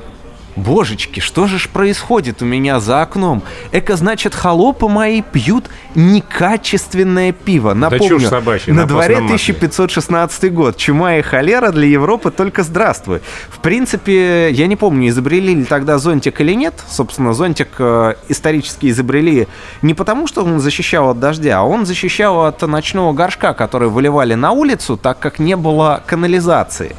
Божечки, 0.61 1.21
что 1.21 1.47
же 1.47 1.59
ж 1.59 1.69
происходит 1.69 2.43
у 2.43 2.45
меня 2.45 2.81
за 2.81 3.03
окном? 3.03 3.43
Эко, 3.73 3.97
значит, 3.97 4.35
холопы 4.35 4.89
мои 4.89 5.23
пьют 5.23 5.67
некачественное 5.95 7.33
пиво. 7.33 7.75
Напомню, 7.75 8.09
чушь 8.09 8.29
собачья, 8.29 8.73
на 8.73 8.87
дворе 8.87 9.17
постном 9.17 9.33
масле. 9.33 9.55
1516 9.55 10.53
год. 10.53 10.77
Чума 10.77 11.17
и 11.17 11.23
холера 11.23 11.71
для 11.73 11.87
Европы 11.87 12.31
только 12.31 12.63
здравствуй. 12.63 13.21
В 13.49 13.59
принципе, 13.59 14.51
я 14.51 14.67
не 14.67 14.77
помню, 14.77 15.09
изобрели 15.09 15.55
ли 15.55 15.65
тогда 15.65 15.99
зонтик 15.99 16.41
или 16.41 16.55
нет. 16.55 16.75
Собственно, 16.89 17.33
зонтик 17.33 17.69
э, 17.79 18.15
исторически 18.29 18.91
изобрели 18.91 19.49
не 19.83 19.95
потому, 19.95 20.27
что 20.27 20.45
он 20.45 20.61
защищал 20.61 21.11
от 21.11 21.21
дождя, 21.21 21.59
а 21.61 21.63
он 21.63 21.87
защищал 21.87 22.45
от 22.45 22.61
ночного 22.63 23.13
горшка, 23.13 23.55
который 23.55 23.89
выливали 23.89 24.35
на 24.35 24.53
улицу, 24.53 24.97
так 24.97 25.19
как 25.19 25.39
не 25.39 25.57
было 25.57 26.03
канализации. 26.07 26.95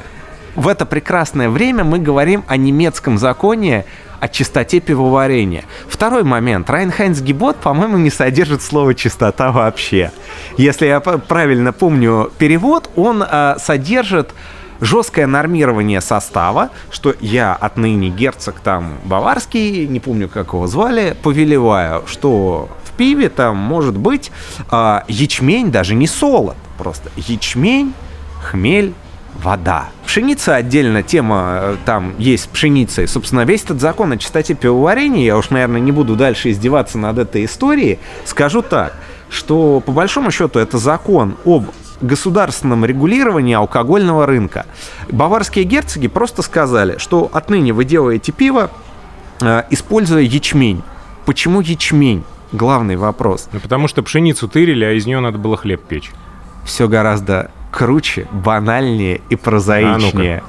В 0.54 0.68
это 0.68 0.84
прекрасное 0.84 1.48
время 1.48 1.84
мы 1.84 1.98
говорим 1.98 2.44
о 2.46 2.56
немецком 2.56 3.18
законе 3.18 3.84
о 4.20 4.28
чистоте 4.28 4.78
пивоварения. 4.78 5.64
Второй 5.88 6.22
момент. 6.22 6.70
Reinheitsgebot, 6.70 7.56
по-моему, 7.56 7.96
не 7.96 8.08
содержит 8.08 8.62
слово 8.62 8.94
«чистота» 8.94 9.50
вообще. 9.50 10.12
Если 10.56 10.86
я 10.86 11.00
правильно 11.00 11.72
помню 11.72 12.30
перевод, 12.38 12.88
он 12.94 13.24
э, 13.28 13.56
содержит 13.58 14.32
жесткое 14.80 15.26
нормирование 15.26 16.00
состава, 16.00 16.70
что 16.90 17.14
я 17.20 17.54
отныне 17.54 18.10
герцог 18.10 18.60
там 18.60 18.98
баварский, 19.04 19.88
не 19.88 19.98
помню, 19.98 20.28
как 20.28 20.52
его 20.52 20.68
звали, 20.68 21.16
повелеваю, 21.22 22.04
что 22.06 22.68
в 22.84 22.92
пиве 22.96 23.28
там 23.28 23.56
может 23.56 23.96
быть 23.96 24.30
а, 24.70 25.04
ячмень, 25.08 25.70
даже 25.70 25.94
не 25.94 26.06
солод, 26.06 26.56
просто 26.78 27.10
ячмень, 27.16 27.94
хмель, 28.40 28.92
вода. 29.34 29.88
Пшеница 30.12 30.56
отдельно 30.56 31.02
тема, 31.02 31.58
э, 31.62 31.76
там 31.86 32.12
есть 32.18 32.44
с 32.44 32.46
пшеницей. 32.46 33.08
Собственно, 33.08 33.46
весь 33.46 33.64
этот 33.64 33.80
закон 33.80 34.12
о 34.12 34.18
чистоте 34.18 34.52
пивоварения, 34.52 35.24
я 35.24 35.38
уж, 35.38 35.48
наверное, 35.48 35.80
не 35.80 35.90
буду 35.90 36.16
дальше 36.16 36.50
издеваться 36.50 36.98
над 36.98 37.16
этой 37.16 37.46
историей, 37.46 37.98
скажу 38.26 38.60
так, 38.60 38.94
что 39.30 39.80
по 39.80 39.90
большому 39.90 40.30
счету 40.30 40.58
это 40.58 40.76
закон 40.76 41.38
об 41.46 41.64
государственном 42.02 42.84
регулировании 42.84 43.54
алкогольного 43.54 44.26
рынка. 44.26 44.66
Баварские 45.10 45.64
герцоги 45.64 46.08
просто 46.08 46.42
сказали, 46.42 46.98
что 46.98 47.30
отныне 47.32 47.72
вы 47.72 47.86
делаете 47.86 48.32
пиво, 48.32 48.70
э, 49.40 49.62
используя 49.70 50.20
ячмень. 50.20 50.82
Почему 51.24 51.62
ячмень? 51.62 52.22
Главный 52.52 52.96
вопрос. 52.96 53.48
Ну, 53.50 53.60
потому 53.60 53.88
что 53.88 54.02
пшеницу 54.02 54.46
тырили, 54.46 54.84
а 54.84 54.92
из 54.92 55.06
нее 55.06 55.20
надо 55.20 55.38
было 55.38 55.56
хлеб 55.56 55.82
печь. 55.82 56.10
Все 56.66 56.86
гораздо 56.86 57.50
круче, 57.72 58.28
банальнее 58.30 59.20
и 59.30 59.34
прозаичнее. 59.34 60.44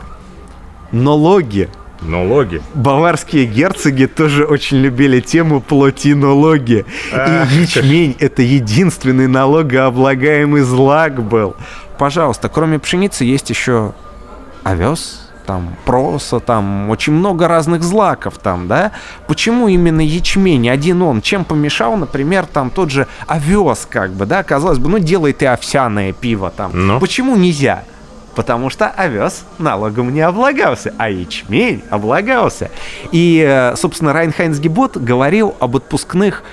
А 0.91 0.95
Налоги. 0.95 1.69
Налоги. 2.01 2.61
Баварские 2.75 3.45
герцоги 3.45 4.05
тоже 4.05 4.45
очень 4.45 4.77
любили 4.77 5.21
тему 5.21 5.61
плотинологи. 5.61 6.85
Ах 7.11 7.51
И 7.51 7.61
ячмень— 7.61 8.15
это 8.19 8.41
единственный 8.41 9.27
налогооблагаемый 9.27 10.61
злак 10.61 11.23
был. 11.23 11.55
Пожалуйста, 11.97 12.49
кроме 12.49 12.77
пшеницы 12.77 13.23
есть 13.23 13.49
еще 13.49 13.93
овес, 14.63 15.22
там, 15.45 15.75
проса, 15.85 16.39
там, 16.39 16.89
очень 16.89 17.13
много 17.13 17.47
разных 17.47 17.83
злаков 17.83 18.37
там, 18.37 18.67
да? 18.67 18.91
Почему 19.27 19.67
именно 19.67 20.01
ячмень, 20.01 20.69
один 20.69 21.01
он? 21.01 21.21
Чем 21.21 21.45
помешал, 21.45 21.95
например, 21.95 22.45
там, 22.45 22.69
тот 22.69 22.89
же 22.89 23.07
овес, 23.27 23.87
как 23.89 24.11
бы, 24.11 24.25
да? 24.25 24.43
Казалось 24.43 24.79
бы, 24.79 24.89
ну, 24.89 24.99
делай 24.99 25.33
ты 25.33 25.47
овсяное 25.47 26.13
пиво 26.13 26.51
там. 26.55 26.71
Ну? 26.73 26.99
Почему 26.99 27.35
нельзя? 27.35 27.83
Потому 28.35 28.69
что 28.69 28.87
овес 28.87 29.45
налогом 29.59 30.13
не 30.13 30.21
облагался, 30.21 30.93
а 30.97 31.09
ячмень 31.09 31.83
облагался. 31.89 32.71
И, 33.11 33.43
э, 33.47 33.75
собственно, 33.75 34.11
Reinheitsgebot 34.11 34.97
говорил 34.97 35.55
об 35.59 35.75
отпускных 35.75 36.43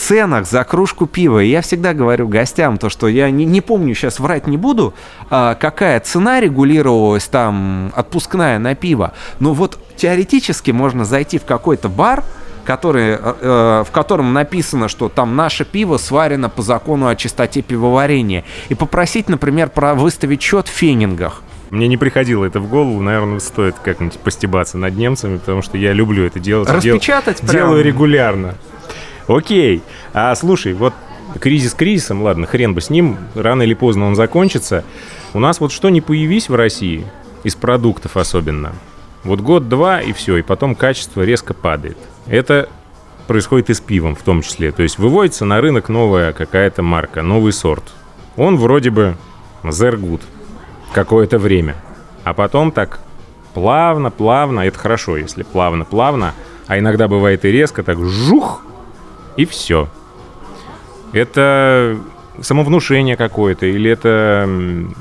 ценах 0.00 0.46
за 0.46 0.64
кружку 0.64 1.06
пива. 1.06 1.42
И 1.42 1.48
я 1.48 1.60
всегда 1.60 1.92
говорю 1.94 2.26
гостям 2.28 2.78
то, 2.78 2.88
что 2.88 3.06
я 3.08 3.30
не, 3.30 3.44
не 3.44 3.60
помню, 3.60 3.94
сейчас 3.94 4.18
врать 4.18 4.46
не 4.46 4.56
буду, 4.56 4.94
а, 5.28 5.54
какая 5.54 6.00
цена 6.00 6.40
регулировалась 6.40 7.26
там, 7.28 7.92
отпускная 7.94 8.58
на 8.58 8.74
пиво. 8.74 9.12
Но 9.38 9.52
вот 9.52 9.78
теоретически 9.96 10.70
можно 10.70 11.04
зайти 11.04 11.38
в 11.38 11.44
какой-то 11.44 11.88
бар, 11.88 12.24
который, 12.64 13.10
э, 13.12 13.18
э, 13.40 13.84
в 13.86 13.90
котором 13.90 14.32
написано, 14.32 14.88
что 14.88 15.08
там 15.08 15.34
наше 15.36 15.64
пиво 15.64 15.96
сварено 15.96 16.48
по 16.48 16.62
закону 16.62 17.08
о 17.08 17.16
чистоте 17.16 17.62
пивоварения, 17.62 18.44
и 18.68 18.74
попросить, 18.74 19.28
например, 19.28 19.70
про 19.70 19.94
выставить 19.94 20.42
счет 20.42 20.68
в 20.68 20.70
фенингах. 20.70 21.42
Мне 21.70 21.88
не 21.88 21.96
приходило 21.96 22.44
это 22.44 22.60
в 22.60 22.68
голову, 22.68 23.00
наверное, 23.00 23.38
стоит 23.38 23.76
как-нибудь 23.82 24.18
постебаться 24.18 24.76
над 24.76 24.96
немцами, 24.96 25.38
потому 25.38 25.62
что 25.62 25.78
я 25.78 25.92
люблю 25.92 26.24
это 26.26 26.38
делать. 26.40 26.68
Дел- 26.68 26.94
Распечатать 26.96 27.38
прям. 27.40 27.52
Делаю 27.52 27.84
регулярно. 27.84 28.54
Окей. 29.30 29.82
А 30.12 30.34
слушай, 30.34 30.72
вот 30.72 30.92
кризис 31.38 31.74
кризисом, 31.74 32.22
ладно, 32.22 32.46
хрен 32.48 32.74
бы 32.74 32.80
с 32.80 32.90
ним, 32.90 33.16
рано 33.34 33.62
или 33.62 33.74
поздно 33.74 34.06
он 34.06 34.16
закончится. 34.16 34.84
У 35.34 35.38
нас 35.38 35.60
вот 35.60 35.70
что 35.70 35.88
не 35.88 36.00
появись 36.00 36.48
в 36.48 36.54
России, 36.56 37.06
из 37.44 37.54
продуктов 37.54 38.16
особенно, 38.16 38.72
вот 39.22 39.40
год-два 39.40 40.00
и 40.00 40.12
все, 40.12 40.38
и 40.38 40.42
потом 40.42 40.74
качество 40.74 41.22
резко 41.22 41.54
падает. 41.54 41.96
Это 42.26 42.68
происходит 43.28 43.70
и 43.70 43.74
с 43.74 43.80
пивом 43.80 44.16
в 44.16 44.22
том 44.22 44.42
числе. 44.42 44.72
То 44.72 44.82
есть 44.82 44.98
выводится 44.98 45.44
на 45.44 45.60
рынок 45.60 45.88
новая 45.88 46.32
какая-то 46.32 46.82
марка, 46.82 47.22
новый 47.22 47.52
сорт. 47.52 47.84
Он 48.36 48.56
вроде 48.56 48.90
бы 48.90 49.16
зергут 49.62 50.22
какое-то 50.92 51.38
время. 51.38 51.76
А 52.24 52.34
потом 52.34 52.72
так 52.72 52.98
плавно, 53.54 54.10
плавно, 54.10 54.60
это 54.60 54.76
хорошо, 54.76 55.16
если 55.16 55.44
плавно, 55.44 55.84
плавно, 55.84 56.34
а 56.66 56.80
иногда 56.80 57.06
бывает 57.06 57.44
и 57.44 57.52
резко, 57.52 57.84
так 57.84 58.00
жух, 58.00 58.64
и 59.36 59.44
все. 59.44 59.88
Это 61.12 61.98
самовнушение 62.40 63.16
какое-то, 63.16 63.66
или 63.66 63.90
это 63.90 64.48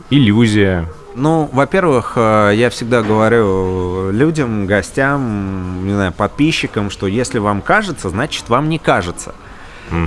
иллюзия. 0.10 0.88
Ну, 1.16 1.50
во-первых, 1.52 2.14
э, 2.16 2.52
я 2.56 2.70
всегда 2.70 3.02
говорю 3.02 4.12
людям, 4.12 4.66
гостям, 4.66 5.86
не 5.86 5.94
знаю, 5.94 6.12
подписчикам, 6.14 6.90
что 6.90 7.08
если 7.08 7.40
вам 7.40 7.62
кажется, 7.62 8.10
значит 8.10 8.48
вам 8.50 8.70
не 8.70 8.80
кажется. 8.80 9.34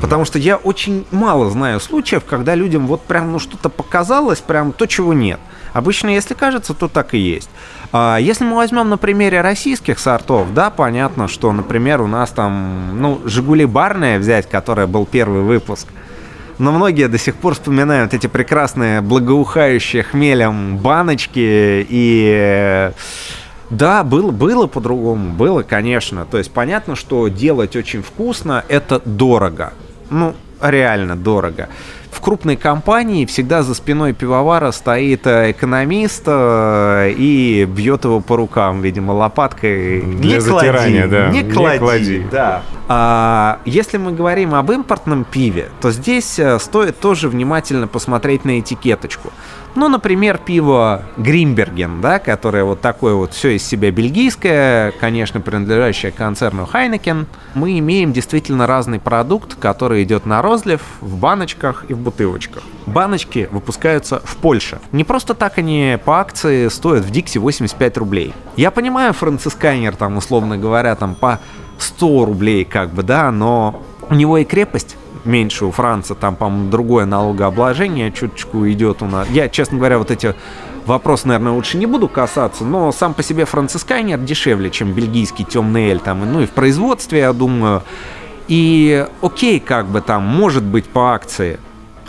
Потому 0.01 0.25
что 0.25 0.39
я 0.39 0.57
очень 0.57 1.07
мало 1.11 1.51
знаю 1.51 1.81
случаев, 1.81 2.23
когда 2.25 2.55
людям 2.55 2.87
вот 2.87 3.03
прям 3.03 3.33
ну 3.33 3.41
что-то 3.41 3.69
показалось, 3.69 4.41
прям 4.41 4.73
то, 4.73 4.87
чего 4.87 5.13
нет. 5.13 5.41
Обычно, 5.73 6.11
если 6.11 6.35
кажется, 6.35 6.73
то 6.73 6.89
так 6.89 7.15
и 7.15 7.19
есть. 7.19 7.51
А 7.93 8.17
если 8.19 8.45
мы 8.45 8.57
возьмем 8.57 8.89
на 8.89 8.97
примере 8.97 9.43
российских 9.43 9.99
сортов, 9.99 10.55
да, 10.55 10.71
понятно, 10.71 11.29
что, 11.29 11.53
например, 11.53 12.01
у 12.01 12.07
нас 12.07 12.31
там, 12.31 13.01
ну, 13.01 13.21
«Жигули 13.27 13.67
барная» 13.67 14.19
взять, 14.19 14.49
которая 14.49 14.87
был 14.87 15.05
первый 15.05 15.43
выпуск, 15.43 15.89
но 16.59 16.73
многие 16.73 17.09
до 17.09 17.19
сих 17.19 17.37
пор 17.37 17.55
вспоминают 17.55 18.15
эти 18.15 18.29
прекрасные 18.29 19.03
благоухающие 19.03 20.03
хмелем 20.03 20.79
баночки 20.79 21.87
и 21.89 22.93
да, 23.69 24.05
было, 24.05 24.31
было 24.31 24.67
по-другому, 24.67 25.31
было, 25.31 25.63
конечно. 25.63 26.27
То 26.27 26.39
есть 26.39 26.51
понятно, 26.51 26.95
что 26.95 27.29
делать 27.29 27.75
очень 27.75 28.03
вкусно– 28.03 28.65
это 28.69 29.01
дорого. 29.05 29.73
Ну, 30.11 30.35
реально 30.61 31.17
дорого. 31.17 31.69
В 32.13 32.21
крупной 32.21 32.57
компании 32.57 33.25
всегда 33.25 33.63
за 33.63 33.75
спиной 33.75 34.13
пивовара 34.13 34.71
стоит 34.71 35.27
э, 35.27 35.51
экономист 35.53 36.25
э, 36.27 37.11
и 37.17 37.65
бьет 37.65 38.05
его 38.05 38.21
по 38.21 38.37
рукам, 38.37 38.83
видимо, 38.83 39.13
лопаткой. 39.13 40.03
Для 40.03 40.35
не 40.35 40.41
затирания, 40.41 41.09
клади, 41.09 41.11
да. 41.11 41.29
Не 41.31 41.43
Не 41.43 41.51
клади, 41.51 41.79
клади. 41.79 42.27
да. 42.31 42.63
А, 42.87 43.61
если 43.65 43.97
мы 43.97 44.13
говорим 44.13 44.55
об 44.55 44.71
импортном 44.71 45.25
пиве, 45.25 45.71
то 45.81 45.91
здесь 45.91 46.39
э, 46.39 46.59
стоит 46.59 47.01
тоже 47.01 47.31
внимательно 47.31 47.89
посмотреть 47.89 48.45
на 48.45 48.61
этикеточку. 48.61 49.33
Ну, 49.75 49.89
например, 49.89 50.39
пиво 50.39 51.03
Гримберген, 51.17 52.03
да, 52.03 52.19
которое 52.19 52.65
вот 52.65 52.81
такое 52.83 53.15
вот 53.15 53.33
все 53.33 53.57
из 53.57 53.65
себя 53.65 53.91
бельгийское, 53.91 54.93
конечно, 55.01 55.41
принадлежащее 55.41 56.13
концерну 56.13 56.67
Хайнекен. 56.67 57.27
Мы 57.55 57.79
имеем 57.79 58.13
действительно 58.13 58.67
разный 58.67 59.01
продукт, 59.01 59.55
который 59.55 60.03
идет 60.03 60.27
на 60.27 60.43
розлив 60.43 60.83
в 61.01 61.17
баночках 61.17 61.87
и 61.89 61.95
в 61.95 61.99
бутылочках. 61.99 62.63
Баночки 62.85 63.49
выпускаются 63.51 64.21
в 64.25 64.37
Польше. 64.37 64.79
Не 64.93 65.05
просто 65.05 65.33
так 65.33 65.57
они 65.57 65.99
по 66.05 66.21
акции 66.21 66.69
стоят 66.69 67.05
в 67.05 67.11
Дикси 67.11 67.39
85 67.39 67.97
рублей. 67.97 68.35
Я 68.57 68.71
понимаю, 68.71 69.15
францискайнер 69.15 69.97
там, 69.97 70.19
условно 70.19 70.59
говоря, 70.59 70.95
там 70.97 71.15
по 71.15 71.41
100 71.79 72.27
рублей 72.27 72.65
как 72.65 72.91
бы, 72.91 73.03
да, 73.03 73.31
но 73.31 73.83
у 74.11 74.15
него 74.15 74.37
и 74.37 74.45
крепость 74.45 74.97
меньше 75.25 75.65
у 75.65 75.71
Франца, 75.71 76.15
там, 76.15 76.37
по-моему, 76.37 76.71
другое 76.71 77.05
налогообложение 77.05 78.13
чуточку 78.13 78.69
идет 78.69 79.03
у 79.03 79.07
нас. 79.07 79.29
Я, 79.31 79.49
честно 79.49 79.79
говоря, 79.79 79.99
вот 79.99 80.11
эти 80.11 80.35
вопросы, 80.87 81.29
наверное, 81.29 81.53
лучше 81.53 81.79
не 81.79 81.87
буду 81.87 82.09
касаться, 82.09 82.65
но 82.65 82.93
сам 82.93 83.15
по 83.15 83.23
себе 83.23 83.45
францискайнер 83.45 84.19
дешевле, 84.19 84.71
чем 84.71 84.93
бельгийский 84.93 85.45
темный 85.45 85.91
эль, 85.91 86.01
там, 86.01 86.31
ну 86.31 86.41
и 86.41 86.47
в 86.47 86.51
производстве, 86.51 87.21
я 87.21 87.33
думаю. 87.33 87.83
И 88.49 89.07
окей, 89.21 89.61
как 89.61 89.87
бы 89.87 90.01
там, 90.01 90.25
может 90.25 90.63
быть 90.63 90.87
по 90.87 91.15
акции. 91.15 91.59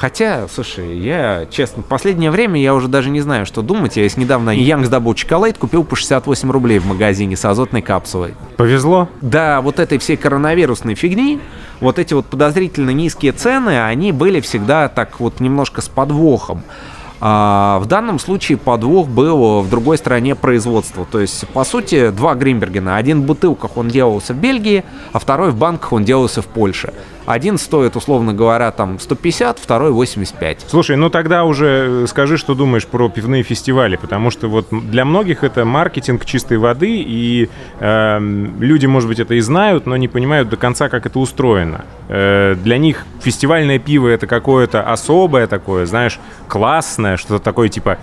Хотя, 0.04 0.50
слушай, 0.54 0.98
я, 0.98 1.46
честно, 1.50 1.82
в 1.82 1.86
последнее 1.86 2.30
время 2.30 2.60
я 2.60 2.76
уже 2.76 2.90
даже 2.90 3.10
не 3.10 3.22
знаю, 3.22 3.46
что 3.46 3.62
думать. 3.62 3.96
Я 3.96 4.04
недавно 4.18 4.50
Янгс 4.50 4.90
Double 4.90 5.14
Chocolate 5.14 5.58
купил 5.58 5.86
по 5.86 5.96
68 5.96 6.52
рублей 6.52 6.80
в 6.80 6.86
магазине 6.86 7.38
с 7.38 7.46
азотной 7.46 7.82
капсулой. 7.82 8.34
Повезло? 8.58 9.08
Да, 9.22 9.62
вот 9.62 9.80
этой 9.80 10.00
всей 10.00 10.18
коронавирусной 10.18 10.96
фигни, 10.96 11.40
вот 11.80 12.00
эти 12.00 12.14
вот 12.14 12.26
подозрительно 12.26 12.90
низкие 12.90 13.32
цены, 13.32 13.82
они 13.82 14.12
были 14.12 14.42
всегда 14.42 14.90
так 14.90 15.22
вот 15.22 15.40
немножко 15.40 15.80
с 15.80 15.88
подвохом. 15.88 16.64
А 17.22 17.80
в 17.80 17.86
данном 17.86 18.20
случае 18.20 18.58
подвох 18.58 19.08
был 19.08 19.62
в 19.62 19.70
другой 19.70 19.98
стране 19.98 20.36
производства. 20.36 21.08
То 21.10 21.22
есть, 21.22 21.48
по 21.54 21.64
сути, 21.64 22.10
два 22.10 22.36
Гринбергена. 22.36 22.98
Один 22.98 23.22
в 23.22 23.26
бутылках 23.26 23.78
он 23.78 23.88
делался 23.88 24.34
в 24.34 24.38
Бельгии, 24.38 24.84
а 25.14 25.20
второй 25.20 25.52
в 25.52 25.56
банках 25.56 25.94
он 25.94 26.04
делался 26.04 26.42
в 26.42 26.48
Польше. 26.48 26.92
Один 27.26 27.58
стоит, 27.58 27.96
условно 27.96 28.34
говоря, 28.34 28.72
там 28.72 29.00
150, 29.00 29.60
второй 29.60 29.92
85. 29.92 30.66
Слушай, 30.68 30.98
ну 30.98 31.10
тогда 31.10 31.46
уже 31.46 32.06
скажи, 32.08 32.38
что 32.38 32.54
думаешь 32.54 32.86
про 32.86 33.10
пивные 33.10 33.44
фестивали, 33.44 33.96
потому 33.96 34.30
что 34.30 34.48
вот 34.48 34.68
для 34.70 35.06
многих 35.06 35.44
это 35.44 35.64
маркетинг 35.64 36.26
чистой 36.26 36.58
воды, 36.58 37.02
и 37.06 37.50
э, 37.80 38.20
люди, 38.60 38.86
может 38.86 39.08
быть, 39.08 39.20
это 39.20 39.36
и 39.36 39.40
знают, 39.40 39.86
но 39.86 39.96
не 39.96 40.08
понимают 40.08 40.50
до 40.50 40.58
конца, 40.58 40.90
как 40.90 41.06
это 41.06 41.20
устроено. 41.20 41.86
Э, 42.10 42.56
для 42.62 42.78
них 42.78 43.06
фестивальное 43.22 43.80
пиво 43.80 44.08
это 44.10 44.28
какое-то 44.28 44.84
особое 44.84 45.48
такое, 45.48 45.86
знаешь, 45.86 46.20
классное, 46.48 47.18
что-то 47.18 47.40
такое 47.44 47.70
типа 47.70 48.00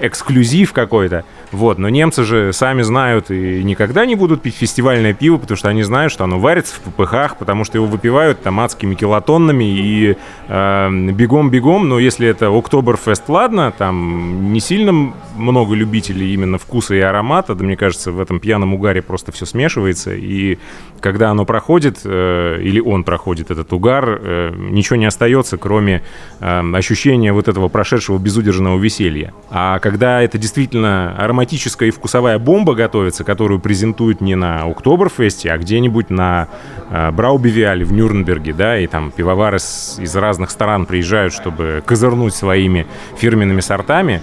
эксклюзив 0.00 0.72
какой-то. 0.72 1.24
Вот, 1.52 1.78
но 1.78 1.88
немцы 1.88 2.24
же 2.24 2.52
сами 2.52 2.82
знают 2.82 3.30
и 3.30 3.62
никогда 3.62 4.04
не 4.04 4.14
будут 4.14 4.42
пить 4.42 4.54
фестивальное 4.56 5.14
пиво, 5.14 5.38
потому 5.38 5.56
что 5.56 5.68
они 5.68 5.82
знают, 5.82 6.12
что 6.12 6.24
оно 6.24 6.38
варится 6.38 6.74
в 6.74 6.80
ППХ, 6.80 7.36
потому 7.38 7.64
что 7.64 7.78
его 7.78 7.86
выпивают 7.86 8.42
там 8.42 8.60
адскими 8.60 8.94
килотоннами 8.94 9.64
и 9.64 10.16
эм, 10.48 11.14
бегом-бегом, 11.14 11.84
э, 11.84 11.86
но 11.86 11.98
если 11.98 12.28
это 12.28 12.48
Октоберфест, 12.48 13.28
ладно, 13.28 13.72
там 13.76 14.52
не 14.52 14.60
сильно 14.60 15.12
много 15.36 15.74
любителей 15.74 16.34
именно 16.34 16.58
вкуса 16.58 16.94
и 16.94 17.00
аромата, 17.00 17.54
да 17.54 17.64
мне 17.64 17.76
кажется, 17.76 18.12
в 18.12 18.20
этом 18.20 18.40
пьяном 18.40 18.74
угаре 18.74 19.00
просто 19.00 19.32
все 19.32 19.46
смешивается, 19.46 20.14
и 20.14 20.58
когда 21.00 21.30
оно 21.30 21.44
проходит, 21.44 22.00
э, 22.04 22.60
или 22.60 22.80
он 22.80 23.04
проходит, 23.04 23.50
этот 23.50 23.72
угар, 23.72 24.20
э, 24.20 24.52
ничего 24.56 24.96
не 24.96 25.06
остается, 25.06 25.56
кроме 25.56 26.02
э, 26.40 26.72
ощущения 26.74 27.32
вот 27.32 27.48
этого 27.48 27.68
прошедшего 27.68 28.18
безудержного 28.18 28.78
веселья. 28.78 29.32
А 29.50 29.78
когда 29.78 30.22
это 30.22 30.38
действительно 30.38 31.14
ароматическая 31.38 31.88
и 31.88 31.92
вкусовая 31.92 32.38
бомба 32.40 32.74
готовится, 32.74 33.22
которую 33.22 33.60
презентуют 33.60 34.20
не 34.20 34.34
на 34.34 34.62
Октоберфесте, 34.62 35.52
а 35.52 35.58
где-нибудь 35.58 36.10
на 36.10 36.48
э, 36.90 37.12
Браубивиале 37.12 37.84
в 37.84 37.92
Нюрнберге, 37.92 38.52
да, 38.52 38.76
и 38.76 38.88
там 38.88 39.12
пивовары 39.12 39.60
с, 39.60 40.00
из 40.00 40.16
разных 40.16 40.50
стран 40.50 40.84
приезжают, 40.84 41.32
чтобы 41.32 41.82
козырнуть 41.86 42.34
своими 42.34 42.86
фирменными 43.16 43.60
сортами, 43.60 44.20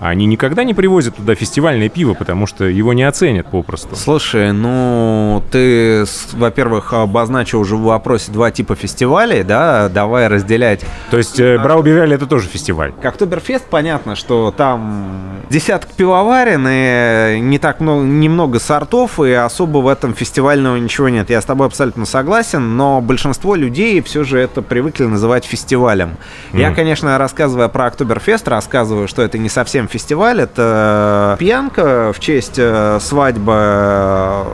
они 0.00 0.26
никогда 0.26 0.64
не 0.64 0.74
привозят 0.74 1.16
туда 1.16 1.34
фестивальное 1.34 1.88
пиво, 1.88 2.14
потому 2.14 2.46
что 2.46 2.64
его 2.64 2.92
не 2.92 3.02
оценят 3.02 3.46
попросту. 3.50 3.96
Слушай, 3.96 4.52
ну 4.52 5.42
ты, 5.50 6.04
во-первых, 6.32 6.92
обозначил 6.92 7.60
уже 7.60 7.76
в 7.76 7.82
вопросе 7.82 8.30
два 8.32 8.50
типа 8.50 8.74
фестивалей, 8.74 9.42
да, 9.42 9.88
давай 9.88 10.28
разделять. 10.28 10.84
То 11.10 11.18
есть 11.18 11.40
э, 11.40 11.58
Браубивель 11.58 12.14
это 12.14 12.26
тоже 12.26 12.48
фестиваль? 12.48 12.92
Как 13.02 13.16
Октоберфест, 13.16 13.64
понятно, 13.70 14.14
что 14.14 14.52
там 14.54 15.40
десяток 15.48 15.90
пивоварен 15.92 16.66
и 16.68 17.40
не 17.40 17.58
так 17.58 17.80
много, 17.80 18.04
немного 18.04 18.60
сортов, 18.60 19.18
и 19.20 19.32
особо 19.32 19.78
в 19.78 19.88
этом 19.88 20.14
фестивального 20.14 20.76
ничего 20.76 21.08
нет. 21.08 21.30
Я 21.30 21.40
с 21.40 21.46
тобой 21.46 21.66
абсолютно 21.66 22.04
согласен, 22.04 22.76
но 22.76 23.00
большинство 23.00 23.54
людей 23.54 24.02
все 24.02 24.22
же 24.22 24.38
это 24.38 24.60
привыкли 24.60 25.04
называть 25.04 25.46
фестивалем. 25.46 26.16
Mm. 26.52 26.60
Я, 26.60 26.74
конечно, 26.74 27.16
рассказывая 27.16 27.68
про 27.68 27.86
Октоберфест, 27.86 28.46
рассказываю, 28.48 29.08
что 29.08 29.22
это 29.22 29.38
не 29.38 29.48
совсем 29.48 29.85
сам 29.86 29.88
фестиваль. 29.88 30.40
Это 30.40 31.36
пьянка 31.38 32.12
в 32.12 32.20
честь 32.20 32.58
э, 32.58 32.98
свадьбы 33.00 33.52
э, 33.56 34.44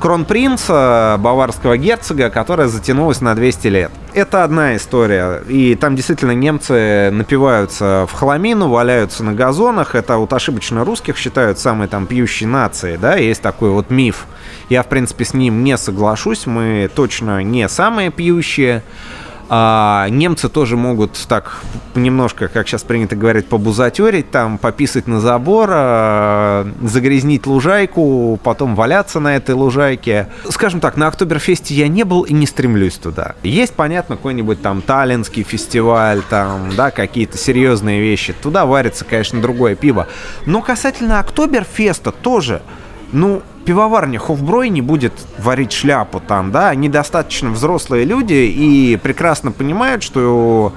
кронпринца, 0.00 1.16
баварского 1.18 1.76
герцога, 1.76 2.30
которая 2.30 2.68
затянулась 2.68 3.20
на 3.20 3.34
200 3.34 3.68
лет. 3.68 3.90
Это 4.12 4.44
одна 4.44 4.76
история. 4.76 5.42
И 5.48 5.74
там 5.74 5.96
действительно 5.96 6.32
немцы 6.32 7.10
напиваются 7.10 8.06
в 8.08 8.12
хламину, 8.12 8.68
валяются 8.68 9.24
на 9.24 9.32
газонах. 9.32 9.94
Это 9.94 10.18
вот 10.18 10.32
ошибочно 10.32 10.84
русских 10.84 11.16
считают 11.16 11.58
самой 11.58 11.88
там 11.88 12.06
пьющей 12.06 12.46
нацией, 12.46 12.96
да, 12.98 13.16
есть 13.16 13.42
такой 13.42 13.70
вот 13.70 13.90
миф. 13.90 14.26
Я, 14.68 14.82
в 14.82 14.88
принципе, 14.88 15.24
с 15.24 15.34
ним 15.34 15.64
не 15.64 15.76
соглашусь. 15.78 16.46
Мы 16.46 16.90
точно 16.94 17.42
не 17.42 17.68
самые 17.68 18.10
пьющие. 18.10 18.82
А 19.48 20.08
немцы 20.08 20.48
тоже 20.48 20.76
могут 20.76 21.12
так 21.28 21.60
немножко, 21.94 22.48
как 22.48 22.66
сейчас 22.66 22.82
принято 22.82 23.14
говорить, 23.14 23.46
побузатерить, 23.46 24.30
там, 24.30 24.58
пописать 24.58 25.06
на 25.06 25.20
забор, 25.20 25.68
а, 25.72 26.66
загрязнить 26.82 27.46
лужайку, 27.46 28.38
потом 28.42 28.74
валяться 28.74 29.20
на 29.20 29.36
этой 29.36 29.54
лужайке. 29.54 30.28
Скажем 30.48 30.80
так, 30.80 30.96
на 30.96 31.08
Октоберфесте 31.08 31.74
я 31.74 31.88
не 31.88 32.04
был 32.04 32.22
и 32.22 32.32
не 32.32 32.46
стремлюсь 32.46 32.94
туда. 32.94 33.34
Есть, 33.42 33.74
понятно, 33.74 34.16
какой-нибудь 34.16 34.62
там 34.62 34.82
Таллинский 34.82 35.42
фестиваль, 35.42 36.22
там, 36.28 36.70
да, 36.76 36.90
какие-то 36.90 37.36
серьезные 37.36 38.00
вещи. 38.00 38.32
Туда 38.32 38.64
варится, 38.66 39.04
конечно, 39.04 39.40
другое 39.40 39.74
пиво. 39.74 40.06
Но 40.46 40.62
касательно 40.62 41.20
Октоберфеста 41.20 42.12
тоже, 42.12 42.62
ну, 43.12 43.42
пивоварня 43.64 44.18
Хофброй 44.18 44.68
не 44.68 44.82
будет 44.82 45.12
варить 45.38 45.72
шляпу 45.72 46.20
там, 46.20 46.52
да, 46.52 46.68
они 46.68 46.88
достаточно 46.88 47.50
взрослые 47.50 48.04
люди 48.04 48.34
и 48.34 48.96
прекрасно 48.96 49.52
понимают, 49.52 50.02
что 50.02 50.72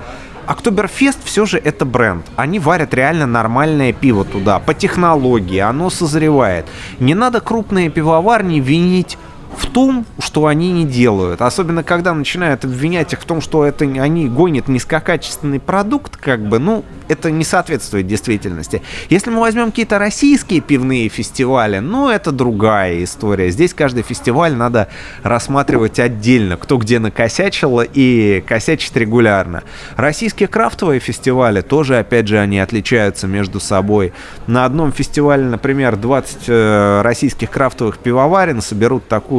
Октоберфест 0.47 1.19
все 1.25 1.45
же 1.45 1.57
это 1.57 1.83
бренд. 1.83 2.25
Они 2.37 2.57
варят 2.57 2.93
реально 2.93 3.27
нормальное 3.27 3.91
пиво 3.91 4.23
туда, 4.23 4.59
по 4.59 4.73
технологии, 4.73 5.59
оно 5.59 5.89
созревает. 5.89 6.65
Не 6.99 7.15
надо 7.15 7.41
крупные 7.41 7.89
пивоварни 7.89 8.61
винить 8.61 9.17
в 9.55 9.67
том, 9.67 10.05
что 10.19 10.47
они 10.47 10.71
не 10.71 10.85
делают. 10.85 11.41
Особенно, 11.41 11.83
когда 11.83 12.13
начинают 12.13 12.65
обвинять 12.65 13.13
их 13.13 13.21
в 13.21 13.25
том, 13.25 13.41
что 13.41 13.65
это 13.65 13.85
они 13.85 14.27
гонят 14.27 14.67
низкокачественный 14.67 15.59
продукт, 15.59 16.17
как 16.17 16.41
бы, 16.41 16.59
ну, 16.59 16.83
это 17.07 17.31
не 17.31 17.43
соответствует 17.43 18.07
действительности. 18.07 18.81
Если 19.09 19.29
мы 19.29 19.39
возьмем 19.39 19.67
какие-то 19.71 19.99
российские 19.99 20.61
пивные 20.61 21.09
фестивали, 21.09 21.79
ну, 21.79 22.09
это 22.09 22.31
другая 22.31 23.03
история. 23.03 23.49
Здесь 23.49 23.73
каждый 23.73 24.03
фестиваль 24.03 24.53
надо 24.53 24.89
рассматривать 25.23 25.99
отдельно, 25.99 26.57
кто 26.57 26.77
где 26.77 26.99
накосячил 26.99 27.81
и 27.81 28.43
косячит 28.45 28.95
регулярно. 28.97 29.63
Российские 29.95 30.47
крафтовые 30.47 30.99
фестивали 30.99 31.61
тоже, 31.61 31.99
опять 31.99 32.27
же, 32.27 32.37
они 32.39 32.59
отличаются 32.59 33.27
между 33.27 33.59
собой. 33.59 34.13
На 34.47 34.65
одном 34.65 34.91
фестивале, 34.91 35.43
например, 35.43 35.95
20 35.95 36.37
э, 36.47 37.01
российских 37.03 37.51
крафтовых 37.51 37.97
пивоварен 37.99 38.61
соберут 38.61 39.07
такую, 39.07 39.36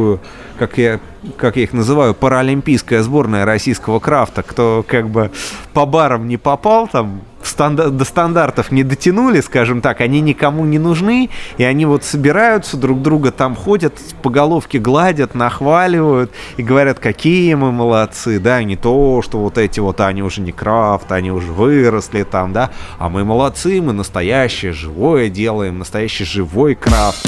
как 0.58 0.78
я 0.78 1.00
как 1.37 1.56
я 1.56 1.64
их 1.64 1.72
называю, 1.72 2.14
паралимпийская 2.14 3.02
сборная 3.02 3.44
российского 3.44 3.98
крафта, 3.98 4.42
кто 4.42 4.84
как 4.87 5.08
бы 5.08 5.30
по 5.72 5.84
барам 5.84 6.28
не 6.28 6.37
попал, 6.37 6.88
там 6.88 7.22
до 7.56 8.04
стандартов 8.04 8.70
не 8.70 8.84
дотянули, 8.84 9.40
скажем 9.40 9.80
так, 9.80 10.00
они 10.00 10.20
никому 10.20 10.64
не 10.64 10.78
нужны, 10.78 11.30
и 11.56 11.64
они 11.64 11.87
вот 11.87 12.04
собираются, 12.04 12.76
друг 12.76 13.02
друга 13.02 13.32
там 13.32 13.56
ходят, 13.56 13.94
по 14.22 14.30
головке 14.30 14.78
гладят, 14.78 15.34
нахваливают 15.34 16.30
и 16.56 16.62
говорят, 16.62 16.98
какие 16.98 17.54
мы 17.54 17.72
молодцы, 17.72 18.38
да, 18.38 18.62
не 18.62 18.76
то, 18.76 19.22
что 19.22 19.38
вот 19.38 19.58
эти 19.58 19.80
вот, 19.80 20.00
они 20.00 20.22
уже 20.22 20.40
не 20.40 20.52
крафт, 20.52 21.11
они 21.11 21.32
уже 21.32 21.50
выросли 21.50 22.22
там, 22.22 22.52
да, 22.52 22.70
а 22.98 23.08
мы 23.08 23.24
молодцы, 23.24 23.80
мы 23.80 23.92
настоящее, 23.92 24.72
живое 24.72 25.28
делаем, 25.28 25.78
настоящий 25.78 26.24
живой 26.24 26.74
крафт. 26.74 27.26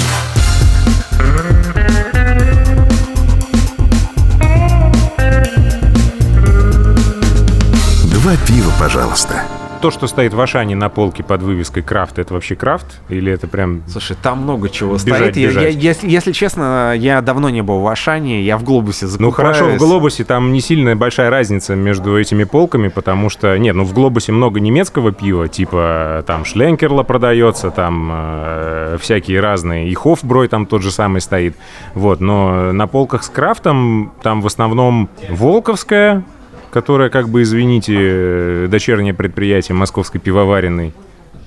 Два 8.21 8.33
пива, 8.47 8.71
пожалуйста 8.79 9.43
то, 9.81 9.89
что 9.89 10.05
стоит 10.05 10.33
в 10.33 10.39
Ашане 10.39 10.75
на 10.75 10.89
полке 10.89 11.23
под 11.23 11.41
вывеской 11.41 11.81
крафт, 11.81 12.19
это 12.19 12.35
вообще 12.35 12.55
крафт? 12.55 13.01
Или 13.09 13.31
это 13.31 13.47
прям... 13.47 13.81
Слушай, 13.87 14.15
там 14.21 14.43
много 14.43 14.69
чего 14.69 14.93
бежать, 14.93 15.01
стоит. 15.01 15.35
Бежать. 15.35 15.63
Я, 15.63 15.69
я, 15.69 15.79
если, 15.79 16.07
если 16.07 16.31
честно, 16.33 16.93
я 16.95 17.19
давно 17.21 17.49
не 17.49 17.63
был 17.63 17.79
в 17.79 17.87
Ашане, 17.87 18.43
я 18.43 18.59
в 18.59 18.63
Глобусе 18.63 19.07
закупаюсь. 19.07 19.31
Ну 19.31 19.31
хорошо, 19.31 19.75
в 19.75 19.77
Глобусе 19.77 20.23
там 20.23 20.53
не 20.53 20.61
сильная 20.61 20.95
большая 20.95 21.31
разница 21.31 21.75
между 21.75 22.19
этими 22.19 22.43
полками, 22.43 22.89
потому 22.89 23.29
что... 23.29 23.57
Нет, 23.57 23.75
ну 23.75 23.83
в 23.83 23.93
Глобусе 23.93 24.31
много 24.31 24.59
немецкого 24.59 25.11
пива, 25.11 25.47
типа 25.47 26.23
там 26.27 26.45
Шленкерла 26.45 27.01
продается, 27.01 27.71
там 27.71 28.11
э, 28.13 28.97
всякие 29.01 29.39
разные, 29.39 29.89
и 29.89 29.95
Хофброй 29.95 30.47
там 30.47 30.67
тот 30.67 30.83
же 30.83 30.91
самый 30.91 31.21
стоит. 31.21 31.55
Вот, 31.95 32.21
но 32.21 32.71
на 32.71 32.85
полках 32.85 33.23
с 33.23 33.29
крафтом 33.29 34.13
там 34.21 34.41
в 34.41 34.45
основном 34.45 35.09
Волковская, 35.27 36.23
которая, 36.71 37.09
как 37.09 37.29
бы, 37.29 37.43
извините, 37.43 38.67
дочернее 38.67 39.13
предприятие 39.13 39.75
Московской 39.75 40.19
пивоваренной, 40.19 40.93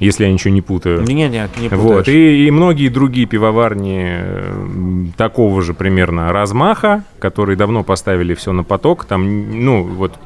если 0.00 0.24
я 0.24 0.32
ничего 0.32 0.52
не 0.52 0.60
путаю. 0.60 1.02
Нет, 1.02 1.30
нет, 1.30 1.50
не 1.58 1.68
путаешь. 1.68 1.82
Вот. 1.82 2.08
И, 2.08 2.46
и 2.46 2.50
многие 2.50 2.88
другие 2.88 3.26
пивоварни 3.26 4.18
такого 5.16 5.62
же 5.62 5.72
примерно 5.72 6.32
размаха, 6.32 7.04
которые 7.18 7.56
давно 7.56 7.84
поставили 7.84 8.34
все 8.34 8.52
на 8.52 8.64
поток. 8.64 9.04
Там, 9.04 9.64
ну, 9.64 9.84
вот 9.84 10.18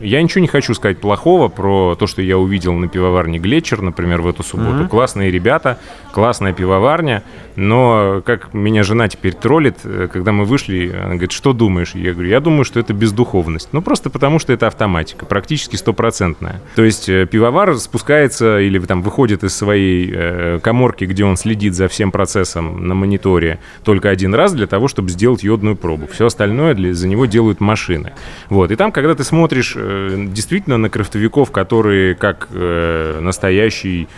Я 0.00 0.20
ничего 0.22 0.42
не 0.42 0.48
хочу 0.48 0.74
сказать 0.74 0.98
плохого 0.98 1.48
про 1.48 1.94
то, 1.94 2.06
что 2.06 2.20
я 2.20 2.36
увидел 2.36 2.74
на 2.74 2.86
пивоварне 2.86 3.38
Глетчер, 3.38 3.80
например, 3.80 4.20
в 4.20 4.28
эту 4.28 4.42
субботу. 4.42 4.84
Mm-hmm. 4.84 4.88
Классные 4.88 5.30
ребята, 5.30 5.78
классная 6.12 6.52
пивоварня, 6.52 7.22
но 7.56 8.22
как 8.24 8.52
меня 8.54 8.82
жена 8.82 9.08
теперь 9.08 9.32
троллит, 9.32 9.78
э, 9.84 10.08
когда 10.12 10.32
мы 10.32 10.44
вышли, 10.44 10.88
она 10.88 11.14
говорит, 11.14 11.32
что 11.32 11.52
думаешь? 11.52 11.94
Я 11.94 12.12
говорю, 12.12 12.28
я 12.28 12.40
думаю, 12.40 12.64
что 12.64 12.78
это 12.78 12.92
бездуховность. 12.92 13.70
Ну, 13.72 13.82
просто 13.82 14.10
потому, 14.10 14.38
что 14.38 14.52
это 14.52 14.66
автоматика, 14.66 15.24
практически 15.24 15.76
стопроцентная. 15.76 16.60
То 16.74 16.84
есть 16.84 17.08
э, 17.08 17.26
пивовар 17.26 17.76
спускается 17.76 18.60
или 18.60 18.78
там 18.78 19.02
выходит 19.02 19.42
из 19.42 19.56
своей 19.56 20.12
э, 20.14 20.60
коморки, 20.62 21.04
где 21.04 21.24
он 21.24 21.36
следит 21.36 21.74
за 21.74 21.88
всем 21.88 22.12
процессом 22.12 22.86
на 22.86 22.94
мониторе 22.94 23.58
только 23.84 24.10
один 24.10 24.34
раз 24.34 24.52
для 24.52 24.66
того, 24.66 24.88
чтобы 24.88 25.08
сделать 25.08 25.42
йодную 25.42 25.76
пробу. 25.76 26.06
Все 26.06 26.26
остальное 26.26 26.74
для, 26.74 26.94
за 26.94 27.08
него 27.08 27.26
делают 27.26 27.60
машины. 27.60 28.12
Вот. 28.50 28.70
И 28.70 28.76
там, 28.76 28.92
когда 28.92 29.14
ты 29.14 29.24
смотришь 29.24 29.74
э, 29.76 30.26
действительно 30.28 30.76
на 30.76 30.90
крафтовиков, 30.90 31.50
которые 31.50 32.14
как 32.14 32.48
э, 32.52 33.20
настоящий 33.20 34.08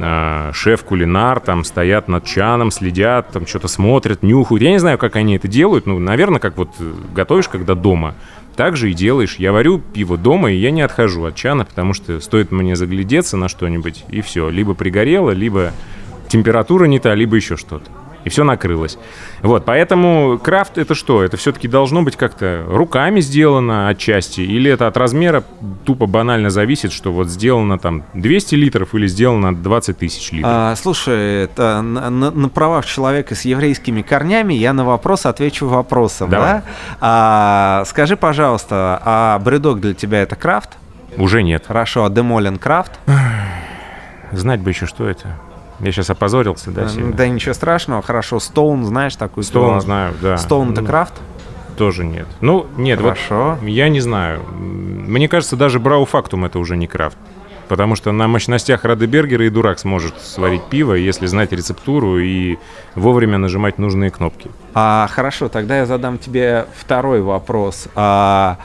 э, 0.00 0.50
шеф-кулинар, 0.52 1.40
там 1.40 1.64
стоят 1.64 2.08
над 2.08 2.24
чаном, 2.24 2.70
следят, 2.70 3.30
там 3.32 3.46
что-то 3.46 3.68
смотрят, 3.68 4.22
нюхают. 4.22 4.62
Я 4.62 4.70
не 4.70 4.78
знаю, 4.78 4.98
как 4.98 5.16
они 5.16 5.36
это 5.36 5.48
делают. 5.48 5.86
Ну, 5.86 5.98
наверное, 5.98 6.40
как 6.40 6.56
вот 6.56 6.70
э, 6.80 6.92
готовишь, 7.14 7.48
когда 7.48 7.74
дома. 7.74 8.14
Так 8.56 8.76
же 8.76 8.90
и 8.90 8.94
делаешь. 8.94 9.36
Я 9.36 9.52
варю 9.52 9.78
пиво 9.78 10.16
дома, 10.16 10.50
и 10.50 10.56
я 10.56 10.70
не 10.70 10.82
отхожу 10.82 11.24
от 11.24 11.34
чана, 11.34 11.64
потому 11.64 11.94
что 11.94 12.20
стоит 12.20 12.50
мне 12.50 12.74
заглядеться 12.76 13.36
на 13.36 13.48
что-нибудь, 13.48 14.04
и 14.08 14.20
все. 14.20 14.48
Либо 14.48 14.74
пригорело, 14.74 15.30
либо 15.30 15.72
температура 16.28 16.86
не 16.86 16.98
та, 16.98 17.14
либо 17.14 17.36
еще 17.36 17.56
что-то 17.56 17.90
и 18.24 18.28
все 18.28 18.44
накрылось. 18.44 18.98
Вот, 19.42 19.64
поэтому 19.64 20.38
крафт 20.38 20.78
это 20.78 20.94
что? 20.94 21.22
Это 21.22 21.36
все-таки 21.36 21.68
должно 21.68 22.02
быть 22.02 22.16
как-то 22.16 22.64
руками 22.68 23.20
сделано 23.20 23.88
отчасти, 23.88 24.40
или 24.40 24.70
это 24.70 24.86
от 24.86 24.96
размера 24.96 25.44
тупо 25.84 26.06
банально 26.06 26.50
зависит, 26.50 26.92
что 26.92 27.12
вот 27.12 27.28
сделано 27.28 27.78
там 27.78 28.04
200 28.14 28.54
литров 28.54 28.94
или 28.94 29.06
сделано 29.06 29.54
20 29.54 29.98
тысяч 29.98 30.32
литров? 30.32 30.52
А, 30.52 30.76
слушай, 30.76 31.44
это 31.44 31.82
на, 31.82 32.10
на, 32.10 32.30
на 32.30 32.48
правах 32.48 32.86
человека 32.86 33.34
с 33.34 33.42
еврейскими 33.42 34.02
корнями 34.02 34.54
я 34.54 34.72
на 34.72 34.84
вопрос 34.84 35.26
отвечу 35.26 35.66
вопросом. 35.66 36.30
Давай. 36.30 36.48
Да? 36.48 36.62
А, 37.00 37.84
скажи, 37.86 38.16
пожалуйста, 38.16 39.00
а 39.04 39.38
бредок 39.38 39.80
для 39.80 39.94
тебя 39.94 40.22
это 40.22 40.36
крафт? 40.36 40.70
Уже 41.16 41.42
нет. 41.42 41.64
Хорошо, 41.66 42.04
а 42.04 42.10
демолин 42.10 42.58
крафт? 42.58 42.92
Знать 44.32 44.60
бы 44.60 44.70
еще, 44.70 44.86
что 44.86 45.08
это. 45.08 45.38
Я 45.80 45.92
сейчас 45.92 46.10
опозорился, 46.10 46.70
да, 46.70 46.88
сильно? 46.88 47.12
Да 47.12 47.28
ничего 47.28 47.54
страшного, 47.54 48.02
хорошо. 48.02 48.40
Стоун, 48.40 48.84
знаешь 48.84 49.16
такую 49.16 49.44
Стоун 49.44 49.80
знаю, 49.80 50.14
да. 50.20 50.36
Стоун 50.36 50.72
это 50.72 50.80
ну, 50.80 50.86
крафт? 50.86 51.14
Тоже 51.76 52.04
нет. 52.04 52.26
Ну, 52.40 52.66
нет, 52.76 53.00
Хорошо. 53.00 53.56
Вот, 53.60 53.68
я 53.68 53.88
не 53.88 54.00
знаю. 54.00 54.42
Мне 54.50 55.28
кажется, 55.28 55.56
даже 55.56 55.78
Брау 55.78 56.04
Фактум 56.04 56.44
это 56.44 56.58
уже 56.58 56.76
не 56.76 56.88
крафт. 56.88 57.16
Потому 57.68 57.96
что 57.96 58.12
на 58.12 58.26
мощностях 58.26 58.84
Радебергера 58.84 59.44
и 59.44 59.50
дурак 59.50 59.78
сможет 59.78 60.20
сварить 60.20 60.64
пиво, 60.64 60.94
если 60.94 61.26
знать 61.26 61.52
рецептуру 61.52 62.18
и 62.18 62.58
вовремя 62.94 63.38
нажимать 63.38 63.78
нужные 63.78 64.10
кнопки. 64.10 64.50
А, 64.74 65.06
хорошо, 65.10 65.48
тогда 65.48 65.78
я 65.78 65.86
задам 65.86 66.18
тебе 66.18 66.66
второй 66.74 67.20
вопрос. 67.20 67.88
А, 67.94 68.56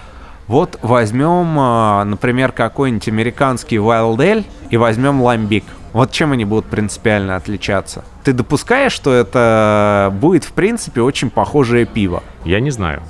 вот 0.48 0.80
возьмем, 0.82 1.56
а, 1.60 2.06
например, 2.06 2.54
какой-нибудь 2.54 3.08
американский 3.10 3.76
Wild 3.76 4.18
Ale 4.18 4.46
и 4.70 4.78
возьмем 4.78 5.22
ламбик. 5.22 5.66
Вот 5.94 6.12
чем 6.12 6.32
они 6.32 6.44
будут 6.44 6.66
принципиально 6.66 7.36
отличаться? 7.36 8.04
Ты 8.24 8.34
допускаешь, 8.34 8.92
что 8.92 9.14
это 9.14 10.12
будет, 10.20 10.44
в 10.44 10.52
принципе, 10.52 11.02
очень 11.02 11.30
похожее 11.30 11.86
пиво? 11.86 12.24
Я 12.44 12.60
не 12.60 12.72
знаю. 12.72 13.04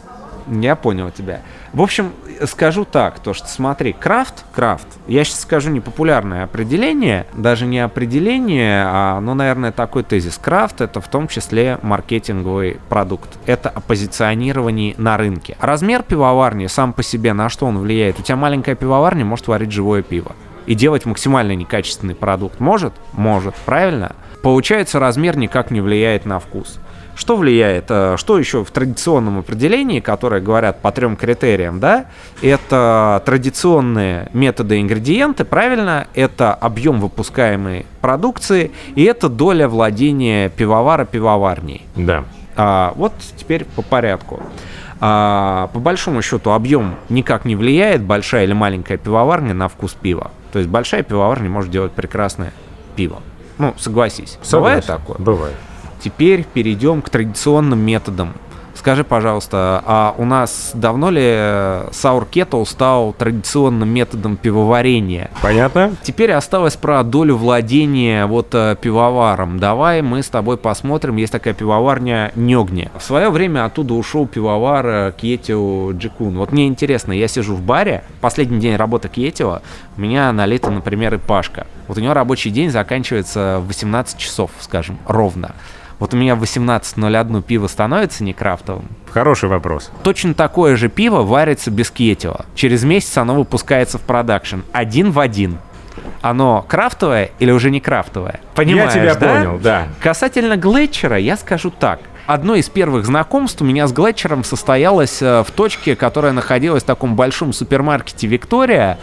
Я 0.48 0.76
понял 0.76 1.10
тебя. 1.10 1.42
В 1.72 1.82
общем, 1.82 2.12
скажу 2.46 2.86
так, 2.86 3.20
то 3.20 3.34
что 3.34 3.48
смотри, 3.48 3.94
крафт, 3.94 4.44
крафт, 4.54 4.88
я 5.08 5.24
сейчас 5.24 5.40
скажу 5.42 5.70
непопулярное 5.70 6.44
определение, 6.44 7.26
даже 7.34 7.66
не 7.66 7.80
определение, 7.80 8.84
а, 8.86 9.20
ну, 9.22 9.34
наверное, 9.34 9.72
такой 9.72 10.04
тезис. 10.04 10.38
Крафт 10.38 10.82
это 10.82 11.02
в 11.02 11.08
том 11.08 11.28
числе 11.28 11.80
маркетинговый 11.82 12.80
продукт. 12.90 13.30
Это 13.46 13.70
оппозиционирование 13.70 14.96
на 14.98 15.18
рынке. 15.18 15.58
Размер 15.60 16.04
пивоварни 16.04 16.68
сам 16.68 16.94
по 16.94 17.02
себе, 17.02 17.34
на 17.34 17.50
что 17.50 17.66
он 17.66 17.80
влияет? 17.80 18.20
У 18.20 18.24
тебя 18.24 18.36
маленькая 18.36 18.76
пивоварня 18.76 19.26
может 19.26 19.48
варить 19.48 19.72
живое 19.72 20.02
пиво 20.04 20.34
и 20.66 20.76
делать 20.76 21.06
максимально 21.06 21.56
некачественный 21.56 22.16
продукт? 22.16 22.60
Может? 22.60 22.94
Может, 23.14 23.56
правильно? 23.66 24.16
Получается, 24.42 25.00
размер 25.00 25.38
никак 25.38 25.72
не 25.72 25.82
влияет 25.82 26.26
на 26.26 26.40
вкус. 26.40 26.80
Что 27.16 27.36
влияет? 27.36 27.86
Э, 27.90 28.16
что 28.18 28.40
еще 28.40 28.64
в 28.64 28.72
традиционном 28.72 29.40
определении, 29.40 30.00
которое 30.00 30.42
говорят 30.42 30.82
по 30.82 30.92
трем 30.92 31.16
критериям, 31.16 31.80
да? 31.80 32.06
Это 32.42 33.22
традиционные 33.26 34.30
методы 34.34 34.82
ингредиенты, 34.82 35.46
правильно? 35.46 36.08
Это 36.16 36.54
объем 36.54 37.00
выпускаемой 37.00 37.86
продукции, 38.02 38.72
и 38.96 39.04
это 39.04 39.30
доля 39.30 39.68
владения 39.68 40.50
пивовара 40.50 41.06
пивоварней. 41.06 41.86
Да. 41.96 42.26
А, 42.56 42.94
вот 42.96 43.14
теперь 43.38 43.66
по 43.66 43.82
порядку. 43.82 44.42
А, 45.00 45.70
по 45.74 45.80
большому 45.80 46.22
счету 46.22 46.52
объем 46.52 46.96
никак 47.10 47.46
не 47.46 47.56
влияет, 47.56 48.02
большая 48.02 48.46
или 48.46 48.54
маленькая 48.54 48.98
пивоварня 48.98 49.54
на 49.54 49.68
вкус 49.68 49.94
пива. 49.94 50.32
То 50.54 50.60
есть 50.60 50.70
большая 50.70 51.02
пивоварня 51.02 51.50
может 51.50 51.72
делать 51.72 51.94
прекрасное 51.94 52.54
пиво. 52.96 53.24
Ну, 53.58 53.74
согласись. 53.80 54.38
Согласен. 54.44 54.82
Бывает 54.82 54.86
такое? 54.86 55.18
Бывает. 55.18 55.56
Теперь 56.00 56.44
перейдем 56.44 57.02
к 57.02 57.10
традиционным 57.10 57.80
методам 57.80 58.36
Скажи, 58.76 59.04
пожалуйста, 59.04 59.84
а 59.86 60.16
у 60.18 60.26
нас 60.26 60.72
давно 60.74 61.10
ли 61.10 61.92
саур 61.92 62.26
кетл 62.26 62.64
стал 62.66 63.14
традиционным 63.14 63.90
методом 63.90 64.36
пивоварения? 64.36 65.30
Понятно. 65.42 65.96
Теперь 66.02 66.32
осталось 66.32 66.76
про 66.76 67.04
долю 67.04 67.38
владения 67.38 68.26
вот 68.26 68.50
э, 68.54 68.76
пивоваром. 68.80 69.60
Давай 69.60 70.02
мы 70.02 70.24
с 70.24 70.30
тобой 70.30 70.58
посмотрим. 70.58 71.18
Есть 71.18 71.32
такая 71.32 71.54
пивоварня 71.54 72.32
Нёгни. 72.36 72.90
В 72.98 73.04
свое 73.04 73.30
время 73.30 73.66
оттуда 73.66 73.94
ушел 73.94 74.28
пивовар 74.28 74.86
э, 74.88 75.14
Кьетио 75.16 75.92
Джикун. 75.92 76.38
Вот 76.38 76.52
мне 76.52 76.68
интересно, 76.68 77.12
я 77.12 77.28
сижу 77.28 77.56
в 77.56 77.62
баре, 77.62 78.04
последний 78.22 78.60
день 78.60 78.76
работы 78.76 79.08
Кьетио, 79.08 79.62
у 79.98 80.02
меня 80.02 80.32
налита, 80.32 80.72
например, 80.72 81.14
и 81.14 81.18
Пашка. 81.18 81.68
Вот 81.88 81.98
у 81.98 82.02
него 82.02 82.14
рабочий 82.14 82.50
день 82.50 82.72
заканчивается 82.72 83.60
в 83.62 83.68
18 83.68 84.18
часов, 84.18 84.52
скажем, 84.60 84.98
ровно. 85.06 85.54
Вот 86.00 86.14
у 86.14 86.18
меня 86.18 86.36
в 86.36 86.44
18.01 86.44 87.42
пиво 87.42 87.68
становится 87.68 88.24
не 88.24 88.34
крафтовым. 88.34 88.88
Хороший 89.12 89.50
вопрос. 89.50 89.92
Точно 90.04 90.34
такое 90.34 90.76
же 90.76 90.90
пиво 90.90 91.22
варится 91.22 91.72
без 91.72 91.92
кетила. 91.92 92.46
Через 92.56 92.84
месяц 92.84 93.18
оно 93.18 93.36
выпускается 93.36 93.98
в 93.98 94.02
продакшн. 94.02 94.60
Один 94.72 95.12
в 95.12 95.20
один. 95.20 95.60
Оно 96.22 96.66
крафтовое 96.68 97.32
или 97.40 97.52
уже 97.52 97.70
не 97.70 97.80
крафтовое? 97.80 98.40
Понимаешь, 98.56 98.96
Я 98.96 99.02
тебя 99.02 99.16
да? 99.16 99.28
понял, 99.28 99.60
да. 99.60 99.88
Касательно 100.00 100.58
Глетчера, 100.58 101.18
я 101.18 101.38
скажу 101.38 101.70
так. 101.70 102.00
Одно 102.26 102.56
из 102.56 102.70
первых 102.70 103.06
знакомств 103.06 103.62
у 103.62 103.66
меня 103.66 103.86
с 103.86 103.92
Глетчером 103.92 104.46
состоялось 104.46 105.22
э, 105.22 105.44
в 105.44 105.52
точке, 105.52 105.96
которая 105.98 106.32
находилась 106.32 106.84
в 106.84 106.86
таком 106.86 107.18
большом 107.18 107.52
супермаркете 107.52 108.28
«Виктория», 108.28 108.98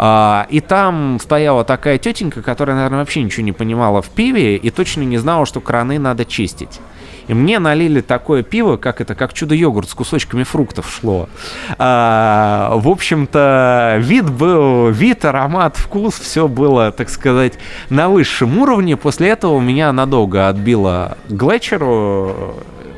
и 0.00 0.60
там 0.60 1.18
стояла 1.20 1.64
такая 1.64 1.98
тетенька, 1.98 2.40
которая, 2.42 2.76
наверное, 2.76 3.00
вообще 3.00 3.22
ничего 3.22 3.44
не 3.44 3.52
понимала 3.52 4.00
в 4.00 4.08
пиве 4.10 4.56
и 4.56 4.70
точно 4.70 5.02
не 5.02 5.18
знала, 5.18 5.44
что 5.44 5.60
краны 5.60 5.98
надо 5.98 6.24
чистить. 6.24 6.80
И 7.28 7.34
мне 7.34 7.58
налили 7.58 8.00
такое 8.00 8.42
пиво, 8.42 8.78
как 8.78 9.02
это, 9.02 9.14
как 9.14 9.34
чудо-йогурт 9.34 9.88
с 9.88 9.94
кусочками 9.94 10.44
фруктов 10.44 10.90
шло. 10.90 11.28
А, 11.78 12.72
в 12.74 12.88
общем-то, 12.88 13.96
вид 13.98 14.30
был, 14.30 14.88
вид, 14.88 15.26
аромат, 15.26 15.76
вкус, 15.76 16.18
все 16.18 16.48
было, 16.48 16.90
так 16.90 17.10
сказать, 17.10 17.58
на 17.90 18.08
высшем 18.08 18.58
уровне. 18.58 18.96
После 18.96 19.28
этого 19.28 19.60
меня 19.60 19.92
надолго 19.92 20.48
отбило 20.48 21.18
Глетчеру 21.28 22.54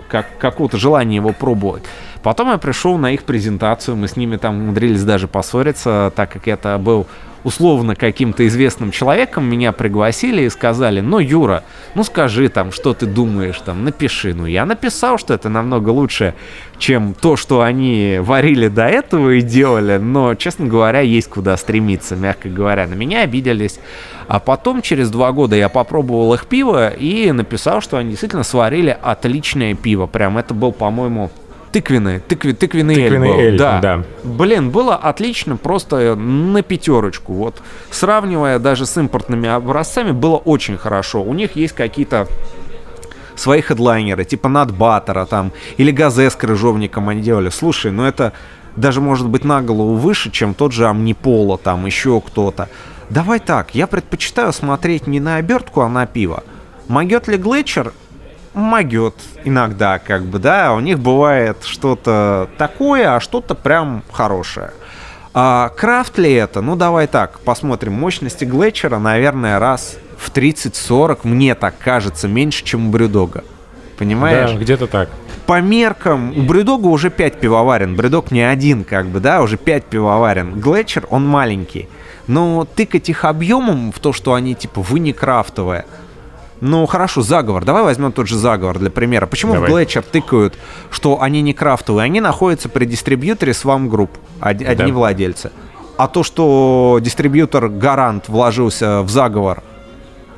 как, 0.08 0.26
какое-то 0.38 0.76
желание 0.76 1.16
его 1.16 1.32
пробовать. 1.32 1.82
Потом 2.22 2.50
я 2.50 2.58
пришел 2.58 2.98
на 2.98 3.12
их 3.12 3.24
презентацию, 3.24 3.96
мы 3.96 4.08
с 4.08 4.16
ними 4.16 4.36
там 4.36 4.58
умудрились 4.58 5.04
даже 5.04 5.26
поссориться, 5.26 6.12
так 6.14 6.30
как 6.30 6.48
это 6.48 6.76
был 6.78 7.06
условно 7.44 7.94
каким-то 7.96 8.46
известным 8.46 8.90
человеком, 8.90 9.44
меня 9.44 9.72
пригласили 9.72 10.42
и 10.42 10.50
сказали, 10.50 11.00
ну, 11.00 11.18
Юра, 11.18 11.64
ну 11.94 12.04
скажи 12.04 12.48
там, 12.48 12.72
что 12.72 12.94
ты 12.94 13.06
думаешь, 13.06 13.58
там, 13.64 13.84
напиши. 13.84 14.34
Ну, 14.34 14.46
я 14.46 14.66
написал, 14.66 15.18
что 15.18 15.34
это 15.34 15.48
намного 15.48 15.90
лучше, 15.90 16.34
чем 16.78 17.14
то, 17.14 17.36
что 17.36 17.62
они 17.62 18.18
варили 18.20 18.68
до 18.68 18.86
этого 18.86 19.30
и 19.30 19.42
делали, 19.42 19.96
но, 19.96 20.34
честно 20.34 20.66
говоря, 20.66 21.00
есть 21.00 21.28
куда 21.28 21.56
стремиться, 21.56 22.16
мягко 22.16 22.48
говоря. 22.48 22.86
На 22.86 22.94
меня 22.94 23.22
обиделись. 23.22 23.80
А 24.28 24.38
потом, 24.38 24.82
через 24.82 25.10
два 25.10 25.32
года, 25.32 25.56
я 25.56 25.68
попробовал 25.68 26.34
их 26.34 26.46
пиво 26.46 26.90
и 26.90 27.32
написал, 27.32 27.80
что 27.80 27.96
они 27.96 28.10
действительно 28.10 28.44
сварили 28.44 28.96
отличное 29.00 29.74
пиво. 29.74 30.06
Прям 30.06 30.38
это 30.38 30.54
был, 30.54 30.72
по-моему, 30.72 31.30
тыквенный, 31.72 32.20
тыкви, 32.20 32.52
тыквенный, 32.52 32.94
тыквенный 32.94 33.28
эль, 33.28 33.34
был. 33.34 33.40
эль 33.40 33.58
да. 33.58 33.80
да. 33.80 34.04
Блин, 34.24 34.70
было 34.70 34.96
отлично, 34.96 35.56
просто 35.56 36.14
на 36.16 36.62
пятерочку. 36.62 37.32
Вот 37.32 37.62
сравнивая 37.90 38.58
даже 38.58 38.86
с 38.86 38.96
импортными 38.96 39.48
образцами, 39.48 40.12
было 40.12 40.36
очень 40.36 40.76
хорошо. 40.76 41.22
У 41.22 41.34
них 41.34 41.56
есть 41.56 41.74
какие-то 41.74 42.26
свои 43.36 43.60
хедлайнеры, 43.60 44.24
типа 44.24 44.48
Надбаттера 44.48 45.24
там, 45.24 45.52
или 45.76 45.90
Газе 45.90 46.30
с 46.30 46.36
крыжовником 46.36 47.08
они 47.08 47.22
делали. 47.22 47.48
Слушай, 47.48 47.90
ну 47.90 48.04
это 48.04 48.32
даже 48.76 49.00
может 49.00 49.28
быть 49.28 49.44
на 49.44 49.62
голову 49.62 49.94
выше, 49.94 50.30
чем 50.30 50.54
тот 50.54 50.72
же 50.72 50.86
Амнипола, 50.86 51.58
там 51.58 51.86
еще 51.86 52.20
кто-то. 52.20 52.68
Давай 53.08 53.40
так, 53.40 53.74
я 53.74 53.86
предпочитаю 53.86 54.52
смотреть 54.52 55.06
не 55.06 55.18
на 55.18 55.36
обертку, 55.36 55.80
а 55.80 55.88
на 55.88 56.06
пиво. 56.06 56.44
Могет 56.86 57.28
ли 57.28 57.36
Глетчер? 57.36 57.92
Могет 58.52 59.14
иногда, 59.44 59.98
как 59.98 60.24
бы, 60.24 60.38
да, 60.38 60.72
у 60.74 60.80
них 60.80 60.98
бывает 60.98 61.58
что-то 61.62 62.48
такое, 62.58 63.14
а 63.14 63.20
что-то 63.20 63.54
прям 63.54 64.02
хорошее. 64.10 64.72
А 65.32 65.68
крафт 65.68 66.18
ли 66.18 66.32
это? 66.32 66.60
Ну, 66.60 66.74
давай 66.74 67.06
так, 67.06 67.38
посмотрим. 67.40 67.92
Мощности 67.92 68.44
Глетчера, 68.44 68.98
наверное, 68.98 69.60
раз 69.60 69.96
в 70.18 70.32
30-40, 70.32 71.20
мне 71.22 71.54
так 71.54 71.78
кажется, 71.78 72.26
меньше, 72.26 72.64
чем 72.64 72.88
у 72.88 72.90
Брюдога. 72.90 73.44
Понимаешь? 73.96 74.50
Да, 74.50 74.58
где-то 74.58 74.88
так. 74.88 75.08
По 75.46 75.60
меркам, 75.60 76.36
у 76.36 76.42
Брюдога 76.42 76.86
уже 76.86 77.10
5 77.10 77.38
пивоварен. 77.38 77.94
Брюдог 77.94 78.32
не 78.32 78.42
один, 78.42 78.82
как 78.82 79.06
бы, 79.06 79.20
да, 79.20 79.42
уже 79.42 79.56
5 79.56 79.84
пивоварен. 79.84 80.58
Глетчер, 80.58 81.06
он 81.10 81.26
маленький. 81.26 81.88
Но 82.26 82.64
тыкать 82.64 83.08
их 83.08 83.24
объемом 83.24 83.92
в 83.92 83.98
то, 84.00 84.12
что 84.12 84.34
они, 84.34 84.54
типа, 84.54 84.80
вы 84.82 85.00
не 85.00 85.12
крафтовые, 85.12 85.84
ну, 86.60 86.84
хорошо, 86.86 87.22
заговор. 87.22 87.64
Давай 87.64 87.82
возьмем 87.82 88.12
тот 88.12 88.28
же 88.28 88.36
заговор 88.36 88.78
для 88.78 88.90
примера. 88.90 89.26
Почему 89.26 89.54
Давай. 89.54 89.68
в 89.68 89.72
Глетчер 89.72 90.02
тыкают, 90.02 90.58
что 90.90 91.22
они 91.22 91.40
не 91.40 91.54
крафтовые? 91.54 92.04
Они 92.04 92.20
находятся 92.20 92.68
при 92.68 92.84
дистрибьюторе 92.84 93.52
Swam 93.52 93.88
Group, 93.88 94.10
одни 94.40 94.64
да. 94.74 94.86
владельцы. 94.88 95.50
А 95.96 96.08
то, 96.08 96.22
что 96.22 96.98
дистрибьютор 97.00 97.68
Гарант 97.68 98.28
вложился 98.28 99.02
в 99.02 99.10
заговор, 99.10 99.62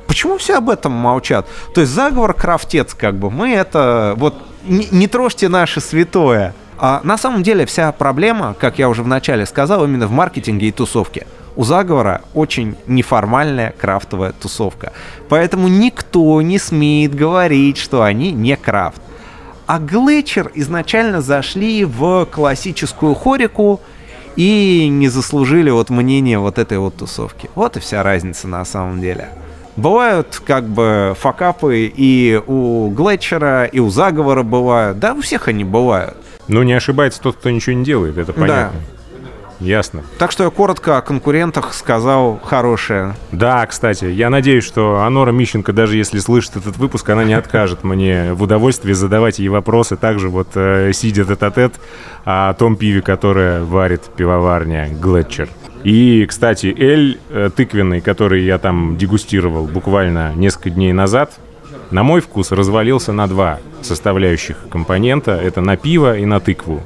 почему 0.07 0.37
все 0.37 0.57
об 0.57 0.69
этом 0.69 0.91
молчат? 0.91 1.47
То 1.73 1.81
есть 1.81 1.93
заговор 1.93 2.33
крафтец, 2.33 2.93
как 2.93 3.15
бы, 3.15 3.29
мы 3.29 3.53
это, 3.53 4.13
вот, 4.17 4.35
не, 4.65 4.87
не 4.91 5.07
трожьте 5.07 5.49
наше 5.49 5.81
святое. 5.81 6.53
А 6.77 7.01
на 7.03 7.17
самом 7.17 7.43
деле 7.43 7.65
вся 7.65 7.91
проблема, 7.91 8.55
как 8.59 8.79
я 8.79 8.89
уже 8.89 9.03
вначале 9.03 9.45
сказал, 9.45 9.85
именно 9.85 10.07
в 10.07 10.11
маркетинге 10.11 10.67
и 10.67 10.71
тусовке. 10.71 11.27
У 11.55 11.63
заговора 11.63 12.21
очень 12.33 12.75
неформальная 12.87 13.73
крафтовая 13.77 14.31
тусовка. 14.31 14.91
Поэтому 15.29 15.67
никто 15.67 16.41
не 16.41 16.57
смеет 16.57 17.13
говорить, 17.13 17.77
что 17.77 18.03
они 18.03 18.31
не 18.31 18.55
крафт. 18.55 19.01
А 19.65 19.79
Глетчер 19.79 20.51
изначально 20.55 21.21
зашли 21.21 21.85
в 21.85 22.25
классическую 22.25 23.15
хорику 23.15 23.79
и 24.35 24.87
не 24.89 25.09
заслужили 25.09 25.69
вот 25.69 25.89
мнение 25.89 26.39
вот 26.39 26.57
этой 26.57 26.79
вот 26.79 26.97
тусовки. 26.97 27.49
Вот 27.55 27.77
и 27.77 27.79
вся 27.79 28.03
разница 28.03 28.47
на 28.47 28.65
самом 28.65 28.99
деле. 28.99 29.29
Бывают 29.75 30.41
как 30.45 30.65
бы 30.67 31.15
факапы 31.19 31.91
и 31.95 32.39
у 32.45 32.89
Глетчера, 32.89 33.65
и 33.65 33.79
у 33.79 33.89
Заговора 33.89 34.43
бывают. 34.43 34.99
Да, 34.99 35.13
у 35.13 35.21
всех 35.21 35.47
они 35.47 35.63
бывают. 35.63 36.15
Ну, 36.47 36.63
не 36.63 36.73
ошибается 36.73 37.21
тот, 37.21 37.37
кто 37.37 37.49
ничего 37.49 37.75
не 37.75 37.85
делает, 37.85 38.17
это 38.17 38.33
понятно. 38.33 38.71
Да. 38.73 39.02
Ясно. 39.59 40.03
Так 40.17 40.31
что 40.31 40.43
я 40.43 40.49
коротко 40.49 40.97
о 40.97 41.01
конкурентах 41.01 41.73
сказал 41.73 42.39
хорошее. 42.43 43.15
Да, 43.31 43.65
кстати, 43.65 44.05
я 44.05 44.29
надеюсь, 44.29 44.63
что 44.63 45.03
Анора 45.03 45.31
Мищенко, 45.31 45.73
даже 45.73 45.97
если 45.97 46.19
слышит 46.19 46.55
этот 46.55 46.77
выпуск, 46.77 47.09
она 47.09 47.23
не 47.23 47.33
откажет 47.33 47.83
мне 47.83 48.33
в 48.33 48.43
удовольствии 48.43 48.93
задавать 48.93 49.39
ей 49.39 49.49
вопросы, 49.49 49.95
также 49.95 50.29
вот 50.29 50.49
э, 50.55 50.91
сидя 50.93 51.25
тет-а-тет 51.25 51.73
о 52.25 52.53
том 52.53 52.75
пиве, 52.75 53.01
которое 53.01 53.63
варит 53.63 54.01
пивоварня 54.15 54.89
Глетчер. 54.89 55.49
И, 55.83 56.25
кстати, 56.25 56.67
эль 56.67 57.19
э, 57.29 57.49
тыквенный, 57.55 58.01
который 58.01 58.43
я 58.43 58.57
там 58.57 58.97
дегустировал 58.97 59.67
буквально 59.67 60.33
несколько 60.33 60.69
дней 60.69 60.93
назад, 60.93 61.33
на 61.91 62.03
мой 62.03 62.21
вкус 62.21 62.51
развалился 62.51 63.11
на 63.11 63.27
два 63.27 63.59
составляющих 63.81 64.57
компонента. 64.69 65.33
Это 65.33 65.61
на 65.61 65.77
пиво 65.77 66.17
и 66.17 66.25
на 66.25 66.39
тыкву. 66.39 66.81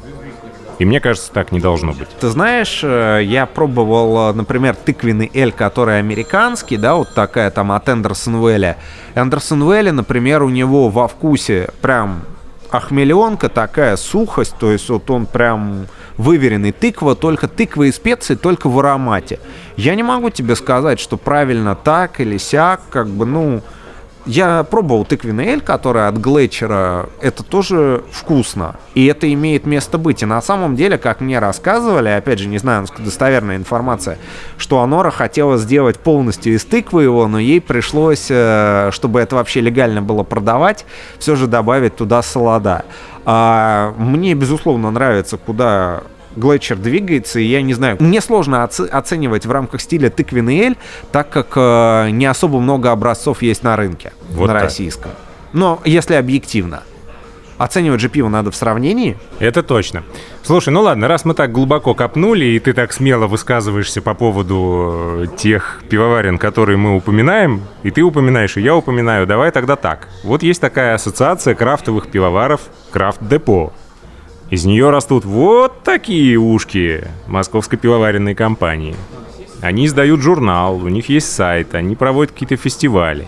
И 0.80 0.86
мне 0.86 1.00
кажется, 1.00 1.32
так 1.32 1.52
не 1.52 1.60
должно 1.60 1.94
быть. 1.94 2.08
Ты 2.20 2.30
знаешь, 2.30 2.82
э, 2.84 3.22
я 3.24 3.46
пробовал, 3.48 4.30
э, 4.30 4.34
например, 4.34 4.76
тыквенный 4.76 5.32
эль, 5.34 5.52
который 5.52 5.98
американский, 6.00 6.78
да, 6.78 6.96
вот 6.96 7.14
такая 7.16 7.50
там 7.50 7.72
от 7.72 7.90
Эндерсон 7.90 8.38
Вэлли. 8.38 8.76
Эндерсон 9.16 9.64
Вэлли, 9.64 9.90
например, 9.90 10.44
у 10.44 10.50
него 10.50 10.90
во 10.90 11.08
вкусе 11.08 11.70
прям 11.82 12.22
охмеленка, 12.70 13.50
такая 13.50 13.96
сухость, 13.98 14.56
то 14.60 14.72
есть 14.72 14.90
вот 14.90 15.10
он 15.10 15.26
прям 15.26 15.88
выверенный. 16.18 16.72
Тыква, 16.72 17.16
только 17.16 17.48
тыква 17.48 17.84
и 17.84 17.92
специи, 17.92 18.36
только 18.36 18.70
в 18.70 18.78
аромате. 18.80 19.40
Я 19.78 19.96
не 19.96 20.04
могу 20.04 20.30
тебе 20.30 20.56
сказать, 20.56 21.00
что 21.00 21.18
правильно 21.18 21.76
так 21.76 22.20
или 22.20 22.38
сяк, 22.38 22.82
как 22.90 23.08
бы, 23.08 23.26
ну, 23.26 23.62
я 24.28 24.64
пробовал 24.64 25.06
тыквенный 25.06 25.46
эль, 25.46 25.62
который 25.62 26.08
от 26.08 26.18
Глетчера. 26.18 27.08
Это 27.22 27.44
тоже 27.44 28.04
вкусно. 28.12 28.76
И 28.94 29.06
это 29.06 29.32
имеет 29.32 29.66
место 29.66 29.98
быть. 29.98 30.22
И 30.22 30.26
на 30.26 30.42
самом 30.42 30.76
деле, 30.76 30.98
как 30.98 31.22
мне 31.22 31.40
рассказывали, 31.40 32.10
опять 32.10 32.40
же, 32.40 32.48
не 32.48 32.58
знаю, 32.58 32.82
насколько 32.82 33.04
достоверная 33.04 33.56
информация, 33.56 34.18
что 34.58 34.82
Анора 34.82 35.12
хотела 35.12 35.58
сделать 35.58 35.98
полностью 36.00 36.54
из 36.54 36.66
тыквы 36.66 37.04
его, 37.04 37.28
но 37.28 37.40
ей 37.40 37.62
пришлось, 37.62 38.28
э, 38.30 38.90
чтобы 38.92 39.22
это 39.22 39.36
вообще 39.36 39.62
легально 39.62 40.02
было 40.02 40.24
продавать, 40.24 40.86
все 41.18 41.36
же 41.36 41.48
добавить 41.48 41.96
туда 41.96 42.22
солода. 42.22 42.84
А 43.26 43.94
мне, 43.98 44.34
безусловно, 44.34 44.92
нравится, 44.92 45.38
куда 45.38 46.04
Глетчер 46.38 46.78
двигается, 46.78 47.40
и 47.40 47.44
я 47.44 47.62
не 47.62 47.74
знаю, 47.74 47.98
мне 48.00 48.22
сложно 48.22 48.64
оце- 48.64 48.86
оценивать 48.86 49.46
в 49.46 49.52
рамках 49.52 49.82
стиля 49.82 50.10
тыквенный 50.10 50.60
эль, 50.60 50.78
так 51.12 51.30
как 51.30 51.54
э, 51.56 52.10
не 52.12 52.26
особо 52.26 52.60
много 52.60 52.92
образцов 52.92 53.42
есть 53.42 53.64
на 53.64 53.76
рынке, 53.76 54.14
вот 54.30 54.48
на 54.48 54.54
так. 54.54 54.64
российском. 54.64 55.12
Но 55.54 55.82
если 55.84 56.14
объективно. 56.16 56.84
Оценивать 57.58 58.00
же 58.00 58.08
пиво 58.08 58.30
надо 58.30 58.52
в 58.52 58.56
сравнении. 58.56 59.18
Это 59.40 59.64
точно. 59.64 60.04
Слушай, 60.44 60.70
ну 60.70 60.82
ладно, 60.82 61.08
раз 61.08 61.26
мы 61.26 61.34
так 61.34 61.52
глубоко 61.52 61.96
копнули, 61.96 62.46
и 62.46 62.60
ты 62.60 62.72
так 62.74 62.94
смело 62.94 63.26
высказываешься 63.26 64.00
по 64.04 64.14
поводу 64.14 65.24
э, 65.24 65.26
тех 65.38 65.82
пивоварен, 65.90 66.38
которые 66.38 66.78
мы 66.78 66.96
упоминаем, 66.96 67.64
и 67.82 67.90
ты 67.90 68.04
упоминаешь, 68.04 68.58
и 68.58 68.62
я 68.62 68.76
упоминаю, 68.76 69.26
давай 69.26 69.50
тогда 69.50 69.76
так. 69.76 70.08
Вот 70.24 70.44
есть 70.44 70.62
такая 70.62 70.94
ассоциация 70.94 71.56
крафтовых 71.56 72.10
пивоваров 72.10 72.62
«Крафт 72.92 73.28
Депо». 73.28 73.74
Из 74.50 74.64
нее 74.64 74.90
растут 74.90 75.26
вот 75.26 75.84
такие 75.84 76.38
ушки 76.38 77.06
московской 77.28 77.78
пивоваренной 77.78 78.34
компании. 78.34 78.96
Они 79.62 79.86
издают 79.86 80.22
журнал, 80.22 80.78
у 80.78 80.88
них 80.88 81.10
есть 81.10 81.32
сайт, 81.34 81.76
они 81.76 81.96
проводят 81.98 82.32
какие-то 82.32 82.56
фестивали. 82.56 83.28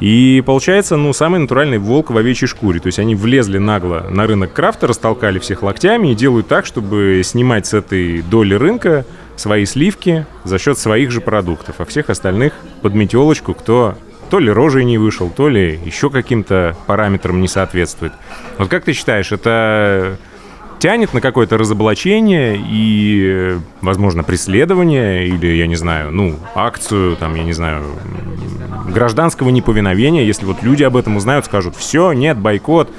И 0.00 0.42
получается, 0.44 0.96
ну, 0.96 1.14
самый 1.14 1.40
натуральный 1.40 1.78
волк 1.78 2.10
в 2.10 2.16
овечьей 2.18 2.48
шкуре. 2.48 2.80
То 2.80 2.88
есть 2.88 2.98
они 2.98 3.14
влезли 3.14 3.56
нагло 3.56 4.06
на 4.10 4.26
рынок 4.26 4.52
крафта, 4.52 4.86
растолкали 4.86 5.38
всех 5.38 5.62
локтями 5.62 6.08
и 6.08 6.14
делают 6.14 6.48
так, 6.48 6.66
чтобы 6.66 7.22
снимать 7.24 7.66
с 7.66 7.72
этой 7.72 8.20
доли 8.20 8.54
рынка 8.54 9.06
свои 9.36 9.64
сливки 9.64 10.26
за 10.44 10.58
счет 10.58 10.78
своих 10.78 11.10
же 11.10 11.22
продуктов, 11.22 11.76
а 11.78 11.86
всех 11.86 12.10
остальных 12.10 12.52
под 12.82 12.94
метелочку, 12.94 13.54
кто 13.54 13.96
то 14.28 14.38
ли 14.38 14.50
рожей 14.50 14.84
не 14.84 14.98
вышел, 14.98 15.30
то 15.30 15.48
ли 15.48 15.78
еще 15.84 16.10
каким-то 16.10 16.76
параметрам 16.86 17.40
не 17.40 17.48
соответствует. 17.48 18.12
Вот 18.58 18.68
как 18.68 18.84
ты 18.84 18.92
считаешь, 18.92 19.32
это 19.32 20.18
тянет 20.78 21.14
на 21.14 21.20
какое-то 21.20 21.58
разоблачение 21.58 22.58
и, 22.58 23.58
возможно, 23.80 24.22
преследование 24.22 25.26
или, 25.26 25.48
я 25.48 25.66
не 25.66 25.76
знаю, 25.76 26.12
ну, 26.12 26.36
акцию, 26.54 27.16
там, 27.16 27.34
я 27.34 27.44
не 27.44 27.52
знаю, 27.52 27.84
гражданского 28.88 29.50
неповиновения, 29.50 30.22
если 30.22 30.44
вот 30.44 30.62
люди 30.62 30.82
об 30.82 30.96
этом 30.96 31.16
узнают, 31.16 31.44
скажут, 31.44 31.76
все, 31.76 32.12
нет, 32.12 32.38
бойкот, 32.38 32.90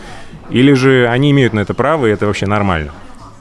или 0.49 0.73
же 0.73 1.07
они 1.07 1.31
имеют 1.31 1.53
на 1.53 1.59
это 1.59 1.73
право, 1.73 2.05
и 2.05 2.11
это 2.11 2.25
вообще 2.25 2.45
нормально? 2.45 2.91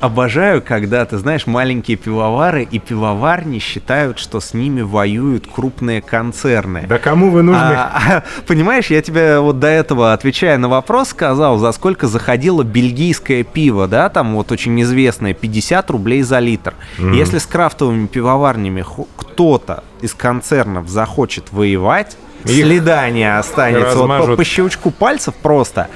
Обожаю, 0.06 0.62
когда, 0.62 1.04
ты 1.04 1.18
знаешь, 1.18 1.46
маленькие 1.46 1.96
пивовары 1.96 2.62
и 2.62 2.78
пивоварни 2.78 3.58
считают, 3.58 4.18
что 4.18 4.40
с 4.40 4.54
ними 4.54 4.80
воюют 4.80 5.46
крупные 5.46 6.00
концерны. 6.00 6.86
Да 6.88 6.98
кому 6.98 7.30
вы 7.30 7.42
нужны? 7.42 7.60
А, 7.62 8.24
понимаешь, 8.46 8.86
я 8.86 9.02
тебе 9.02 9.38
вот 9.38 9.58
до 9.58 9.66
этого, 9.66 10.12
отвечая 10.12 10.58
на 10.58 10.68
вопрос, 10.68 11.10
сказал, 11.10 11.58
за 11.58 11.72
сколько 11.72 12.06
заходило 12.06 12.62
бельгийское 12.62 13.44
пиво, 13.44 13.86
да, 13.86 14.08
там 14.08 14.34
вот 14.34 14.50
очень 14.50 14.80
известное, 14.82 15.34
50 15.34 15.90
рублей 15.90 16.22
за 16.22 16.38
литр. 16.38 16.74
Mm. 16.98 17.14
Если 17.14 17.38
с 17.38 17.46
крафтовыми 17.46 18.06
пивоварнями 18.06 18.84
кто-то 19.16 19.84
из 20.00 20.14
концернов 20.14 20.88
захочет 20.88 21.52
воевать, 21.52 22.16
Их 22.44 22.64
следа 22.64 23.08
не 23.10 23.24
останется. 23.24 23.96
Вот 23.96 24.26
по, 24.26 24.36
по 24.36 24.44
щелчку 24.44 24.90
пальцев 24.90 25.34
просто. 25.34 25.88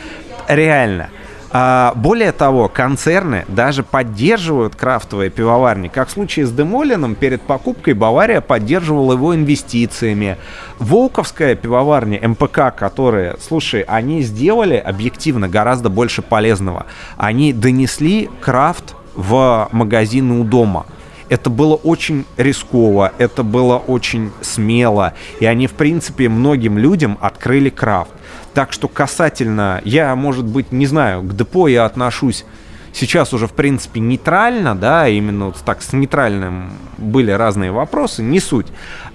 Реально. 0.48 1.10
А, 1.52 1.92
более 1.96 2.30
того, 2.30 2.68
концерны 2.68 3.44
даже 3.48 3.82
поддерживают 3.82 4.76
крафтовые 4.76 5.30
пивоварни. 5.30 5.88
Как 5.88 6.08
в 6.08 6.12
случае 6.12 6.46
с 6.46 6.52
Демолином, 6.52 7.16
перед 7.16 7.42
покупкой 7.42 7.94
Бавария 7.94 8.40
поддерживала 8.40 9.14
его 9.14 9.34
инвестициями. 9.34 10.36
Волковская 10.78 11.56
пивоварня, 11.56 12.20
МПК, 12.28 12.70
которые, 12.76 13.36
слушай, 13.40 13.80
они 13.80 14.22
сделали 14.22 14.76
объективно 14.76 15.48
гораздо 15.48 15.90
больше 15.90 16.22
полезного. 16.22 16.86
Они 17.16 17.52
донесли 17.52 18.30
крафт 18.40 18.94
в 19.16 19.68
магазины 19.72 20.40
у 20.40 20.44
дома. 20.44 20.86
Это 21.28 21.48
было 21.48 21.76
очень 21.76 22.26
рисково, 22.36 23.12
это 23.18 23.44
было 23.44 23.76
очень 23.76 24.32
смело, 24.40 25.14
и 25.38 25.46
они, 25.46 25.68
в 25.68 25.72
принципе, 25.72 26.28
многим 26.28 26.76
людям 26.76 27.18
открыли 27.20 27.70
крафт. 27.70 28.10
Так 28.54 28.72
что 28.72 28.88
касательно, 28.88 29.80
я, 29.84 30.14
может 30.16 30.44
быть, 30.44 30.72
не 30.72 30.86
знаю, 30.86 31.22
к 31.22 31.36
депо 31.36 31.68
я 31.68 31.84
отношусь 31.84 32.44
сейчас 32.92 33.32
уже, 33.32 33.46
в 33.46 33.52
принципе, 33.52 34.00
нейтрально, 34.00 34.74
да, 34.74 35.08
именно 35.08 35.46
вот 35.46 35.56
так 35.64 35.82
с 35.82 35.92
нейтральным 35.92 36.72
были 36.98 37.30
разные 37.30 37.72
вопросы, 37.72 38.22
не 38.22 38.40
суть. 38.40 38.66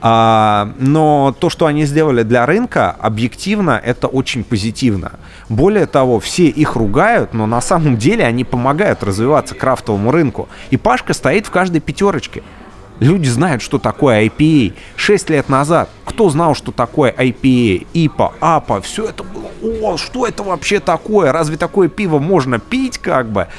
А, 0.02 0.74
но 0.80 1.36
то, 1.40 1.50
что 1.50 1.66
они 1.66 1.86
сделали 1.86 2.24
для 2.24 2.46
рынка, 2.46 2.92
объективно, 2.92 3.80
это 3.84 4.08
очень 4.08 4.44
позитивно. 4.44 5.14
Более 5.50 5.86
того, 5.86 6.20
все 6.20 6.46
их 6.46 6.76
ругают, 6.76 7.34
но 7.34 7.46
на 7.46 7.62
самом 7.62 7.98
деле 7.98 8.26
они 8.26 8.44
помогают 8.44 9.04
развиваться 9.04 9.56
крафтовому 9.56 10.12
рынку. 10.12 10.50
И 10.70 10.78
Пашка 10.78 11.14
стоит 11.14 11.48
в 11.48 11.52
каждой 11.52 11.82
пятерочке. 11.82 12.44
Люди 13.00 13.28
знают, 13.28 13.62
что 13.62 13.78
такое 13.78 14.26
IPA. 14.26 14.74
Шесть 14.96 15.30
лет 15.30 15.50
назад 15.50 15.90
кто 16.16 16.30
знал, 16.30 16.56
что 16.56 16.72
такое 16.72 17.12
IPA, 17.12 17.88
IPA, 17.94 18.32
APA, 18.40 18.82
все 18.82 19.10
это 19.10 19.24
было, 19.24 19.50
о, 19.62 19.98
что 19.98 20.26
это 20.26 20.44
вообще 20.44 20.80
такое? 20.80 21.34
Разве 21.34 21.58
такое 21.58 21.90
пиво 21.90 22.20
можно 22.20 22.58
пить 22.58 23.00
как 23.00 23.28
бы? 23.28 23.50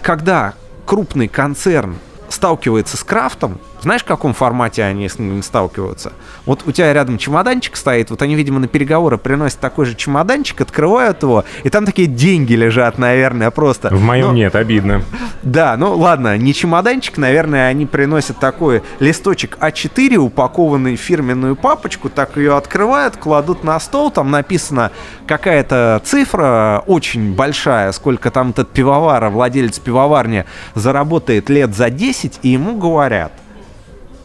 Когда 0.00 0.54
крупный 0.86 1.26
концерн 1.26 1.96
сталкивается 2.28 2.96
с 2.96 3.02
крафтом, 3.02 3.58
знаешь, 3.82 4.02
в 4.02 4.04
каком 4.04 4.34
формате 4.34 4.82
они 4.84 5.08
с 5.08 5.18
ним 5.18 5.42
сталкиваются? 5.42 6.12
Вот 6.46 6.62
у 6.66 6.72
тебя 6.72 6.92
рядом 6.92 7.18
чемоданчик 7.18 7.76
стоит, 7.76 8.10
вот 8.10 8.22
они, 8.22 8.34
видимо, 8.34 8.60
на 8.60 8.68
переговоры 8.68 9.18
приносят 9.18 9.60
такой 9.60 9.86
же 9.86 9.94
чемоданчик, 9.94 10.60
открывают 10.60 11.22
его, 11.22 11.44
и 11.64 11.70
там 11.70 11.86
такие 11.86 12.08
деньги 12.08 12.54
лежат, 12.54 12.98
наверное, 12.98 13.50
просто. 13.50 13.88
В 13.94 14.02
моем 14.02 14.28
Но... 14.28 14.32
нет, 14.34 14.54
обидно. 14.54 15.02
Да, 15.42 15.76
ну 15.76 15.96
ладно, 15.96 16.36
не 16.36 16.52
чемоданчик, 16.52 17.16
наверное, 17.16 17.68
они 17.68 17.86
приносят 17.86 18.38
такой 18.38 18.82
листочек 18.98 19.56
А4, 19.60 20.16
упакованный 20.16 20.96
в 20.96 21.00
фирменную 21.00 21.56
папочку, 21.56 22.08
так 22.08 22.36
ее 22.36 22.56
открывают, 22.56 23.16
кладут 23.16 23.64
на 23.64 23.80
стол, 23.80 24.10
там 24.10 24.30
написано 24.30 24.90
какая-то 25.26 26.02
цифра 26.04 26.82
очень 26.86 27.34
большая, 27.34 27.92
сколько 27.92 28.30
там 28.30 28.50
этот 28.50 28.70
пивовар, 28.70 29.28
владелец 29.28 29.78
пивоварни 29.78 30.44
заработает 30.74 31.48
лет 31.48 31.74
за 31.74 31.90
10, 31.90 32.40
и 32.42 32.48
ему 32.50 32.76
говорят– 32.76 33.32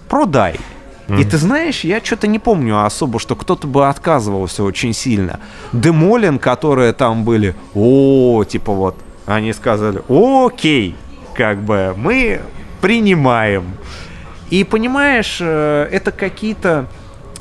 продай. 0.08 0.60
Mm-hmm. 1.08 1.22
И 1.22 1.26
ты 1.26 1.38
знаешь, 1.38 1.84
я 1.84 2.04
что-то 2.04 2.28
не 2.28 2.40
помню 2.40 2.84
особо, 2.84 3.20
что 3.20 3.36
кто-то 3.36 3.68
бы 3.68 3.88
отказывался 3.88 4.64
очень 4.64 4.94
сильно. 4.94 5.40
Демолин, 5.72 6.40
которые 6.40 6.94
там 6.94 7.24
были, 7.24 7.56
о, 7.76 8.44
типа 8.44 8.74
вот, 8.74 8.96
они 9.26 9.54
сказали, 9.54 10.02
окей, 10.10 10.96
как 11.36 11.62
бы 11.62 11.94
мы 11.96 12.42
принимаем. 12.82 13.78
И 14.50 14.64
понимаешь, 14.64 15.38
э, 15.42 15.88
это 15.92 16.12
какие-то 16.12 16.88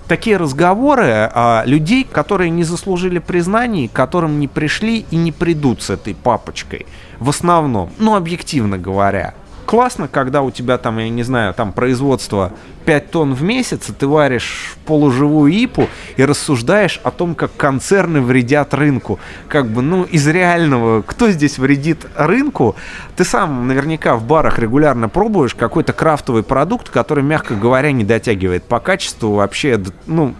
такие 0.08 0.36
разговоры 0.36 1.30
а, 1.32 1.62
людей, 1.66 2.04
которые 2.04 2.50
не 2.50 2.64
заслужили 2.64 3.18
признаний, 3.18 3.88
которым 3.88 4.38
не 4.38 4.48
пришли 4.48 5.06
и 5.10 5.16
не 5.16 5.32
придут 5.32 5.82
с 5.82 5.90
этой 5.90 6.14
папочкой. 6.14 6.86
В 7.18 7.30
основном, 7.30 7.90
ну, 7.98 8.14
объективно 8.14 8.76
говоря 8.76 9.34
классно, 9.64 10.08
когда 10.08 10.42
у 10.42 10.50
тебя 10.50 10.78
там, 10.78 10.98
я 10.98 11.08
не 11.08 11.22
знаю, 11.22 11.54
там 11.54 11.72
производство 11.72 12.52
5 12.84 13.10
тонн 13.10 13.34
в 13.34 13.42
месяц, 13.42 13.88
и 13.88 13.92
ты 13.92 14.06
варишь 14.06 14.76
полуживую 14.86 15.52
ипу 15.52 15.88
и 16.16 16.24
рассуждаешь 16.24 17.00
о 17.02 17.10
том, 17.10 17.34
как 17.34 17.56
концерны 17.56 18.20
вредят 18.20 18.74
рынку. 18.74 19.18
Как 19.48 19.68
бы, 19.68 19.82
ну, 19.82 20.04
из 20.04 20.26
реального, 20.26 21.02
кто 21.02 21.30
здесь 21.30 21.58
вредит 21.58 22.06
рынку? 22.16 22.76
Ты 23.16 23.24
сам 23.24 23.66
наверняка 23.66 24.16
в 24.16 24.24
барах 24.24 24.58
регулярно 24.58 25.08
пробуешь 25.08 25.54
какой-то 25.54 25.92
крафтовый 25.92 26.42
продукт, 26.42 26.90
который, 26.90 27.24
мягко 27.24 27.54
говоря, 27.54 27.92
не 27.92 28.04
дотягивает 28.04 28.64
по 28.64 28.80
качеству 28.80 29.34
вообще, 29.34 29.80
ну... 30.06 30.34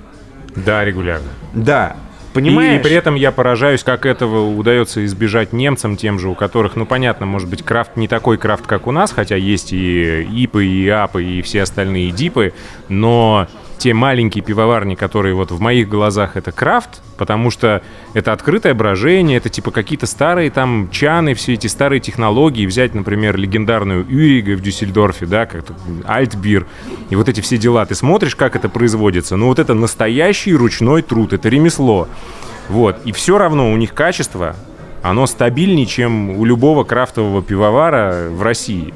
Да, 0.54 0.84
регулярно. 0.84 1.28
Да. 1.52 1.96
Понимаешь? 2.35 2.78
И, 2.78 2.80
и 2.80 2.82
при 2.82 2.97
этом 2.97 3.14
я 3.14 3.30
поражаюсь, 3.30 3.85
как 3.85 4.05
этого 4.05 4.55
удается 4.55 5.05
избежать 5.05 5.53
немцам, 5.53 5.97
тем 5.97 6.18
же, 6.18 6.28
у 6.28 6.35
которых, 6.35 6.74
ну, 6.74 6.85
понятно, 6.85 7.26
может 7.26 7.49
быть, 7.49 7.62
крафт 7.62 7.97
не 7.97 8.09
такой 8.09 8.39
крафт, 8.39 8.66
как 8.66 8.89
у 8.89 8.91
нас, 8.91 9.12
хотя 9.12 9.37
есть 9.37 9.72
и 9.72 10.22
ипы, 10.22 10.66
и 10.66 10.89
апы, 10.89 11.22
и 11.22 11.43
все 11.43 11.62
остальные 11.62 12.11
дипы, 12.11 12.53
но 12.89 13.47
те 13.78 13.94
маленькие 13.94 14.42
пивоварни, 14.42 14.94
которые 14.94 15.34
вот 15.34 15.50
в 15.50 15.60
моих 15.60 15.88
глазах 15.88 16.36
это 16.36 16.52
крафт, 16.52 17.02
потому 17.16 17.50
что 17.50 17.82
это 18.12 18.32
открытое 18.32 18.74
брожение, 18.74 19.36
это 19.38 19.48
типа 19.48 19.70
какие-то 19.70 20.06
старые 20.06 20.50
там 20.50 20.88
чаны, 20.90 21.34
все 21.34 21.54
эти 21.54 21.66
старые 21.66 22.00
технологии. 22.00 22.66
Взять, 22.66 22.94
например, 22.94 23.36
легендарную 23.36 24.06
Юрига 24.08 24.56
в 24.56 24.60
Дюссельдорфе, 24.60 25.26
да, 25.26 25.46
как 25.46 25.64
Альтбир, 26.06 26.66
и 27.10 27.16
вот 27.16 27.28
эти 27.28 27.40
все 27.40 27.58
дела. 27.58 27.84
Ты 27.86 27.94
смотришь, 27.94 28.36
как 28.36 28.56
это 28.56 28.68
производится. 28.68 29.36
Ну 29.36 29.48
вот 29.48 29.58
это 29.58 29.74
настоящий 29.74 30.54
ручной 30.54 31.02
труд, 31.02 31.32
это 31.32 31.48
ремесло. 31.48 32.08
Вот. 32.68 32.98
И 33.04 33.12
все 33.12 33.38
равно 33.38 33.72
у 33.72 33.76
них 33.76 33.92
качество, 33.94 34.56
оно 35.02 35.26
стабильнее, 35.26 35.86
чем 35.86 36.30
у 36.30 36.44
любого 36.44 36.84
крафтового 36.84 37.42
пивовара 37.42 38.28
в 38.30 38.42
России. 38.42 38.94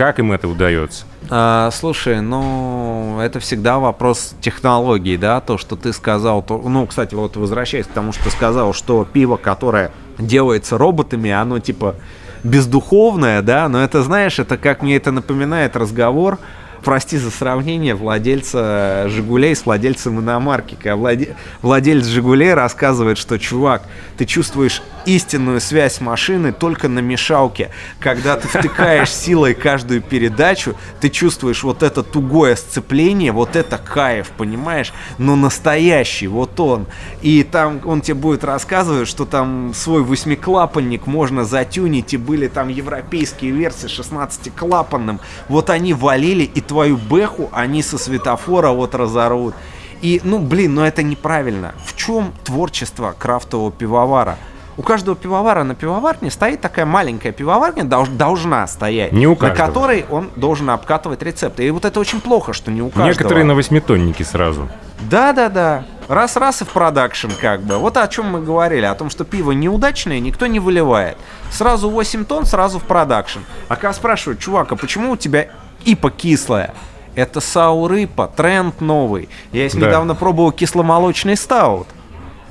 Как 0.00 0.18
им 0.18 0.32
это 0.32 0.48
удается? 0.48 1.04
А, 1.28 1.68
слушай, 1.72 2.22
ну, 2.22 3.18
это 3.20 3.38
всегда 3.38 3.78
вопрос 3.78 4.32
технологий, 4.40 5.18
да, 5.18 5.42
то, 5.42 5.58
что 5.58 5.76
ты 5.76 5.92
сказал, 5.92 6.42
то, 6.42 6.56
ну, 6.56 6.86
кстати, 6.86 7.14
вот 7.14 7.36
возвращаясь 7.36 7.84
к 7.84 7.90
тому, 7.90 8.12
что 8.12 8.24
ты 8.24 8.30
сказал, 8.30 8.72
что 8.72 9.04
пиво, 9.04 9.36
которое 9.36 9.92
делается 10.16 10.78
роботами, 10.78 11.30
оно, 11.30 11.58
типа, 11.58 11.96
бездуховное, 12.44 13.42
да, 13.42 13.68
но 13.68 13.84
это, 13.84 14.02
знаешь, 14.02 14.38
это 14.38 14.56
как 14.56 14.80
мне 14.80 14.96
это 14.96 15.12
напоминает 15.12 15.76
разговор, 15.76 16.38
прости 16.82 17.18
за 17.18 17.30
сравнение, 17.30 17.94
владельца 17.94 19.04
«Жигулей» 19.08 19.54
с 19.54 19.66
владельцем 19.66 20.18
иномарки. 20.20 20.76
Когда 20.76 20.96
владе... 20.96 21.36
владелец 21.62 22.06
«Жигулей» 22.06 22.54
рассказывает, 22.54 23.18
что, 23.18 23.38
чувак, 23.38 23.82
ты 24.16 24.24
чувствуешь 24.24 24.82
истинную 25.06 25.60
связь 25.60 26.00
машины 26.00 26.52
только 26.52 26.88
на 26.88 27.00
мешалке. 27.00 27.70
Когда 27.98 28.36
ты 28.36 28.48
втыкаешь 28.48 29.10
силой 29.12 29.54
каждую 29.54 30.02
передачу, 30.02 30.74
ты 31.00 31.08
чувствуешь 31.08 31.62
вот 31.62 31.82
это 31.82 32.02
тугое 32.02 32.56
сцепление, 32.56 33.32
вот 33.32 33.56
это 33.56 33.78
кайф, 33.78 34.30
понимаешь? 34.36 34.92
Но 35.18 35.36
настоящий, 35.36 36.26
вот 36.26 36.58
он. 36.60 36.86
И 37.22 37.42
там 37.42 37.80
он 37.84 38.00
тебе 38.00 38.14
будет 38.14 38.44
рассказывать, 38.44 39.08
что 39.08 39.24
там 39.24 39.72
свой 39.74 40.02
восьмиклапанник 40.02 41.06
можно 41.06 41.44
затюнить, 41.44 42.14
и 42.14 42.16
были 42.16 42.48
там 42.48 42.68
европейские 42.68 43.52
версии 43.52 43.88
16-клапанным. 43.88 45.20
Вот 45.48 45.70
они 45.70 45.94
валили, 45.94 46.44
и 46.44 46.60
твою 46.60 46.96
бэху 46.96 47.50
они 47.52 47.82
со 47.82 47.98
светофора 47.98 48.70
вот 48.70 48.94
разорвут. 48.94 49.54
И, 50.02 50.20
ну, 50.24 50.38
блин, 50.38 50.74
ну 50.74 50.82
это 50.82 51.02
неправильно. 51.02 51.74
В 51.84 51.94
чем 51.94 52.32
творчество 52.44 53.14
крафтового 53.18 53.70
пивовара? 53.70 54.38
У 54.80 54.82
каждого 54.82 55.14
пивовара 55.14 55.62
на 55.62 55.74
пивоварне 55.74 56.30
стоит 56.30 56.62
такая 56.62 56.86
маленькая 56.86 57.32
пивоварня, 57.32 57.84
долж, 57.84 58.08
должна 58.08 58.66
стоять, 58.66 59.12
не 59.12 59.26
у 59.26 59.36
на 59.38 59.50
которой 59.50 60.06
он 60.08 60.30
должен 60.36 60.70
обкатывать 60.70 61.20
рецепты. 61.20 61.66
И 61.66 61.70
вот 61.70 61.84
это 61.84 62.00
очень 62.00 62.18
плохо, 62.18 62.54
что 62.54 62.70
не 62.70 62.80
у 62.80 62.88
каждого. 62.88 63.06
Некоторые 63.08 63.44
на 63.44 63.54
восьмитоннике 63.54 64.24
сразу. 64.24 64.70
Да-да-да. 65.00 65.84
Раз-раз 66.08 66.62
и 66.62 66.64
в 66.64 66.68
продакшн 66.68 67.28
как 67.42 67.60
бы. 67.60 67.76
Вот 67.76 67.98
о 67.98 68.08
чем 68.08 68.30
мы 68.30 68.40
говорили, 68.40 68.86
о 68.86 68.94
том, 68.94 69.10
что 69.10 69.24
пиво 69.24 69.52
неудачное 69.52 70.18
никто 70.18 70.46
не 70.46 70.60
выливает. 70.60 71.18
Сразу 71.50 71.90
8 71.90 72.24
тонн, 72.24 72.46
сразу 72.46 72.78
в 72.78 72.84
продакшн. 72.84 73.40
А 73.68 73.76
когда 73.76 73.92
спрашивают, 73.92 74.40
чувак, 74.40 74.72
а 74.72 74.76
почему 74.76 75.10
у 75.10 75.16
тебя 75.18 75.48
ипа 75.84 76.10
кислая? 76.10 76.72
Это 77.16 77.40
саурыпа, 77.40 78.32
тренд 78.34 78.80
новый. 78.80 79.28
Я 79.52 79.68
да. 79.68 79.76
недавно 79.76 80.14
пробовал 80.14 80.52
кисломолочный 80.52 81.36
стаут. 81.36 81.86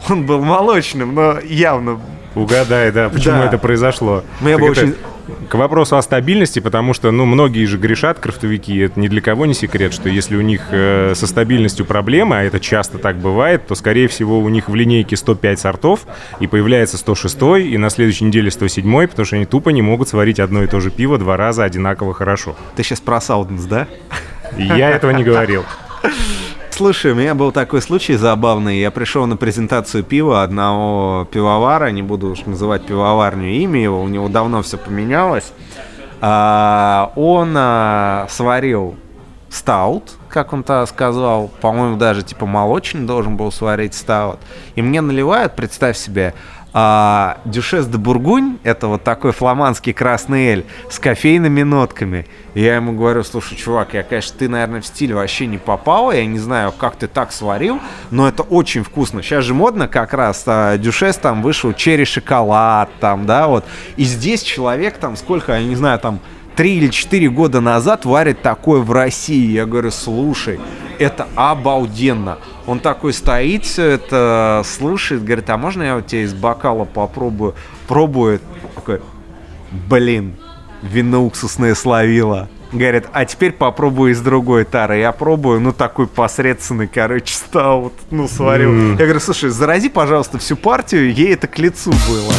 Он 0.10 0.28
был 0.28 0.44
молочным, 0.44 1.16
но 1.16 1.40
явно 1.40 2.00
Угадай, 2.40 2.92
да, 2.92 3.10
почему 3.10 3.40
да. 3.40 3.48
это 3.48 3.58
произошло. 3.58 4.24
Мне 4.42 4.58
бы 4.58 4.70
очень... 4.70 4.96
К 5.48 5.56
вопросу 5.56 5.96
о 5.96 6.02
стабильности, 6.02 6.60
потому 6.60 6.96
что, 6.96 7.12
ну, 7.12 7.26
многие 7.26 7.66
же 7.66 7.78
грешат, 7.78 8.20
крафтовики, 8.20 8.76
это 8.80 9.00
ни 9.00 9.08
для 9.08 9.22
кого 9.22 9.46
не 9.46 9.54
секрет, 9.54 9.94
что 9.94 10.10
если 10.10 10.36
у 10.36 10.42
них 10.42 10.62
э, 10.72 11.14
со 11.16 11.28
стабильностью 11.28 11.86
проблемы, 11.86 12.38
а 12.38 12.44
это 12.44 12.60
часто 12.60 12.98
так 12.98 13.18
бывает, 13.18 13.68
то, 13.68 13.76
скорее 13.76 14.08
всего, 14.08 14.40
у 14.40 14.50
них 14.50 14.70
в 14.70 14.74
линейке 14.74 15.16
105 15.16 15.60
сортов, 15.60 16.08
и 16.40 16.48
появляется 16.48 16.98
106, 16.98 17.38
и 17.64 17.78
на 17.78 17.92
следующей 17.92 18.26
неделе 18.26 18.50
107, 18.50 19.08
потому 19.08 19.26
что 19.26 19.36
они 19.36 19.46
тупо 19.46 19.70
не 19.70 19.84
могут 19.84 20.10
сварить 20.10 20.40
одно 20.40 20.64
и 20.64 20.68
то 20.68 20.80
же 20.80 20.90
пиво 20.90 21.20
два 21.20 21.38
раза 21.38 21.64
одинаково 21.64 22.16
хорошо. 22.16 22.56
Ты 22.76 22.84
сейчас 22.84 23.00
про 23.00 23.22
Сауденс, 23.22 23.66
да? 23.66 23.88
Я 24.58 24.90
этого 24.90 25.12
не 25.12 25.24
говорил. 25.24 25.64
Слушай, 26.80 27.12
у 27.12 27.16
меня 27.16 27.36
был 27.36 27.52
такой 27.52 27.82
случай 27.82 28.16
забавный. 28.16 28.80
Я 28.80 28.90
пришел 28.90 29.26
на 29.26 29.36
презентацию 29.36 30.02
пива 30.02 30.44
одного 30.44 31.28
пивовара, 31.30 31.88
не 31.88 32.02
буду 32.02 32.32
уж 32.32 32.46
называть 32.46 32.86
пивоварню 32.86 33.50
имя 33.50 33.84
его, 33.84 34.02
у 34.02 34.08
него 34.08 34.30
давно 34.30 34.62
все 34.62 34.78
поменялось. 34.78 35.52
А, 36.22 37.12
он 37.18 37.54
а, 37.58 38.28
сварил 38.30 38.96
стаут, 39.50 40.12
как 40.30 40.54
он-то 40.54 40.86
сказал, 40.86 41.50
по-моему, 41.60 41.98
даже 41.98 42.24
типа 42.24 42.46
молочный 42.46 43.06
должен 43.06 43.36
был 43.36 43.52
сварить 43.52 43.94
стаут. 43.94 44.40
И 44.76 44.82
мне 44.82 45.02
наливают, 45.02 45.58
представь 45.58 45.98
себе, 45.98 46.34
А 46.72 47.40
Дюшес 47.46 47.88
де 47.88 47.98
Бургунь— 47.98 48.60
это 48.64 48.88
вот 48.88 49.04
такой 49.04 49.32
фламандский 49.32 49.92
красный 49.92 50.46
эль 50.48 50.66
с 50.90 51.00
кофейными 51.00 51.64
нотками. 51.64 52.28
И 52.54 52.62
я 52.62 52.76
ему 52.76 52.94
говорю, 52.94 53.24
слушай, 53.24 53.56
чувак, 53.56 53.94
я, 53.94 54.04
конечно, 54.04 54.36
ты, 54.38 54.48
наверное, 54.48 54.82
в 54.82 54.86
стиль 54.86 55.14
вообще 55.14 55.48
не 55.48 55.58
попал, 55.58 56.12
я 56.12 56.26
не 56.26 56.38
знаю, 56.38 56.72
как 56.72 56.96
ты 56.96 57.08
так 57.08 57.32
сварил, 57.32 57.80
но 58.12 58.28
это 58.28 58.44
очень 58.44 58.84
вкусно. 58.84 59.24
Сейчас 59.24 59.46
же 59.46 59.56
модно 59.56 59.88
как 59.88 60.14
раз, 60.14 60.44
а, 60.46 60.78
Дюшес 60.78 61.18
там 61.18 61.42
вышел 61.42 61.74
черри 61.74 62.06
шоколад, 62.06 62.90
там, 63.00 63.26
да, 63.26 63.48
вот. 63.48 63.66
И 63.98 64.04
здесь 64.04 64.44
человек 64.44 64.98
там, 64.98 65.18
сколько, 65.18 65.54
я 65.54 65.64
не 65.64 65.76
знаю, 65.76 66.00
там, 66.00 66.20
три 66.60 66.76
или 66.76 66.90
четыре 66.90 67.30
года 67.30 67.62
назад 67.62 68.04
варит 68.04 68.42
такое 68.42 68.82
в 68.82 68.92
России. 68.92 69.50
Я 69.50 69.66
говорю, 69.66 69.92
слушай, 69.92 70.60
это 70.98 71.26
обалденно. 71.36 72.38
Он 72.68 72.82
такой 72.82 73.14
стоит, 73.14 73.64
все 73.64 73.92
это 73.92 74.62
слушает, 74.66 75.24
говорит, 75.24 75.50
а 75.50 75.58
можно 75.58 75.84
я 75.84 75.96
у 75.96 76.02
тебя 76.02 76.24
из 76.24 76.34
бокала 76.34 76.84
попробую? 76.84 77.56
Пробует. 77.88 78.42
Такой, 78.76 79.00
блин, 79.72 80.36
вино 80.82 81.24
уксусное 81.24 81.76
словила. 81.76 82.50
Говорит, 82.74 83.06
а 83.14 83.24
теперь 83.24 83.54
попробую 83.54 84.12
из 84.12 84.20
другой 84.20 84.66
тары. 84.66 84.98
Я 84.98 85.14
пробую, 85.14 85.62
ну 85.62 85.72
такой 85.72 86.08
посредственный, 86.08 86.90
короче, 86.90 87.36
стал, 87.36 87.84
вот, 87.84 87.94
ну 88.12 88.28
сварил. 88.28 88.74
Mm. 88.74 88.92
Я 89.00 89.06
говорю, 89.06 89.22
слушай, 89.22 89.50
зарази, 89.50 89.88
пожалуйста, 89.88 90.38
всю 90.40 90.58
партию, 90.58 91.14
ей 91.14 91.36
это 91.36 91.48
к 91.48 91.58
лицу 91.58 91.92
было. 92.10 92.34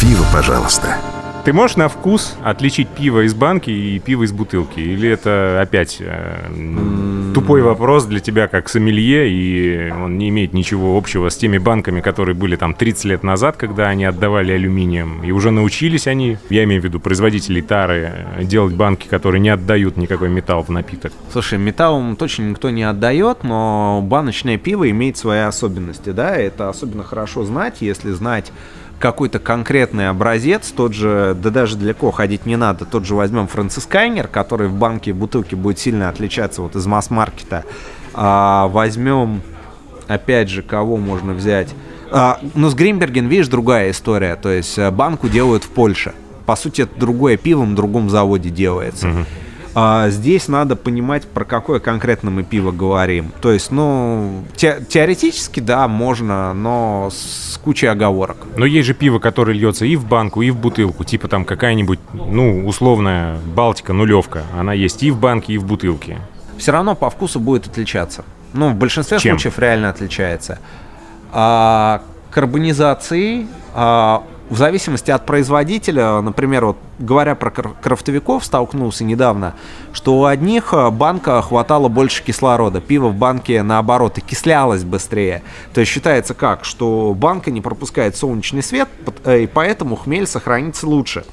Пива, 0.00 0.24
пожалуйста. 0.32 0.96
Ты 1.44 1.52
можешь 1.52 1.76
на 1.76 1.88
вкус 1.88 2.34
отличить 2.42 2.88
пиво 2.88 3.26
из 3.26 3.34
банки 3.34 3.68
и 3.68 3.98
пиво 3.98 4.22
из 4.22 4.32
бутылки? 4.32 4.80
Или 4.80 5.10
это 5.10 5.60
опять 5.60 5.98
э, 6.00 7.32
тупой 7.34 7.60
вопрос 7.60 8.06
для 8.06 8.20
тебя 8.20 8.48
как 8.48 8.70
сомелье, 8.70 9.28
и 9.30 9.90
он 9.90 10.16
не 10.16 10.30
имеет 10.30 10.54
ничего 10.54 10.96
общего 10.96 11.28
с 11.28 11.36
теми 11.36 11.58
банками, 11.58 12.00
которые 12.00 12.34
были 12.34 12.56
там 12.56 12.72
30 12.72 13.04
лет 13.04 13.22
назад, 13.22 13.58
когда 13.58 13.88
они 13.88 14.06
отдавали 14.06 14.52
алюминием, 14.52 15.22
и 15.22 15.32
уже 15.32 15.50
научились 15.50 16.06
они, 16.06 16.38
я 16.48 16.64
имею 16.64 16.80
в 16.80 16.84
виду 16.84 16.98
производителей 16.98 17.60
тары, 17.60 18.26
делать 18.40 18.74
банки, 18.74 19.06
которые 19.06 19.40
не 19.40 19.50
отдают 19.50 19.98
никакой 19.98 20.30
металл 20.30 20.62
в 20.62 20.70
напиток? 20.70 21.12
Слушай, 21.30 21.58
металлом 21.58 22.16
точно 22.16 22.44
никто 22.44 22.70
не 22.70 22.84
отдает, 22.84 23.44
но 23.44 24.00
баночное 24.02 24.56
пиво 24.56 24.88
имеет 24.90 25.18
свои 25.18 25.40
особенности, 25.40 26.10
да, 26.10 26.36
это 26.36 26.70
особенно 26.70 27.04
хорошо 27.04 27.44
знать, 27.44 27.76
если 27.80 28.12
знать 28.12 28.50
какой-то 29.00 29.38
конкретный 29.38 30.10
образец, 30.10 30.70
тот 30.76 30.92
же, 30.92 31.36
да 31.42 31.50
даже 31.50 31.76
далеко 31.76 32.10
ходить 32.10 32.44
не 32.46 32.56
надо, 32.56 32.84
тот 32.84 33.06
же 33.06 33.14
возьмем 33.14 33.48
францискайнер, 33.48 34.28
который 34.28 34.68
в 34.68 34.74
банке 34.74 35.12
бутылки 35.12 35.54
будет 35.54 35.78
сильно 35.78 36.10
отличаться 36.10 36.62
вот 36.62 36.76
из 36.76 36.86
масс-маркета. 36.86 37.64
А, 38.12 38.68
возьмем, 38.68 39.40
опять 40.06 40.50
же, 40.50 40.62
кого 40.62 40.98
можно 40.98 41.32
взять? 41.32 41.74
А, 42.10 42.38
ну, 42.54 42.68
с 42.68 42.74
Гринберген, 42.74 43.26
видишь, 43.26 43.48
другая 43.48 43.90
история. 43.90 44.36
То 44.36 44.50
есть 44.50 44.76
э, 44.78 44.90
банку 44.90 45.28
делают 45.28 45.64
в 45.64 45.70
Польше. 45.70 46.12
По 46.44 46.54
сути, 46.54 46.82
это 46.82 46.98
другое 46.98 47.36
пиво 47.36 47.64
на 47.64 47.74
другом 47.74 48.10
заводе 48.10 48.50
делается. 48.50 49.06
Uh-huh. 49.06 49.26
А, 49.74 50.10
здесь 50.10 50.48
надо 50.48 50.76
понимать, 50.76 51.26
про 51.26 51.44
какое 51.44 51.78
конкретно 51.78 52.30
мы 52.30 52.42
пиво 52.42 52.72
говорим. 52.72 53.32
То 53.40 53.52
есть, 53.52 53.70
ну, 53.70 54.44
те, 54.56 54.84
теоретически, 54.88 55.60
да, 55.60 55.86
можно, 55.86 56.52
но 56.54 57.10
с 57.12 57.58
кучей 57.62 57.86
оговорок. 57.86 58.36
Но 58.56 58.66
есть 58.66 58.86
же 58.86 58.94
пиво, 58.94 59.18
которое 59.18 59.52
льется 59.52 59.84
и 59.84 59.96
в 59.96 60.06
банку, 60.06 60.42
и 60.42 60.50
в 60.50 60.56
бутылку. 60.56 61.04
Типа 61.04 61.28
там 61.28 61.44
какая-нибудь, 61.44 62.00
ну, 62.12 62.66
условная 62.66 63.38
Балтика 63.54 63.92
нулевка. 63.92 64.42
Она 64.58 64.72
есть 64.72 65.02
и 65.02 65.10
в 65.10 65.18
банке, 65.18 65.52
и 65.52 65.58
в 65.58 65.64
бутылке. 65.64 66.18
Все 66.58 66.72
равно 66.72 66.94
по 66.94 67.08
вкусу 67.08 67.40
будет 67.40 67.66
отличаться. 67.66 68.24
Ну, 68.52 68.70
в 68.70 68.74
большинстве 68.74 69.18
Чем? 69.18 69.38
случаев 69.38 69.58
реально 69.58 69.90
отличается. 69.90 70.58
А, 71.32 72.02
карбонизацией, 72.30 73.46
а, 73.74 74.24
в 74.50 74.56
зависимости 74.56 75.12
от 75.12 75.24
производителя, 75.26 76.20
например, 76.20 76.66
вот 76.66 76.76
говоря 76.98 77.36
про 77.36 77.50
крафтовиков, 77.50 78.44
столкнулся 78.44 79.04
недавно, 79.04 79.54
что 79.92 80.18
у 80.18 80.24
одних 80.24 80.74
э, 80.74 80.90
банка 80.90 81.40
хватало 81.40 81.88
больше 81.88 82.24
кислорода, 82.24 82.80
пиво 82.80 83.08
в 83.08 83.14
банке 83.14 83.62
наоборот 83.62 84.18
окислялось 84.18 84.82
быстрее. 84.82 85.42
То 85.72 85.80
есть 85.80 85.92
считается 85.92 86.34
как, 86.34 86.64
что 86.64 87.14
банка 87.14 87.52
не 87.52 87.60
пропускает 87.60 88.16
солнечный 88.16 88.62
свет, 88.62 88.88
э, 89.24 89.42
и 89.42 89.46
поэтому 89.46 89.94
хмель 89.94 90.26
сохранится 90.26 90.88
лучше. 90.88 91.24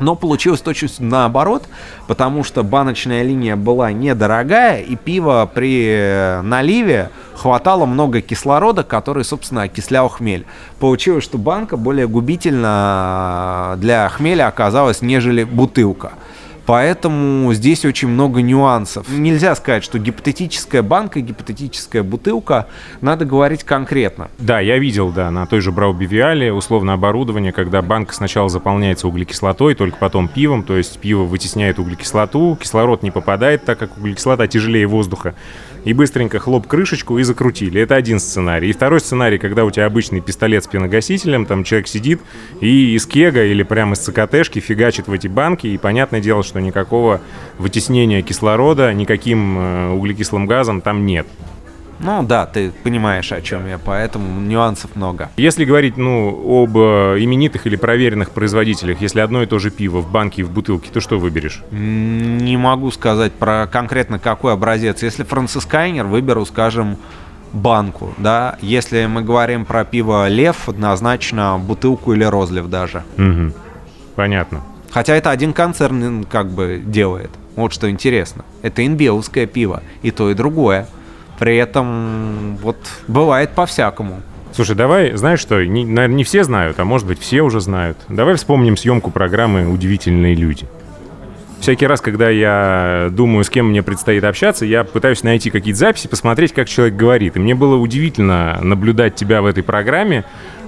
Но 0.00 0.14
получилось 0.14 0.60
точно 0.60 0.88
наоборот, 1.00 1.64
потому 2.06 2.44
что 2.44 2.62
баночная 2.62 3.22
линия 3.22 3.56
была 3.56 3.92
недорогая, 3.92 4.80
и 4.80 4.96
пиво 4.96 5.50
при 5.52 6.40
наливе 6.42 7.10
хватало 7.34 7.86
много 7.86 8.20
кислорода, 8.20 8.82
который, 8.82 9.24
собственно, 9.24 9.62
окислял 9.62 10.08
хмель. 10.08 10.46
Получилось, 10.78 11.24
что 11.24 11.38
банка 11.38 11.76
более 11.76 12.06
губительна 12.06 13.74
для 13.78 14.08
хмеля 14.08 14.48
оказалась, 14.48 15.02
нежели 15.02 15.44
бутылка. 15.44 16.12
Поэтому 16.66 17.52
здесь 17.54 17.84
очень 17.84 18.08
много 18.08 18.42
нюансов. 18.42 19.08
Нельзя 19.08 19.54
сказать, 19.54 19.84
что 19.84 19.98
гипотетическая 19.98 20.82
банка, 20.82 21.20
гипотетическая 21.20 22.02
бутылка, 22.02 22.66
надо 23.00 23.24
говорить 23.24 23.62
конкретно. 23.62 24.28
Да, 24.38 24.58
я 24.58 24.78
видел, 24.78 25.10
да, 25.10 25.30
на 25.30 25.46
той 25.46 25.60
же 25.60 25.70
Браубивиале 25.70 26.52
условно 26.52 26.92
оборудование, 26.92 27.52
когда 27.52 27.82
банка 27.82 28.14
сначала 28.14 28.48
заполняется 28.48 29.06
углекислотой, 29.06 29.74
только 29.76 29.96
потом 29.98 30.26
пивом, 30.26 30.64
то 30.64 30.76
есть 30.76 30.98
пиво 30.98 31.22
вытесняет 31.22 31.78
углекислоту, 31.78 32.58
кислород 32.60 33.02
не 33.04 33.12
попадает, 33.12 33.64
так 33.64 33.78
как 33.78 33.96
углекислота 33.96 34.48
тяжелее 34.48 34.86
воздуха 34.88 35.34
и 35.86 35.92
быстренько 35.92 36.40
хлоп 36.40 36.66
крышечку 36.66 37.18
и 37.18 37.22
закрутили. 37.22 37.80
Это 37.80 37.94
один 37.94 38.18
сценарий. 38.18 38.70
И 38.70 38.72
второй 38.72 38.98
сценарий, 38.98 39.38
когда 39.38 39.64
у 39.64 39.70
тебя 39.70 39.86
обычный 39.86 40.20
пистолет 40.20 40.64
с 40.64 40.66
пеногасителем, 40.66 41.46
там 41.46 41.62
человек 41.62 41.86
сидит 41.86 42.20
и 42.60 42.96
из 42.96 43.06
кега 43.06 43.44
или 43.44 43.62
прямо 43.62 43.92
из 43.92 44.00
ЦКТшки 44.00 44.58
фигачит 44.58 45.06
в 45.06 45.12
эти 45.12 45.28
банки, 45.28 45.68
и 45.68 45.78
понятное 45.78 46.20
дело, 46.20 46.42
что 46.42 46.60
никакого 46.60 47.20
вытеснения 47.58 48.20
кислорода 48.22 48.92
никаким 48.92 49.58
э, 49.58 49.90
углекислым 49.92 50.46
газом 50.46 50.80
там 50.80 51.06
нет. 51.06 51.28
Ну 51.98 52.22
да, 52.22 52.46
ты 52.46 52.72
понимаешь, 52.82 53.32
о 53.32 53.40
чем 53.40 53.66
я, 53.66 53.78
поэтому 53.78 54.40
нюансов 54.40 54.94
много. 54.96 55.30
Если 55.36 55.64
говорить, 55.64 55.96
ну, 55.96 56.62
об 56.62 56.76
э, 56.76 57.16
именитых 57.20 57.66
или 57.66 57.76
проверенных 57.76 58.30
производителях, 58.30 59.00
если 59.00 59.20
одно 59.20 59.42
и 59.42 59.46
то 59.46 59.58
же 59.58 59.70
пиво 59.70 60.00
в 60.00 60.10
банке 60.10 60.42
и 60.42 60.44
в 60.44 60.50
бутылке, 60.50 60.90
то 60.92 61.00
что 61.00 61.18
выберешь? 61.18 61.62
Не 61.70 62.56
могу 62.56 62.90
сказать 62.90 63.32
про 63.32 63.66
конкретно 63.66 64.18
какой 64.18 64.52
образец. 64.52 65.02
Если 65.02 65.22
францискайнер, 65.22 66.04
выберу, 66.06 66.44
скажем, 66.44 66.98
банку, 67.52 68.14
да. 68.18 68.58
Если 68.60 69.06
мы 69.06 69.22
говорим 69.22 69.64
про 69.64 69.84
пиво 69.84 70.28
Лев, 70.28 70.68
однозначно 70.68 71.58
бутылку 71.58 72.12
или 72.12 72.24
розлив 72.24 72.68
даже. 72.68 73.02
Угу. 73.18 73.52
Понятно. 74.14 74.62
Хотя 74.90 75.14
это 75.14 75.30
один 75.30 75.52
концерн 75.52 76.24
как 76.24 76.50
бы 76.50 76.82
делает. 76.84 77.30
Вот 77.54 77.72
что 77.72 77.90
интересно. 77.90 78.44
Это 78.62 78.86
инбеуское 78.86 79.46
пиво. 79.46 79.82
И 80.02 80.10
то, 80.10 80.30
и 80.30 80.34
другое. 80.34 80.86
При 81.38 81.56
этом 81.56 82.56
вот 82.62 82.76
бывает 83.08 83.50
по-всякому. 83.50 84.22
Слушай, 84.52 84.74
давай, 84.74 85.16
знаешь 85.16 85.40
что, 85.40 85.64
не, 85.64 85.84
наверное, 85.84 86.16
не 86.16 86.24
все 86.24 86.42
знают, 86.42 86.80
а 86.80 86.84
может 86.84 87.06
быть 87.06 87.20
все 87.20 87.42
уже 87.42 87.60
знают. 87.60 87.98
Давай 88.08 88.36
вспомним 88.36 88.76
съемку 88.76 89.10
программы 89.10 89.68
«Удивительные 89.68 90.34
люди». 90.34 90.66
Всякий 91.60 91.86
раз, 91.86 92.00
когда 92.00 92.30
я 92.30 93.08
думаю, 93.10 93.44
с 93.44 93.50
кем 93.50 93.70
мне 93.70 93.82
предстоит 93.82 94.24
общаться, 94.24 94.64
я 94.64 94.84
пытаюсь 94.84 95.22
найти 95.22 95.50
какие-то 95.50 95.78
записи, 95.78 96.06
посмотреть, 96.06 96.52
как 96.52 96.68
человек 96.68 96.96
говорит. 96.96 97.36
И 97.36 97.38
мне 97.38 97.54
было 97.54 97.76
удивительно 97.76 98.58
наблюдать 98.62 99.14
тебя 99.14 99.42
в 99.42 99.46
этой 99.46 99.62
программе. 99.62 100.24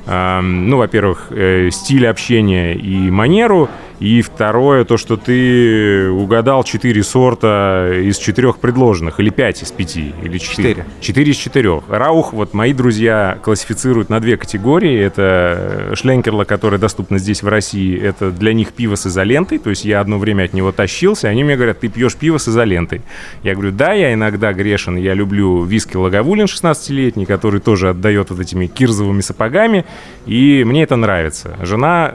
Ну, 0.07 0.79
во-первых, 0.79 1.27
э, 1.31 1.69
стиль 1.71 2.07
общения 2.07 2.75
и 2.75 3.11
манеру, 3.11 3.69
и 4.01 4.23
второе, 4.23 4.85
то, 4.85 4.97
что 4.97 5.17
ты 5.17 6.09
угадал 6.11 6.65
4 6.65 7.03
сорта 7.03 7.91
из 7.93 8.19
четырех 8.19 8.59
предложенных, 8.59 9.21
или 9.21 9.31
5 9.31 9.63
из 9.63 9.73
5, 9.73 9.97
или 9.97 10.39
4. 10.39 10.69
4. 10.69 10.87
4 11.01 11.31
из 11.31 11.37
4. 11.37 11.83
Раух, 11.89 12.33
вот 12.33 12.55
мои 12.55 12.73
друзья 12.73 13.39
классифицируют 13.43 14.09
на 14.09 14.21
две 14.21 14.37
категории. 14.37 14.99
Это 14.99 15.93
шленкерла, 15.95 16.45
которая 16.45 16.79
доступна 16.79 17.19
здесь 17.19 17.43
в 17.43 17.49
России, 17.49 18.01
это 18.01 18.31
для 18.31 18.53
них 18.53 18.73
пиво 18.73 18.95
с 18.95 19.07
изолентой, 19.07 19.59
то 19.59 19.71
есть 19.71 19.85
я 19.85 20.01
одно 20.01 20.19
время 20.19 20.45
от 20.45 20.53
него 20.53 20.73
тащился, 20.73 21.29
они 21.29 21.45
мне 21.45 21.57
говорят, 21.57 21.81
ты 21.81 21.89
пьешь 21.89 22.15
пиво 22.15 22.39
с 22.39 22.49
изолентой. 22.49 23.03
Я 23.43 23.55
говорю, 23.55 23.73
да, 23.73 23.93
я 23.93 24.15
иногда 24.15 24.53
грешен, 24.53 24.97
я 24.97 25.15
люблю 25.15 25.65
виски 25.65 25.97
Лаговулин 25.97 26.45
16-летний, 26.47 27.27
который 27.27 27.61
тоже 27.61 27.91
отдает 27.91 28.31
вот 28.31 28.41
этими 28.41 28.67
кирзовыми 28.67 29.21
сапогами, 29.21 29.85
и 30.27 30.63
мне 30.65 30.85
это 30.85 30.97
нравится. 30.97 31.57
Жена 31.63 32.15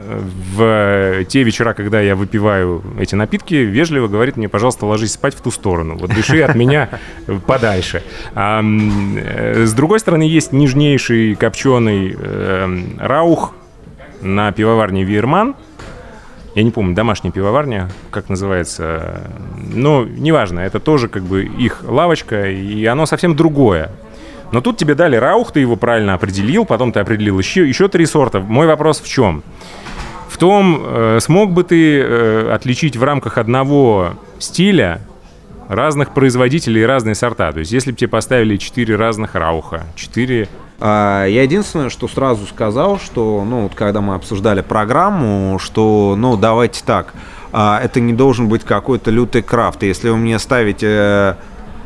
в 0.56 1.24
те 1.28 1.42
вечера, 1.42 1.73
когда 1.74 2.00
я 2.00 2.16
выпиваю 2.16 2.82
эти 2.98 3.14
напитки, 3.14 3.54
вежливо 3.54 4.08
говорит 4.08 4.36
мне, 4.36 4.48
пожалуйста, 4.48 4.86
ложись 4.86 5.12
спать 5.12 5.34
в 5.34 5.40
ту 5.40 5.50
сторону. 5.50 5.96
Вот 5.98 6.14
дыши 6.14 6.40
от 6.42 6.54
меня 6.54 6.88
подальше. 7.46 8.02
А, 8.34 8.62
с 8.62 9.72
другой 9.74 10.00
стороны, 10.00 10.22
есть 10.22 10.52
нежнейший 10.52 11.34
копченый 11.34 12.16
э, 12.18 12.78
раух 12.98 13.54
на 14.20 14.52
пивоварне 14.52 15.04
Вирман. 15.04 15.54
я 16.54 16.62
не 16.62 16.70
помню, 16.70 16.94
домашняя 16.94 17.32
пивоварня, 17.32 17.90
как 18.10 18.28
называется, 18.28 19.30
но 19.56 20.04
неважно, 20.04 20.60
это 20.60 20.80
тоже 20.80 21.08
как 21.08 21.22
бы 21.22 21.44
их 21.44 21.82
лавочка, 21.82 22.50
и 22.50 22.84
оно 22.86 23.06
совсем 23.06 23.36
другое. 23.36 23.90
Но 24.52 24.60
тут 24.60 24.76
тебе 24.76 24.94
дали 24.94 25.16
раух, 25.16 25.52
ты 25.52 25.60
его 25.60 25.76
правильно 25.76 26.14
определил, 26.14 26.64
потом 26.64 26.92
ты 26.92 27.00
определил 27.00 27.38
еще, 27.38 27.68
еще 27.68 27.88
три 27.88 28.06
сорта. 28.06 28.40
Мой 28.40 28.66
вопрос 28.66 29.00
в 29.00 29.08
чем? 29.08 29.42
В 30.34 30.36
том, 30.36 30.82
э, 30.84 31.18
смог 31.20 31.52
бы 31.52 31.62
ты 31.62 32.00
э, 32.00 32.50
отличить 32.52 32.96
в 32.96 33.04
рамках 33.04 33.38
одного 33.38 34.14
стиля 34.40 35.00
разных 35.68 36.12
производителей 36.12 36.82
и 36.82 36.84
разные 36.84 37.14
сорта? 37.14 37.52
То 37.52 37.60
есть 37.60 37.70
если 37.70 37.92
бы 37.92 37.96
тебе 37.96 38.08
поставили 38.08 38.56
четыре 38.56 38.96
разных 38.96 39.36
рауха, 39.36 39.84
четыре 39.94 40.48
а, 40.80 41.24
я 41.24 41.44
единственное, 41.44 41.88
что 41.88 42.08
сразу 42.08 42.46
сказал, 42.46 42.98
что, 42.98 43.44
ну, 43.48 43.62
вот 43.62 43.76
когда 43.76 44.00
мы 44.00 44.16
обсуждали 44.16 44.60
программу, 44.60 45.60
что, 45.60 46.16
ну, 46.18 46.36
давайте 46.36 46.82
так, 46.84 47.14
а, 47.52 47.80
это 47.80 48.00
не 48.00 48.12
должен 48.12 48.48
быть 48.48 48.64
какой-то 48.64 49.12
лютый 49.12 49.42
крафт. 49.42 49.84
Если 49.84 50.08
вы 50.08 50.16
мне 50.16 50.40
ставите 50.40 51.36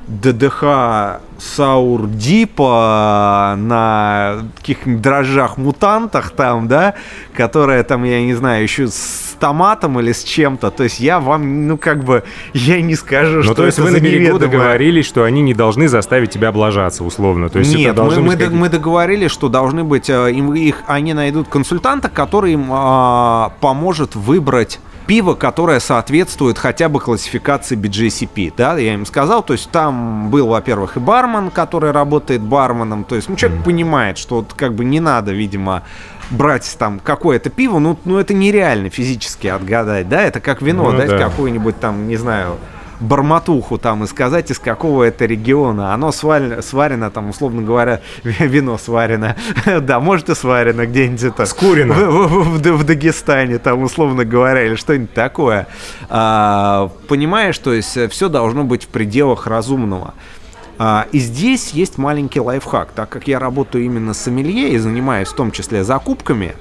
ДДХ 0.09 1.21
Саурдипа 1.39 3.55
на 3.59 4.39
каких-нибудь 4.57 5.03
дрожжах-мутантах 5.03 6.33
там, 6.33 6.67
да, 6.67 6.95
которая 7.33 7.85
там, 7.85 8.03
я 8.05 8.23
не 8.23 8.35
знаю, 8.35 8.65
еще 8.65 8.89
с 8.89 9.37
томатом 9.39 10.01
или 10.01 10.13
с 10.13 10.25
чем-то. 10.25 10.71
То 10.71 10.85
есть 10.85 10.99
я 10.99 11.21
вам, 11.21 11.69
ну, 11.69 11.79
как 11.79 12.03
бы, 12.03 12.25
я 12.55 12.83
не 12.83 12.97
скажу, 12.97 13.37
ну, 13.37 13.43
что 13.45 13.55
то 13.55 13.67
есть 13.67 13.79
вы 13.79 13.93
на 13.93 14.01
берегу 14.01 14.39
договорились, 14.39 15.07
что 15.07 15.23
они 15.25 15.43
не 15.43 15.55
должны 15.55 15.89
заставить 15.89 16.31
тебя 16.31 16.49
облажаться, 16.49 17.05
условно. 17.05 17.49
То 17.49 17.61
есть 17.61 17.75
Нет, 17.75 17.93
это 17.93 18.03
мы, 18.03 18.17
мы, 18.17 18.37
быть 18.37 18.51
мы 18.51 18.69
договорились, 18.69 19.31
что 19.31 19.49
должны 19.49 19.85
быть, 19.85 20.11
э, 20.11 20.33
им, 20.33 20.53
их, 20.55 20.83
они 20.89 21.15
найдут 21.15 21.47
консультанта, 21.49 22.09
который 22.09 22.55
им 22.55 22.67
а, 22.71 23.53
поможет 23.61 24.17
выбрать 24.17 24.81
пиво, 25.09 25.35
которое 25.35 25.81
соответствует 25.81 26.59
хотя 26.59 26.91
бы 26.91 27.01
классификации 27.01 27.77
BJCP, 27.79 28.53
да, 28.55 28.77
я 28.77 28.93
им 28.93 29.07
сказал, 29.07 29.43
то 29.43 29.55
есть 29.55 29.71
там 29.71 30.31
был, 30.31 30.49
во-первых, 30.49 30.99
и 30.99 31.01
бармен, 31.01 31.51
который 31.51 31.93
работает 31.93 32.43
барменом, 32.43 33.05
то 33.05 33.17
есть, 33.17 33.31
ну, 33.31 33.35
человек 33.35 33.61
mm. 33.61 33.65
понимает, 33.65 34.19
что 34.19 34.37
вот 34.37 34.53
как 34.53 34.75
бы 34.75 34.85
не 34.85 35.01
надо, 35.01 35.33
видимо, 35.33 35.83
брать 36.31 36.77
там 36.79 37.01
какое-то 37.01 37.49
пиво, 37.49 37.79
ну, 37.79 37.99
ну 38.05 38.19
это 38.19 38.35
нереально 38.35 38.91
физически 38.91 39.47
отгадать, 39.47 40.11
да, 40.11 40.23
это 40.23 40.41
как 40.41 40.61
вино, 40.61 40.93
ну, 40.93 40.99
да, 40.99 41.07
да. 41.07 41.19
какое-нибудь 41.19 41.81
там, 41.81 42.07
не 42.07 42.17
знаю, 42.17 42.59
барматуху 43.01 43.79
там 43.79 44.05
и 44.05 44.07
сказать, 44.07 44.51
из 44.51 44.59
какого 44.59 45.05
это 45.05 45.27
региона. 45.27 45.95
Оно 45.95 46.13
сварено, 46.13 46.63
сварено 46.63 47.11
там, 47.11 47.31
условно 47.31 47.63
говоря, 47.63 48.01
вино 48.25 48.79
сварено. 48.79 49.37
да, 49.81 50.01
может 50.01 50.29
и 50.31 50.35
сварено 50.35 50.87
где-нибудь 50.87 51.23
это. 51.23 51.47
Скурено. 51.47 51.95
В, 51.95 52.29
в, 52.29 52.59
в, 52.59 52.77
в 52.79 52.85
Дагестане, 52.85 53.59
там, 53.59 53.83
условно 53.83 54.25
говоря, 54.25 54.65
или 54.65 54.75
что-нибудь 54.75 55.13
такое. 55.13 55.67
А, 56.09 56.91
понимаешь, 57.09 57.59
то 57.59 57.73
есть 57.73 57.97
э, 57.97 58.09
все 58.09 58.29
должно 58.29 58.65
быть 58.65 58.85
в 58.85 58.89
пределах 58.89 59.47
разумного. 59.47 60.15
А, 60.79 61.07
и 61.11 61.19
здесь 61.19 61.71
есть 61.71 61.99
маленький 61.99 62.41
лайфхак. 62.41 62.93
Так 62.93 63.09
как 63.09 63.29
я 63.29 63.39
работаю 63.39 63.85
именно 63.85 64.15
с 64.15 64.19
сомелье 64.19 64.71
и 64.71 64.79
занимаюсь 64.79 65.29
в 65.29 65.35
том 65.35 65.51
числе 65.51 65.85
закупками, 65.85 66.55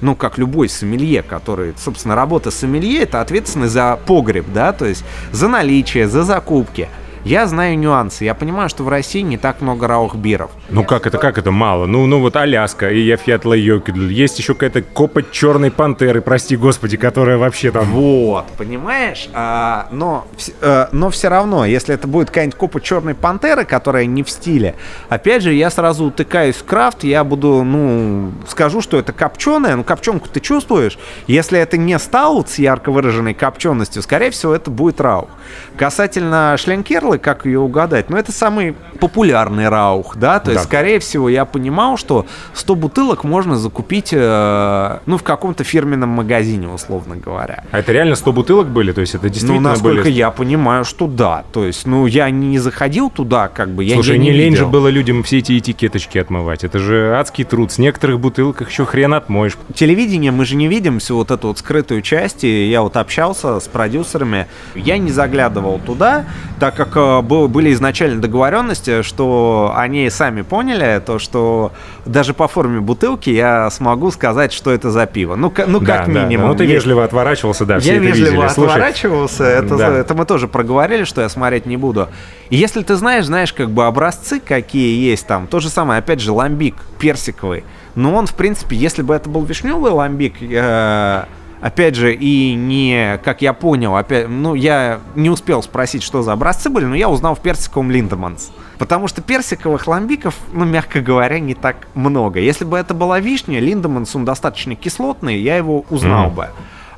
ну, 0.00 0.14
как 0.14 0.38
любой 0.38 0.68
сомелье, 0.68 1.22
который, 1.22 1.74
собственно, 1.76 2.14
работа 2.14 2.50
сомелье, 2.50 3.02
это 3.02 3.20
ответственность 3.20 3.72
за 3.72 3.98
погреб, 4.06 4.46
да, 4.52 4.72
то 4.72 4.84
есть 4.84 5.04
за 5.32 5.48
наличие, 5.48 6.08
за 6.08 6.22
закупки– 6.22 6.88
я 7.24 7.46
знаю 7.46 7.78
нюансы. 7.78 8.24
Я 8.24 8.34
понимаю, 8.34 8.68
что 8.68 8.84
в 8.84 8.88
России 8.88 9.20
не 9.20 9.38
так 9.38 9.60
много 9.60 9.88
раухбиров. 9.88 10.50
Ну 10.68 10.84
как 10.84 11.06
это, 11.06 11.18
как 11.18 11.38
это 11.38 11.50
мало? 11.50 11.86
Ну, 11.86 12.06
ну 12.06 12.20
вот 12.20 12.36
Аляска 12.36 12.90
и 12.90 13.00
Яфьятла 13.00 13.54
Йокидль. 13.54 14.12
Есть 14.12 14.38
еще 14.38 14.54
какая-то 14.54 14.82
копоть 14.82 15.30
черной 15.30 15.70
пантеры, 15.70 16.20
прости 16.20 16.56
господи, 16.56 16.96
которая 16.96 17.38
вообще 17.38 17.70
там... 17.70 17.86
Вот, 17.86 18.46
понимаешь? 18.58 19.28
А, 19.32 19.88
но, 19.90 20.26
а, 20.60 20.88
но 20.92 21.10
все 21.10 21.28
равно, 21.28 21.64
если 21.64 21.94
это 21.94 22.06
будет 22.06 22.28
какая-нибудь 22.28 22.58
копоть 22.58 22.82
черной 22.82 23.14
пантеры, 23.14 23.64
которая 23.64 24.06
не 24.06 24.22
в 24.22 24.30
стиле, 24.30 24.74
опять 25.08 25.42
же, 25.42 25.52
я 25.52 25.70
сразу 25.70 26.04
утыкаюсь 26.04 26.56
в 26.56 26.64
крафт, 26.64 27.04
я 27.04 27.24
буду, 27.24 27.62
ну, 27.64 28.32
скажу, 28.48 28.80
что 28.80 28.98
это 28.98 29.12
копченое, 29.12 29.76
ну, 29.76 29.84
копченку 29.84 30.28
ты 30.28 30.40
чувствуешь. 30.40 30.98
Если 31.26 31.58
это 31.58 31.76
не 31.78 31.98
стаут 31.98 32.50
с 32.50 32.58
ярко 32.58 32.90
выраженной 32.90 33.34
копченостью, 33.34 34.02
скорее 34.02 34.30
всего, 34.30 34.54
это 34.54 34.70
будет 34.70 35.00
раух. 35.00 35.28
Касательно 35.76 36.56
шленкерла, 36.58 37.13
силы, 37.14 37.18
как 37.18 37.46
ее 37.46 37.60
угадать. 37.60 38.10
Но 38.10 38.18
это 38.18 38.32
самый 38.32 38.74
популярный 39.00 39.68
раух, 39.68 40.16
да, 40.16 40.38
то 40.38 40.46
да. 40.46 40.52
есть, 40.52 40.64
скорее 40.64 40.98
всего, 40.98 41.28
я 41.28 41.44
понимал, 41.44 41.96
что 41.96 42.26
100 42.54 42.74
бутылок 42.74 43.24
можно 43.24 43.56
закупить, 43.56 44.10
э, 44.12 44.98
ну, 45.06 45.18
в 45.18 45.22
каком-то 45.22 45.64
фирменном 45.64 46.10
магазине, 46.10 46.68
условно 46.68 47.16
говоря. 47.16 47.64
А 47.70 47.78
это 47.78 47.92
реально 47.92 48.16
100 48.16 48.32
бутылок 48.32 48.68
были? 48.68 48.92
То 48.92 49.00
есть 49.00 49.14
это 49.14 49.28
действительно 49.28 49.60
Ну, 49.60 49.68
насколько 49.70 50.04
были... 50.04 50.12
я 50.12 50.30
понимаю, 50.30 50.84
что 50.84 51.06
да. 51.06 51.44
То 51.52 51.64
есть, 51.64 51.86
ну, 51.86 52.06
я 52.06 52.30
не 52.30 52.58
заходил 52.58 53.10
туда, 53.10 53.48
как 53.48 53.70
бы, 53.70 53.84
я, 53.84 53.94
Слушай, 53.94 54.16
я 54.16 54.18
не, 54.18 54.30
не 54.30 54.32
лень 54.32 54.52
видел. 54.52 54.66
же 54.66 54.66
было 54.66 54.88
людям 54.88 55.22
все 55.22 55.38
эти 55.38 55.58
этикеточки 55.58 56.18
отмывать. 56.18 56.64
Это 56.64 56.78
же 56.78 57.16
адский 57.16 57.44
труд. 57.44 57.72
С 57.72 57.78
некоторых 57.78 58.20
бутылок 58.20 58.62
еще 58.68 58.84
хрен 58.84 59.14
отмоешь. 59.14 59.56
Телевидение 59.74 60.30
мы 60.30 60.44
же 60.44 60.56
не 60.56 60.68
видим 60.68 60.98
всю 60.98 61.16
вот 61.16 61.30
эту 61.30 61.48
вот 61.48 61.58
скрытую 61.58 62.02
часть, 62.02 62.44
и 62.44 62.68
я 62.68 62.82
вот 62.82 62.96
общался 62.96 63.60
с 63.60 63.68
продюсерами. 63.68 64.46
Я 64.74 64.98
не 64.98 65.10
заглядывал 65.10 65.80
туда, 65.84 66.24
так 66.58 66.74
как 66.74 66.96
были 67.22 67.72
изначально 67.72 68.20
договоренности, 68.20 69.02
что 69.02 69.72
они 69.76 70.08
сами 70.10 70.42
поняли, 70.42 71.02
то, 71.04 71.18
что 71.18 71.72
даже 72.04 72.34
по 72.34 72.48
форме 72.48 72.80
бутылки 72.80 73.30
я 73.30 73.70
смогу 73.70 74.10
сказать, 74.10 74.52
что 74.52 74.70
это 74.70 74.90
за 74.90 75.06
пиво. 75.06 75.36
Ну, 75.36 75.52
ну 75.66 75.80
как 75.80 76.06
да, 76.06 76.24
минимум. 76.24 76.46
Да, 76.46 76.52
ну, 76.52 76.58
ты 76.58 76.66
вежливо 76.66 77.04
отворачивался, 77.04 77.64
да, 77.64 77.78
все 77.78 77.92
Я 77.92 77.96
это 77.96 78.06
вежливо 78.06 78.30
видели. 78.30 78.46
отворачивался, 78.46 79.36
Слушай, 79.36 79.58
это, 79.58 79.76
да. 79.76 79.98
это 79.98 80.14
мы 80.14 80.24
тоже 80.24 80.48
проговорили, 80.48 81.04
что 81.04 81.20
я 81.20 81.28
смотреть 81.28 81.66
не 81.66 81.76
буду. 81.76 82.08
И 82.50 82.56
если 82.56 82.82
ты 82.82 82.96
знаешь, 82.96 83.26
знаешь, 83.26 83.52
как 83.52 83.70
бы 83.70 83.86
образцы 83.86 84.40
какие 84.40 85.10
есть 85.10 85.26
там, 85.26 85.46
то 85.46 85.60
же 85.60 85.68
самое, 85.68 85.98
опять 85.98 86.20
же, 86.20 86.32
ламбик 86.32 86.76
персиковый. 86.98 87.64
Но 87.94 88.14
он, 88.14 88.26
в 88.26 88.34
принципе, 88.34 88.76
если 88.76 89.02
бы 89.02 89.14
это 89.14 89.28
был 89.28 89.44
вишневый 89.44 89.92
ламбик, 89.92 90.34
э 90.40 91.24
опять 91.64 91.94
же, 91.94 92.14
и 92.14 92.54
не, 92.54 93.18
как 93.24 93.40
я 93.40 93.54
понял, 93.54 93.96
опять, 93.96 94.28
ну, 94.28 94.54
я 94.54 95.00
не 95.14 95.30
успел 95.30 95.62
спросить, 95.62 96.02
что 96.02 96.20
за 96.20 96.34
образцы 96.34 96.68
были, 96.68 96.84
но 96.84 96.94
я 96.94 97.08
узнал 97.08 97.34
в 97.34 97.40
персиковом 97.40 97.90
Линдеманс. 97.90 98.52
Потому 98.76 99.08
что 99.08 99.22
персиковых 99.22 99.86
ламбиков, 99.86 100.34
ну, 100.52 100.66
мягко 100.66 101.00
говоря, 101.00 101.38
не 101.38 101.54
так 101.54 101.88
много. 101.94 102.38
Если 102.38 102.66
бы 102.66 102.76
это 102.76 102.92
была 102.92 103.18
вишня, 103.18 103.60
Линдеманс, 103.60 104.14
он 104.14 104.26
достаточно 104.26 104.74
кислотный, 104.74 105.40
я 105.40 105.56
его 105.56 105.86
узнал 105.88 106.26
mm. 106.26 106.34
бы. 106.34 106.48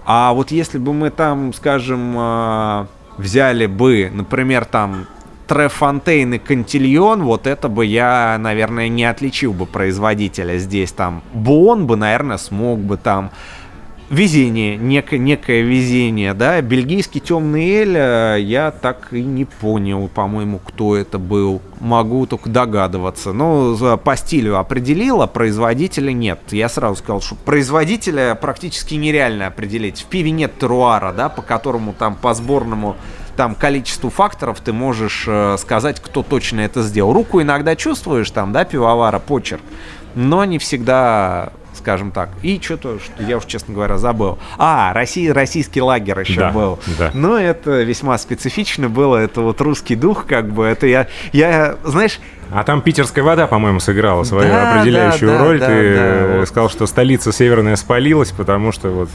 А 0.04 0.32
вот 0.32 0.50
если 0.50 0.78
бы 0.78 0.92
мы 0.92 1.10
там, 1.10 1.52
скажем, 1.54 2.16
э, 2.18 2.86
взяли 3.18 3.66
бы, 3.66 4.10
например, 4.12 4.64
там 4.64 5.06
Трефонтейн 5.46 6.34
и 6.34 6.38
Кантильон, 6.38 7.22
вот 7.22 7.46
это 7.46 7.68
бы 7.68 7.86
я, 7.86 8.36
наверное, 8.40 8.88
не 8.88 9.04
отличил 9.04 9.52
бы 9.52 9.64
производителя 9.66 10.58
здесь. 10.58 10.90
Там 10.90 11.22
Бон 11.32 11.86
бы, 11.86 11.94
наверное, 11.96 12.38
смог 12.38 12.80
бы 12.80 12.96
там 12.96 13.30
везение, 14.10 14.76
некое, 14.76 15.18
некое 15.18 15.62
везение, 15.62 16.34
да, 16.34 16.60
бельгийский 16.60 17.20
темный 17.20 17.68
эль, 17.68 17.96
э, 17.96 18.36
я 18.40 18.70
так 18.70 19.12
и 19.12 19.22
не 19.22 19.44
понял, 19.44 20.08
по-моему, 20.08 20.60
кто 20.64 20.96
это 20.96 21.18
был. 21.18 21.60
Могу 21.80 22.26
только 22.26 22.48
догадываться. 22.48 23.32
Но 23.32 23.98
по 23.98 24.16
стилю 24.16 24.58
определил, 24.58 25.22
а 25.22 25.26
производителя 25.26 26.12
нет. 26.12 26.40
Я 26.50 26.68
сразу 26.68 26.96
сказал, 26.96 27.20
что 27.20 27.34
производителя 27.34 28.34
практически 28.34 28.94
нереально 28.94 29.48
определить. 29.48 30.00
В 30.00 30.04
пиве 30.06 30.30
нет 30.30 30.58
теруара, 30.58 31.12
да, 31.12 31.28
по 31.28 31.42
которому 31.42 31.92
там 31.92 32.14
по 32.14 32.32
сборному 32.34 32.96
там 33.36 33.54
количеству 33.54 34.08
факторов 34.08 34.60
ты 34.60 34.72
можешь 34.72 35.24
э, 35.28 35.56
сказать, 35.58 36.00
кто 36.00 36.22
точно 36.22 36.60
это 36.60 36.82
сделал. 36.82 37.12
Руку 37.12 37.42
иногда 37.42 37.76
чувствуешь 37.76 38.30
там, 38.30 38.52
да, 38.52 38.64
пивовара, 38.64 39.18
почерк, 39.18 39.60
но 40.14 40.44
не 40.46 40.58
всегда 40.58 41.52
скажем 41.86 42.10
так. 42.10 42.30
И 42.42 42.60
что-то, 42.60 42.98
что 42.98 43.22
я 43.22 43.36
уж, 43.36 43.44
честно 43.44 43.72
говоря, 43.72 43.96
забыл. 43.96 44.40
А, 44.58 44.92
Россия, 44.92 45.32
российский 45.32 45.80
лагерь 45.80 46.18
еще 46.18 46.40
да, 46.40 46.50
был. 46.50 46.80
Да. 46.98 47.12
Но 47.14 47.38
это 47.38 47.82
весьма 47.82 48.18
специфично 48.18 48.88
было. 48.88 49.18
Это 49.18 49.40
вот 49.40 49.60
русский 49.60 49.94
дух, 49.94 50.26
как 50.26 50.48
бы. 50.52 50.64
Это 50.64 50.88
я, 50.88 51.06
я 51.32 51.76
знаешь, 51.84 52.18
а 52.50 52.64
там 52.64 52.82
питерская 52.82 53.24
вода, 53.24 53.46
по-моему, 53.46 53.78
сыграла 53.78 54.24
свою 54.24 54.48
Да, 54.48 54.72
определяющую 54.72 55.30
да, 55.30 55.38
роль. 55.38 55.60
да, 55.60 55.66
Ты 55.68 56.38
да, 56.40 56.46
сказал, 56.46 56.70
что 56.70 56.88
столица 56.88 57.30
северная 57.30 57.76
спалилась, 57.76 58.32
потому 58.32 58.72
что 58.72 58.88
вот, 58.88 59.10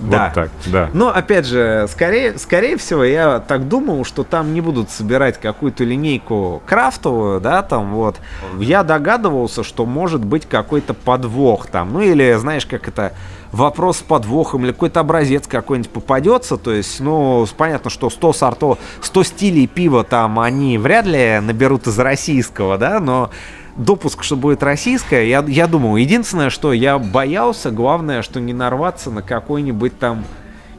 Да. 0.00 0.26
вот 0.26 0.34
так. 0.34 0.50
Да. 0.66 0.90
Но 0.92 1.08
опять 1.08 1.46
же, 1.46 1.86
скорее, 1.90 2.38
скорее 2.38 2.76
всего, 2.76 3.04
я 3.04 3.40
так 3.40 3.68
думал, 3.68 4.04
что 4.04 4.24
там 4.24 4.54
не 4.54 4.60
будут 4.60 4.90
собирать 4.90 5.40
какую-то 5.40 5.84
линейку 5.84 6.62
крафтовую, 6.66 7.40
да, 7.40 7.62
там 7.62 7.94
вот. 7.94 8.16
Я 8.58 8.82
догадывался, 8.82 9.64
что 9.64 9.86
может 9.86 10.24
быть 10.24 10.46
какой-то 10.46 10.94
подвох 10.94 11.66
там, 11.66 11.92
ну 11.92 12.00
или, 12.00 12.34
знаешь, 12.34 12.66
как 12.66 12.88
это, 12.88 13.12
вопрос 13.52 13.98
с 13.98 14.02
подвохом 14.02 14.64
или 14.64 14.72
какой-то 14.72 15.00
образец 15.00 15.46
какой-нибудь 15.46 15.90
попадется, 15.90 16.56
то 16.56 16.72
есть, 16.72 17.00
ну, 17.00 17.46
понятно, 17.56 17.90
что 17.90 18.10
100 18.10 18.32
сортов, 18.32 18.78
100 19.00 19.22
стилей 19.24 19.66
пива 19.66 20.04
там 20.04 20.38
они 20.38 20.78
вряд 20.78 21.06
ли 21.06 21.40
наберут 21.40 21.86
из 21.86 21.98
российского, 21.98 22.78
да, 22.78 23.00
но 23.00 23.30
допуск, 23.76 24.22
что 24.22 24.36
будет 24.36 24.62
российское, 24.62 25.28
я, 25.28 25.44
я 25.46 25.66
думал, 25.66 25.96
единственное, 25.96 26.50
что 26.50 26.72
я 26.72 26.98
боялся, 26.98 27.70
главное, 27.70 28.22
что 28.22 28.40
не 28.40 28.52
нарваться 28.52 29.10
на 29.10 29.22
какой-нибудь 29.22 29.98
там 29.98 30.24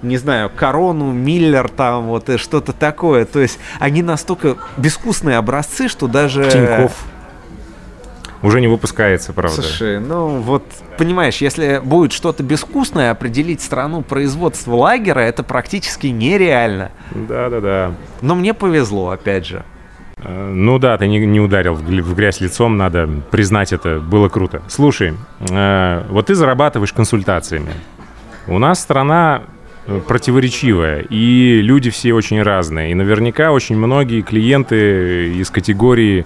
не 0.03 0.17
знаю, 0.17 0.51
Корону, 0.55 1.11
Миллер 1.11 1.69
там, 1.69 2.05
вот 2.05 2.29
и 2.29 2.37
что-то 2.37 2.71
такое. 2.71 3.25
То 3.25 3.39
есть 3.39 3.57
они 3.79 4.03
настолько 4.03 4.57
безвкусные 4.77 5.37
образцы, 5.37 5.87
что 5.87 6.07
даже... 6.07 6.49
Тиньков 6.51 6.93
уже 8.43 8.61
не 8.61 8.67
выпускается, 8.67 9.33
правда. 9.33 9.61
Слушай, 9.61 9.99
ну 9.99 10.39
вот, 10.41 10.63
понимаешь, 10.97 11.37
если 11.37 11.81
будет 11.83 12.11
что-то 12.11 12.43
безвкусное, 12.43 13.11
определить 13.11 13.61
страну 13.61 14.01
производства 14.01 14.75
лагера, 14.75 15.19
это 15.19 15.43
практически 15.43 16.07
нереально. 16.07 16.91
Да-да-да. 17.11 17.93
Но 18.21 18.35
мне 18.35 18.53
повезло, 18.53 19.09
опять 19.09 19.45
же. 19.45 19.65
Э, 20.23 20.51
Ну 20.53 20.79
да, 20.79 20.97
ты 20.97 21.07
не, 21.07 21.25
не 21.25 21.39
ударил 21.39 21.75
в 21.75 22.15
грязь 22.15 22.41
лицом, 22.41 22.77
надо 22.77 23.09
признать 23.31 23.73
это, 23.73 23.99
было 23.99 24.29
круто. 24.29 24.61
Слушай, 24.67 25.13
э, 25.49 26.03
вот 26.09 26.27
ты 26.27 26.35
зарабатываешь 26.35 26.93
консультациями. 26.93 27.73
У 28.47 28.59
нас 28.59 28.79
страна 28.79 29.43
э, 29.85 29.99
противоречивая, 30.07 31.01
и 31.01 31.61
люди 31.61 31.89
все 31.89 32.13
очень 32.13 32.41
разные. 32.41 32.91
И 32.91 32.95
наверняка 32.95 33.51
очень 33.51 33.77
многие 33.77 34.21
клиенты 34.21 35.33
из 35.35 35.49
категории 35.49 36.25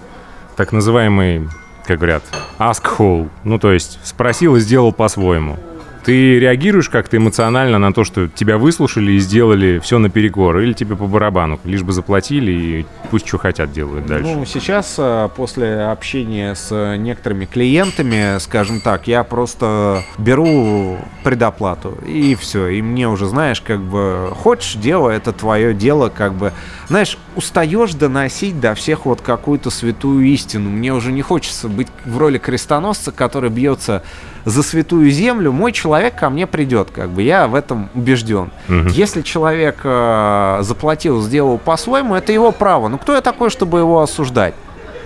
так 0.55 0.71
называемой, 0.71 1.47
как 1.85 1.97
говорят, 1.97 2.23
ask 2.59 2.83
hole. 2.97 3.29
Ну, 3.43 3.57
то 3.59 3.71
есть 3.71 3.99
спросил 4.03 4.55
и 4.55 4.59
сделал 4.59 4.93
по-своему. 4.93 5.57
Ты 6.03 6.39
реагируешь 6.39 6.89
как-то 6.89 7.17
эмоционально 7.17 7.77
на 7.77 7.93
то, 7.93 8.03
что 8.03 8.27
тебя 8.27 8.57
выслушали 8.57 9.13
и 9.13 9.19
сделали 9.19 9.79
все 9.79 9.99
наперекор, 9.99 10.59
или 10.59 10.73
тебе 10.73 10.95
по 10.95 11.07
барабану, 11.07 11.59
лишь 11.63 11.83
бы 11.83 11.93
заплатили 11.93 12.51
и 12.51 12.85
пусть 13.09 13.27
что 13.27 13.37
хотят 13.37 13.71
делают 13.71 14.05
дальше? 14.05 14.33
Ну, 14.33 14.45
сейчас, 14.45 14.95
э, 14.97 15.29
после 15.35 15.81
общения 15.81 16.55
с 16.55 16.95
некоторыми 16.97 17.45
клиентами, 17.45 18.39
скажем 18.39 18.81
так, 18.81 19.07
я 19.07 19.23
просто 19.23 20.03
беру 20.17 20.97
предоплату, 21.23 21.97
и 22.07 22.35
все. 22.35 22.67
И 22.67 22.81
мне 22.81 23.07
уже, 23.07 23.27
знаешь, 23.27 23.61
как 23.61 23.81
бы, 23.81 24.29
хочешь, 24.35 24.75
дело, 24.75 25.09
это 25.09 25.31
твое 25.31 25.73
дело, 25.73 26.09
как 26.09 26.33
бы, 26.33 26.51
знаешь, 26.87 27.17
устаешь 27.35 27.93
доносить 27.93 28.59
до 28.59 28.75
всех 28.75 29.05
вот 29.05 29.21
какую-то 29.21 29.69
святую 29.69 30.25
истину. 30.27 30.69
Мне 30.69 30.93
уже 30.93 31.11
не 31.11 31.21
хочется 31.21 31.67
быть 31.69 31.87
в 32.05 32.17
роли 32.17 32.37
крестоносца, 32.37 33.11
который 33.11 33.49
бьется 33.49 34.03
за 34.45 34.63
святую 34.63 35.11
землю. 35.11 35.51
Мой 35.51 35.71
человек 35.71 36.15
ко 36.15 36.29
мне 36.29 36.47
придет, 36.47 36.89
как 36.91 37.09
бы, 37.09 37.21
я 37.21 37.47
в 37.47 37.55
этом 37.55 37.89
убежден. 37.93 38.51
Мгм. 38.67 38.87
Если 38.87 39.21
человек 39.21 39.79
э, 39.83 40.59
заплатил, 40.61 41.21
сделал 41.21 41.57
по-своему, 41.57 42.15
это 42.15 42.31
его 42.33 42.51
право. 42.51 42.87
Ну, 42.87 42.97
кто 42.97 43.13
я 43.13 43.21
такой, 43.21 43.49
чтобы 43.49 43.79
его 43.79 44.01
осуждать? 44.01 44.53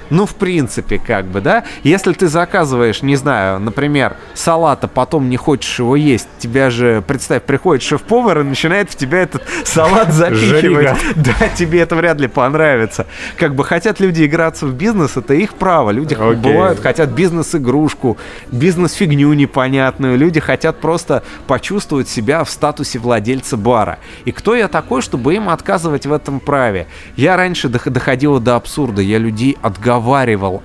Ну, 0.09 0.25
в 0.25 0.35
принципе, 0.35 0.99
как 0.99 1.25
бы, 1.25 1.41
да? 1.41 1.63
Если 1.83 2.13
ты 2.13 2.27
заказываешь, 2.27 3.01
не 3.01 3.15
знаю, 3.15 3.59
например, 3.59 4.15
салат, 4.33 4.83
а 4.83 4.87
потом 4.87 5.29
не 5.29 5.37
хочешь 5.37 5.79
его 5.79 5.95
есть, 5.95 6.27
тебя 6.39 6.69
же, 6.69 7.03
представь, 7.05 7.43
приходит 7.43 7.83
шеф-повар 7.83 8.39
и 8.41 8.43
начинает 8.43 8.89
в 8.91 8.95
тебя 8.95 9.19
этот 9.19 9.43
салат 9.63 10.11
запихивать. 10.13 10.97
Да, 11.15 11.47
тебе 11.55 11.79
это 11.81 11.95
вряд 11.95 12.19
ли 12.19 12.27
понравится. 12.27 13.07
Как 13.37 13.55
бы 13.55 13.63
хотят 13.63 13.99
люди 13.99 14.25
играться 14.25 14.65
в 14.67 14.73
бизнес, 14.73 15.17
это 15.17 15.33
их 15.33 15.53
право. 15.55 15.89
Люди 15.91 16.13
бывают, 16.53 16.79
хотят 16.79 17.09
бизнес-игрушку, 17.09 18.17
бизнес-фигню 18.51 19.33
непонятную. 19.33 20.17
Люди 20.17 20.39
хотят 20.39 20.79
просто 20.81 21.23
почувствовать 21.47 22.07
себя 22.09 22.43
в 22.43 22.49
статусе 22.49 22.99
владельца 22.99 23.57
бара. 23.57 23.97
И 24.25 24.31
кто 24.31 24.55
я 24.55 24.67
такой, 24.67 25.01
чтобы 25.01 25.33
им 25.35 25.49
отказывать 25.49 26.05
в 26.05 26.13
этом 26.13 26.39
праве? 26.39 26.87
Я 27.15 27.37
раньше 27.37 27.67
дох- 27.69 27.89
доходила 27.89 28.39
до 28.39 28.55
абсурда. 28.55 29.01
Я 29.01 29.17
людей 29.17 29.57
отговаривал 29.61 29.94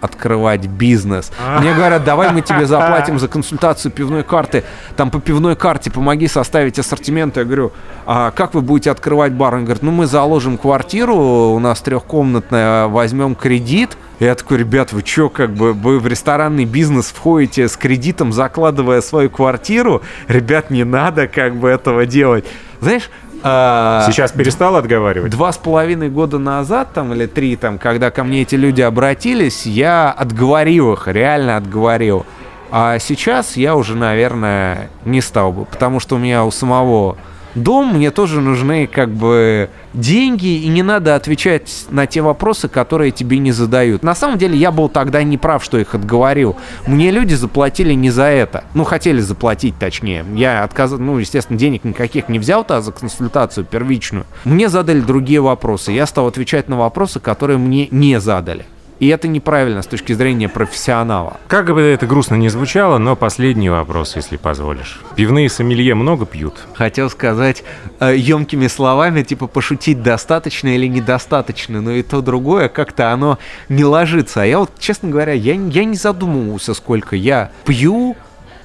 открывать 0.01 0.67
бизнес. 0.67 1.33
Мне 1.59 1.75
говорят, 1.75 2.05
давай 2.05 2.33
мы 2.33 2.43
тебе 2.43 2.67
заплатим 2.67 3.19
за 3.19 3.29
консультацию 3.29 3.93
пивной 3.93 4.23
карты. 4.23 4.65
Там 4.97 5.11
по 5.11 5.21
пивной 5.21 5.57
карте 5.57 5.91
помоги 5.91 6.29
составить 6.29 6.79
ассортимент. 6.79 7.37
Я 7.37 7.45
говорю, 7.45 7.73
а 8.07 8.31
как 8.31 8.55
вы 8.55 8.61
будете 8.61 8.91
открывать 8.91 9.33
бар? 9.33 9.55
Он 9.55 9.65
говорит, 9.65 9.83
ну 9.83 9.91
мы 9.91 10.07
заложим 10.07 10.59
квартиру, 10.59 11.15
у 11.15 11.59
нас 11.59 11.81
трехкомнатная, 11.81 12.87
возьмем 12.87 13.35
кредит. 13.35 13.97
Я 14.19 14.35
такой, 14.35 14.59
ребят, 14.59 14.93
вы 14.93 15.03
чё, 15.03 15.31
как 15.31 15.55
бы, 15.55 15.73
вы 15.73 15.99
в 15.99 16.07
ресторанный 16.07 16.67
бизнес 16.67 17.07
входите 17.07 17.69
с 17.69 17.77
кредитом, 17.77 18.33
закладывая 18.33 19.01
свою 19.01 19.31
квартиру? 19.31 20.03
Ребят, 20.29 20.71
не 20.71 20.85
надо 20.85 21.27
как 21.27 21.57
бы 21.57 21.71
этого 21.71 22.05
делать. 22.05 22.45
Знаешь, 22.81 23.11
Сейчас 23.43 24.33
перестал 24.33 24.77
отговаривать? 24.77 25.31
Два 25.31 25.53
с 25.53 25.59
половиной 25.59 26.11
года 26.11 26.39
назад, 26.39 26.93
там, 26.93 27.13
или 27.15 27.27
три, 27.27 27.57
там, 27.57 27.79
когда 27.79 28.11
ко 28.11 28.25
мне 28.25 28.43
эти 28.43 28.55
люди 28.55 28.83
обратились, 28.83 29.67
я 29.67 30.11
отговорил 30.11 30.93
их, 30.93 31.09
реально 31.09 31.57
отговорил. 31.57 32.27
А 32.71 32.99
сейчас 32.99 33.57
я 33.57 33.75
уже, 33.75 33.97
наверное, 33.97 34.91
не 35.05 35.21
стал 35.21 35.53
бы, 35.53 35.65
потому 35.65 36.01
что 36.01 36.17
у 36.17 36.19
меня 36.19 36.45
у 36.45 36.51
самого 36.51 37.17
дом, 37.55 37.95
мне 37.95 38.11
тоже 38.11 38.41
нужны, 38.41 38.87
как 38.87 39.11
бы, 39.11 39.71
деньги, 39.93 40.63
и 40.63 40.69
не 40.69 40.83
надо 40.83 41.15
отвечать 41.15 41.87
на 41.91 42.07
те 42.07 42.21
вопросы, 42.21 42.69
которые 42.69 43.11
тебе 43.11 43.39
не 43.39 43.53
задают. 43.53 44.03
На 44.03 44.15
самом 44.15 44.39
деле, 44.39 44.57
я 44.57 44.71
был 44.71 44.89
тогда 44.89 45.23
не 45.23 45.39
прав, 45.39 45.65
что 45.65 45.79
их 45.79 45.95
отговорил. 45.95 46.57
Мне 46.87 47.11
люди 47.11 47.35
заплатили 47.35 47.95
не 47.95 48.11
за 48.11 48.25
это. 48.25 48.65
Ну, 48.75 48.85
хотели 48.85 49.21
заплатить, 49.21 49.75
точнее. 49.79 50.25
Я 50.35 50.65
отказал, 50.65 50.99
ну, 50.99 51.19
естественно, 51.19 51.59
денег 51.59 51.85
никаких 51.85 52.29
не 52.29 52.39
взял-то 52.39 52.81
за 52.81 52.93
консультацию 52.93 53.65
первичную. 53.65 54.27
Мне 54.45 54.69
задали 54.69 55.01
другие 55.01 55.41
вопросы. 55.41 55.93
Я 55.93 56.07
стал 56.07 56.27
отвечать 56.27 56.69
на 56.69 56.77
вопросы, 56.79 57.21
которые 57.21 57.59
мне 57.59 57.89
не 57.91 58.21
задали. 58.21 58.67
И 59.01 59.09
это 59.09 59.27
неправильно 59.29 59.81
с 59.83 59.87
точки 59.87 60.13
зрения 60.13 60.49
профессионала. 60.49 61.39
Как 61.49 61.73
бы 61.73 61.81
это 61.81 62.07
грустно 62.07 62.35
не 62.35 62.49
звучало, 62.51 62.99
но 62.99 63.17
последний 63.17 63.71
вопрос, 63.71 64.15
если 64.17 64.37
позволишь. 64.37 65.01
Пивные 65.17 65.49
сомелье 65.49 65.95
много 65.95 66.27
пьют? 66.27 66.55
Хотел 66.75 67.09
сказать 67.11 67.65
э, 67.99 68.15
емкими 68.17 68.67
словами, 68.67 69.23
типа 69.23 69.47
пошутить 69.47 70.03
достаточно 70.03 70.69
или 70.69 70.87
недостаточно, 70.87 71.81
но 71.81 71.93
и 71.93 72.03
то 72.03 72.21
другое 72.21 72.69
как-то 72.69 73.11
оно 73.13 73.39
не 73.71 73.85
ложится. 73.85 74.43
А 74.43 74.45
я 74.45 74.59
вот, 74.59 74.71
честно 74.79 75.09
говоря, 75.09 75.33
я, 75.33 75.57
не- 75.57 75.71
я 75.73 75.85
не 75.85 75.97
задумывался, 75.97 76.75
сколько 76.75 77.17
я 77.17 77.51
пью. 77.65 78.17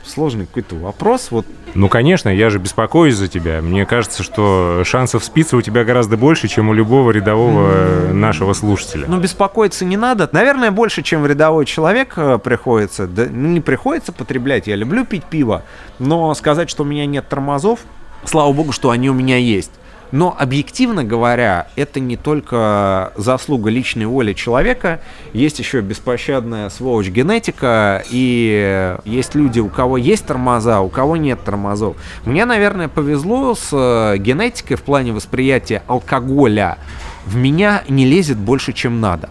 Сложный 0.06 0.46
какой-то 0.46 0.76
вопрос. 0.76 1.28
Вот 1.32 1.46
Ну, 1.74 1.90
конечно, 1.90 2.30
я 2.30 2.50
же 2.50 2.60
беспокоюсь 2.60 3.16
за 3.16 3.28
тебя. 3.28 3.62
Мне 3.62 3.86
кажется, 3.86 4.24
что 4.24 4.84
шансов 4.86 5.24
спиться 5.24 5.58
у 5.58 5.62
тебя 5.62 5.84
гораздо 5.84 6.16
больше, 6.16 6.48
чем 6.48 6.70
у 6.70 6.74
любого 6.74 7.12
рядового 7.12 7.68
э, 7.72 8.12
нашего 8.14 8.54
слушателя. 8.54 9.06
Ну, 9.08 9.20
беспокоиться 9.20 9.84
не 9.84 9.98
надо. 9.98 10.30
Наверное, 10.32 10.72
больше, 10.72 11.02
чем 11.02 11.26
рядовой 11.26 11.66
человек 11.66 12.14
э, 12.18 12.38
приходится. 12.38 13.08
Да, 13.08 13.26
ну, 13.30 13.50
не 13.50 13.62
приходится 13.62 14.12
потреблять. 14.12 14.68
Я 14.68 14.76
люблю 14.76 15.06
пить 15.06 15.24
пиво. 15.26 15.64
Но 16.00 16.34
сказать, 16.36 16.70
что 16.70 16.84
у 16.84 16.86
меня 16.86 17.06
нет 17.06 17.28
тормозов, 17.28 17.80
слава 18.26 18.52
богу, 18.54 18.72
что 18.72 18.92
они 18.92 19.10
у 19.10 19.14
меня 19.14 19.38
есть. 19.38 19.72
Но 20.12 20.36
объективно 20.38 21.04
говоря, 21.04 21.68
это 21.76 22.00
не 22.00 22.18
только 22.18 23.12
заслуга 23.16 23.70
личной 23.70 24.06
воли 24.06 24.34
человека, 24.34 25.02
есть 25.34 25.60
еще 25.60 25.82
беспощадная 25.82 26.70
сволочь 26.70 27.08
генетика, 27.08 28.04
и 28.10 28.96
есть 29.06 29.36
люди, 29.36 29.60
у 29.60 29.70
кого 29.70 29.98
есть 29.98 30.26
тормоза, 30.26 30.82
у 30.82 30.90
кого 30.90 31.18
нет 31.18 31.44
тормозов. 31.44 31.98
Мне, 32.26 32.46
наверное, 32.46 32.88
повезло 32.88 33.56
с 33.56 33.70
э, 33.72 34.18
генетикой 34.18 34.78
в 34.78 34.84
плане 34.84 35.12
восприятия 35.12 35.84
алкоголя. 35.88 36.78
В 37.26 37.36
меня 37.36 37.84
не 37.90 38.06
лезет 38.06 38.38
больше, 38.38 38.74
чем 38.74 39.02
надо. 39.02 39.30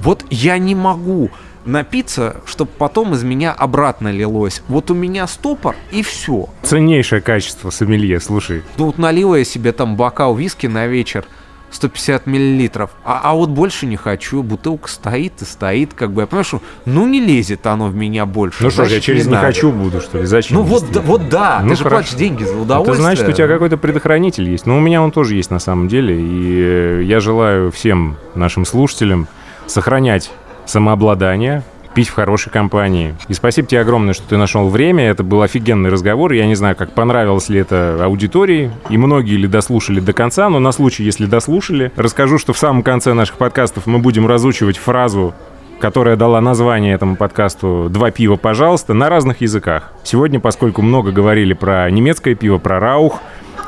Вот 0.00 0.24
я 0.30 0.58
не 0.58 0.74
могу 0.74 1.30
напиться, 1.68 2.36
чтобы 2.46 2.70
потом 2.76 3.14
из 3.14 3.22
меня 3.22 3.52
обратно 3.52 4.10
лилось. 4.10 4.62
Вот 4.68 4.90
у 4.90 4.94
меня 4.94 5.26
стопор 5.26 5.76
и 5.92 6.02
все. 6.02 6.48
Ценнейшее 6.62 7.20
качество 7.20 7.70
сомелье, 7.70 8.20
слушай. 8.20 8.62
Ну 8.76 8.86
вот 8.86 8.98
налила 8.98 9.36
я 9.36 9.44
себе 9.44 9.72
там 9.72 9.96
бокал 9.96 10.34
виски 10.34 10.66
на 10.66 10.86
вечер, 10.86 11.24
150 11.70 12.26
миллилитров, 12.26 12.92
а, 13.04 13.20
а 13.24 13.34
вот 13.34 13.50
больше 13.50 13.84
не 13.84 13.96
хочу, 13.98 14.42
бутылка 14.42 14.88
стоит 14.88 15.42
и 15.42 15.44
стоит, 15.44 15.92
как 15.92 16.12
бы, 16.12 16.22
я 16.22 16.26
понимаю, 16.26 16.44
что 16.44 16.62
ну 16.86 17.06
не 17.06 17.20
лезет 17.20 17.66
оно 17.66 17.88
в 17.88 17.94
меня 17.94 18.24
больше. 18.24 18.62
Ну 18.64 18.70
что 18.70 18.86
ж, 18.86 18.92
я 18.92 19.00
через 19.00 19.26
не, 19.26 19.32
надо. 19.32 19.48
хочу 19.48 19.70
буду, 19.70 20.00
что 20.00 20.18
ли? 20.18 20.24
Зачем? 20.24 20.56
Ну 20.56 20.62
вот, 20.62 20.90
да- 20.90 21.02
вот 21.02 21.28
да, 21.28 21.60
Ну, 21.62 21.68
ты 21.68 21.76
же 21.76 21.82
хорошо. 21.82 21.96
платишь 22.02 22.14
деньги 22.18 22.42
за 22.44 22.52
Это 22.52 22.58
удовольствие. 22.62 23.02
значит, 23.02 23.28
у 23.28 23.32
тебя 23.32 23.48
какой-то 23.48 23.76
предохранитель 23.76 24.48
есть. 24.48 24.64
Ну, 24.64 24.78
у 24.78 24.80
меня 24.80 25.02
он 25.02 25.10
тоже 25.12 25.34
есть 25.34 25.50
на 25.50 25.58
самом 25.58 25.88
деле. 25.88 26.18
И 26.18 27.04
я 27.04 27.20
желаю 27.20 27.70
всем 27.70 28.16
нашим 28.34 28.64
слушателям 28.64 29.28
сохранять 29.66 30.30
самообладание, 30.68 31.62
пить 31.94 32.08
в 32.08 32.14
хорошей 32.14 32.50
компании. 32.52 33.16
И 33.26 33.34
спасибо 33.34 33.66
тебе 33.66 33.80
огромное, 33.80 34.14
что 34.14 34.28
ты 34.28 34.36
нашел 34.36 34.68
время. 34.68 35.08
Это 35.08 35.24
был 35.24 35.42
офигенный 35.42 35.90
разговор. 35.90 36.32
Я 36.32 36.46
не 36.46 36.54
знаю, 36.54 36.76
как 36.76 36.92
понравилось 36.92 37.48
ли 37.48 37.58
это 37.58 37.98
аудитории, 38.04 38.70
и 38.88 38.96
многие 38.96 39.36
ли 39.36 39.48
дослушали 39.48 39.98
до 39.98 40.12
конца, 40.12 40.48
но 40.48 40.60
на 40.60 40.70
случай, 40.70 41.02
если 41.02 41.26
дослушали, 41.26 41.90
расскажу, 41.96 42.38
что 42.38 42.52
в 42.52 42.58
самом 42.58 42.82
конце 42.82 43.14
наших 43.14 43.36
подкастов 43.36 43.86
мы 43.86 43.98
будем 43.98 44.26
разучивать 44.26 44.76
фразу 44.76 45.34
которая 45.80 46.16
дала 46.16 46.40
название 46.40 46.92
этому 46.92 47.14
подкасту 47.14 47.86
«Два 47.88 48.10
пива, 48.10 48.34
пожалуйста», 48.34 48.94
на 48.94 49.08
разных 49.08 49.42
языках. 49.42 49.92
Сегодня, 50.02 50.40
поскольку 50.40 50.82
много 50.82 51.12
говорили 51.12 51.52
про 51.52 51.88
немецкое 51.88 52.34
пиво, 52.34 52.58
про 52.58 52.80
раух, 52.80 53.20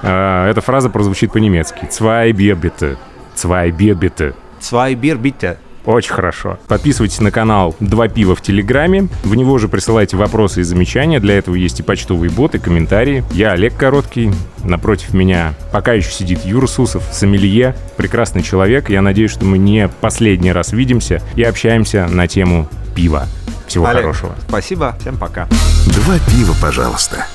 э, 0.03 0.49
эта 0.51 0.61
фраза 0.61 0.91
прозвучит 0.91 1.31
по-немецки. 1.31 1.89
«Zwei 1.89 2.33
Bier 2.33 2.61
bitte». 2.61 2.97
«Zwei 3.37 3.71
Bier 3.71 3.95
bitte». 3.95 4.35
Zwei 4.61 4.95
Bier 4.95 5.21
bitte. 5.21 5.59
Очень 5.85 6.13
хорошо. 6.13 6.59
Подписывайтесь 6.69 7.21
на 7.21 7.31
канал 7.31 7.75
«Два 7.81 8.09
пива» 8.09 8.37
в 8.37 8.43
Телеграме. 8.43 9.09
В 9.25 9.35
него 9.35 9.59
же 9.59 9.69
присылайте 9.69 10.17
вопросы 10.17 10.61
и 10.61 10.65
замечания. 10.65 11.21
Для 11.21 11.39
этого 11.39 11.55
есть 11.55 11.81
и 11.81 11.83
почтовый 11.83 12.29
бот, 12.29 12.55
и 12.55 12.59
комментарии. 12.59 13.25
Я 13.33 13.53
Олег 13.53 13.77
Короткий. 13.77 14.31
Напротив 14.63 15.15
меня 15.15 15.55
пока 15.73 15.95
еще 15.95 16.11
сидит 16.11 16.45
Юра 16.45 16.67
Сусов, 16.67 17.03
сомелье, 17.13 17.75
прекрасный 17.97 18.43
человек. 18.43 18.91
Я 18.91 19.01
надеюсь, 19.01 19.31
что 19.31 19.45
мы 19.45 19.59
не 19.59 19.89
последний 19.89 20.53
раз 20.53 20.73
видимся 20.73 21.23
и 21.35 21.43
общаемся 21.43 22.07
на 22.09 22.29
тему 22.29 22.69
пива. 22.95 23.27
Всего 23.67 23.87
Олег, 23.87 24.03
хорошего. 24.03 24.35
Спасибо, 24.49 24.97
всем 25.01 25.17
пока. 25.17 25.47
Два 25.87 26.19
пива, 26.29 26.55
пожалуйста. 26.61 27.27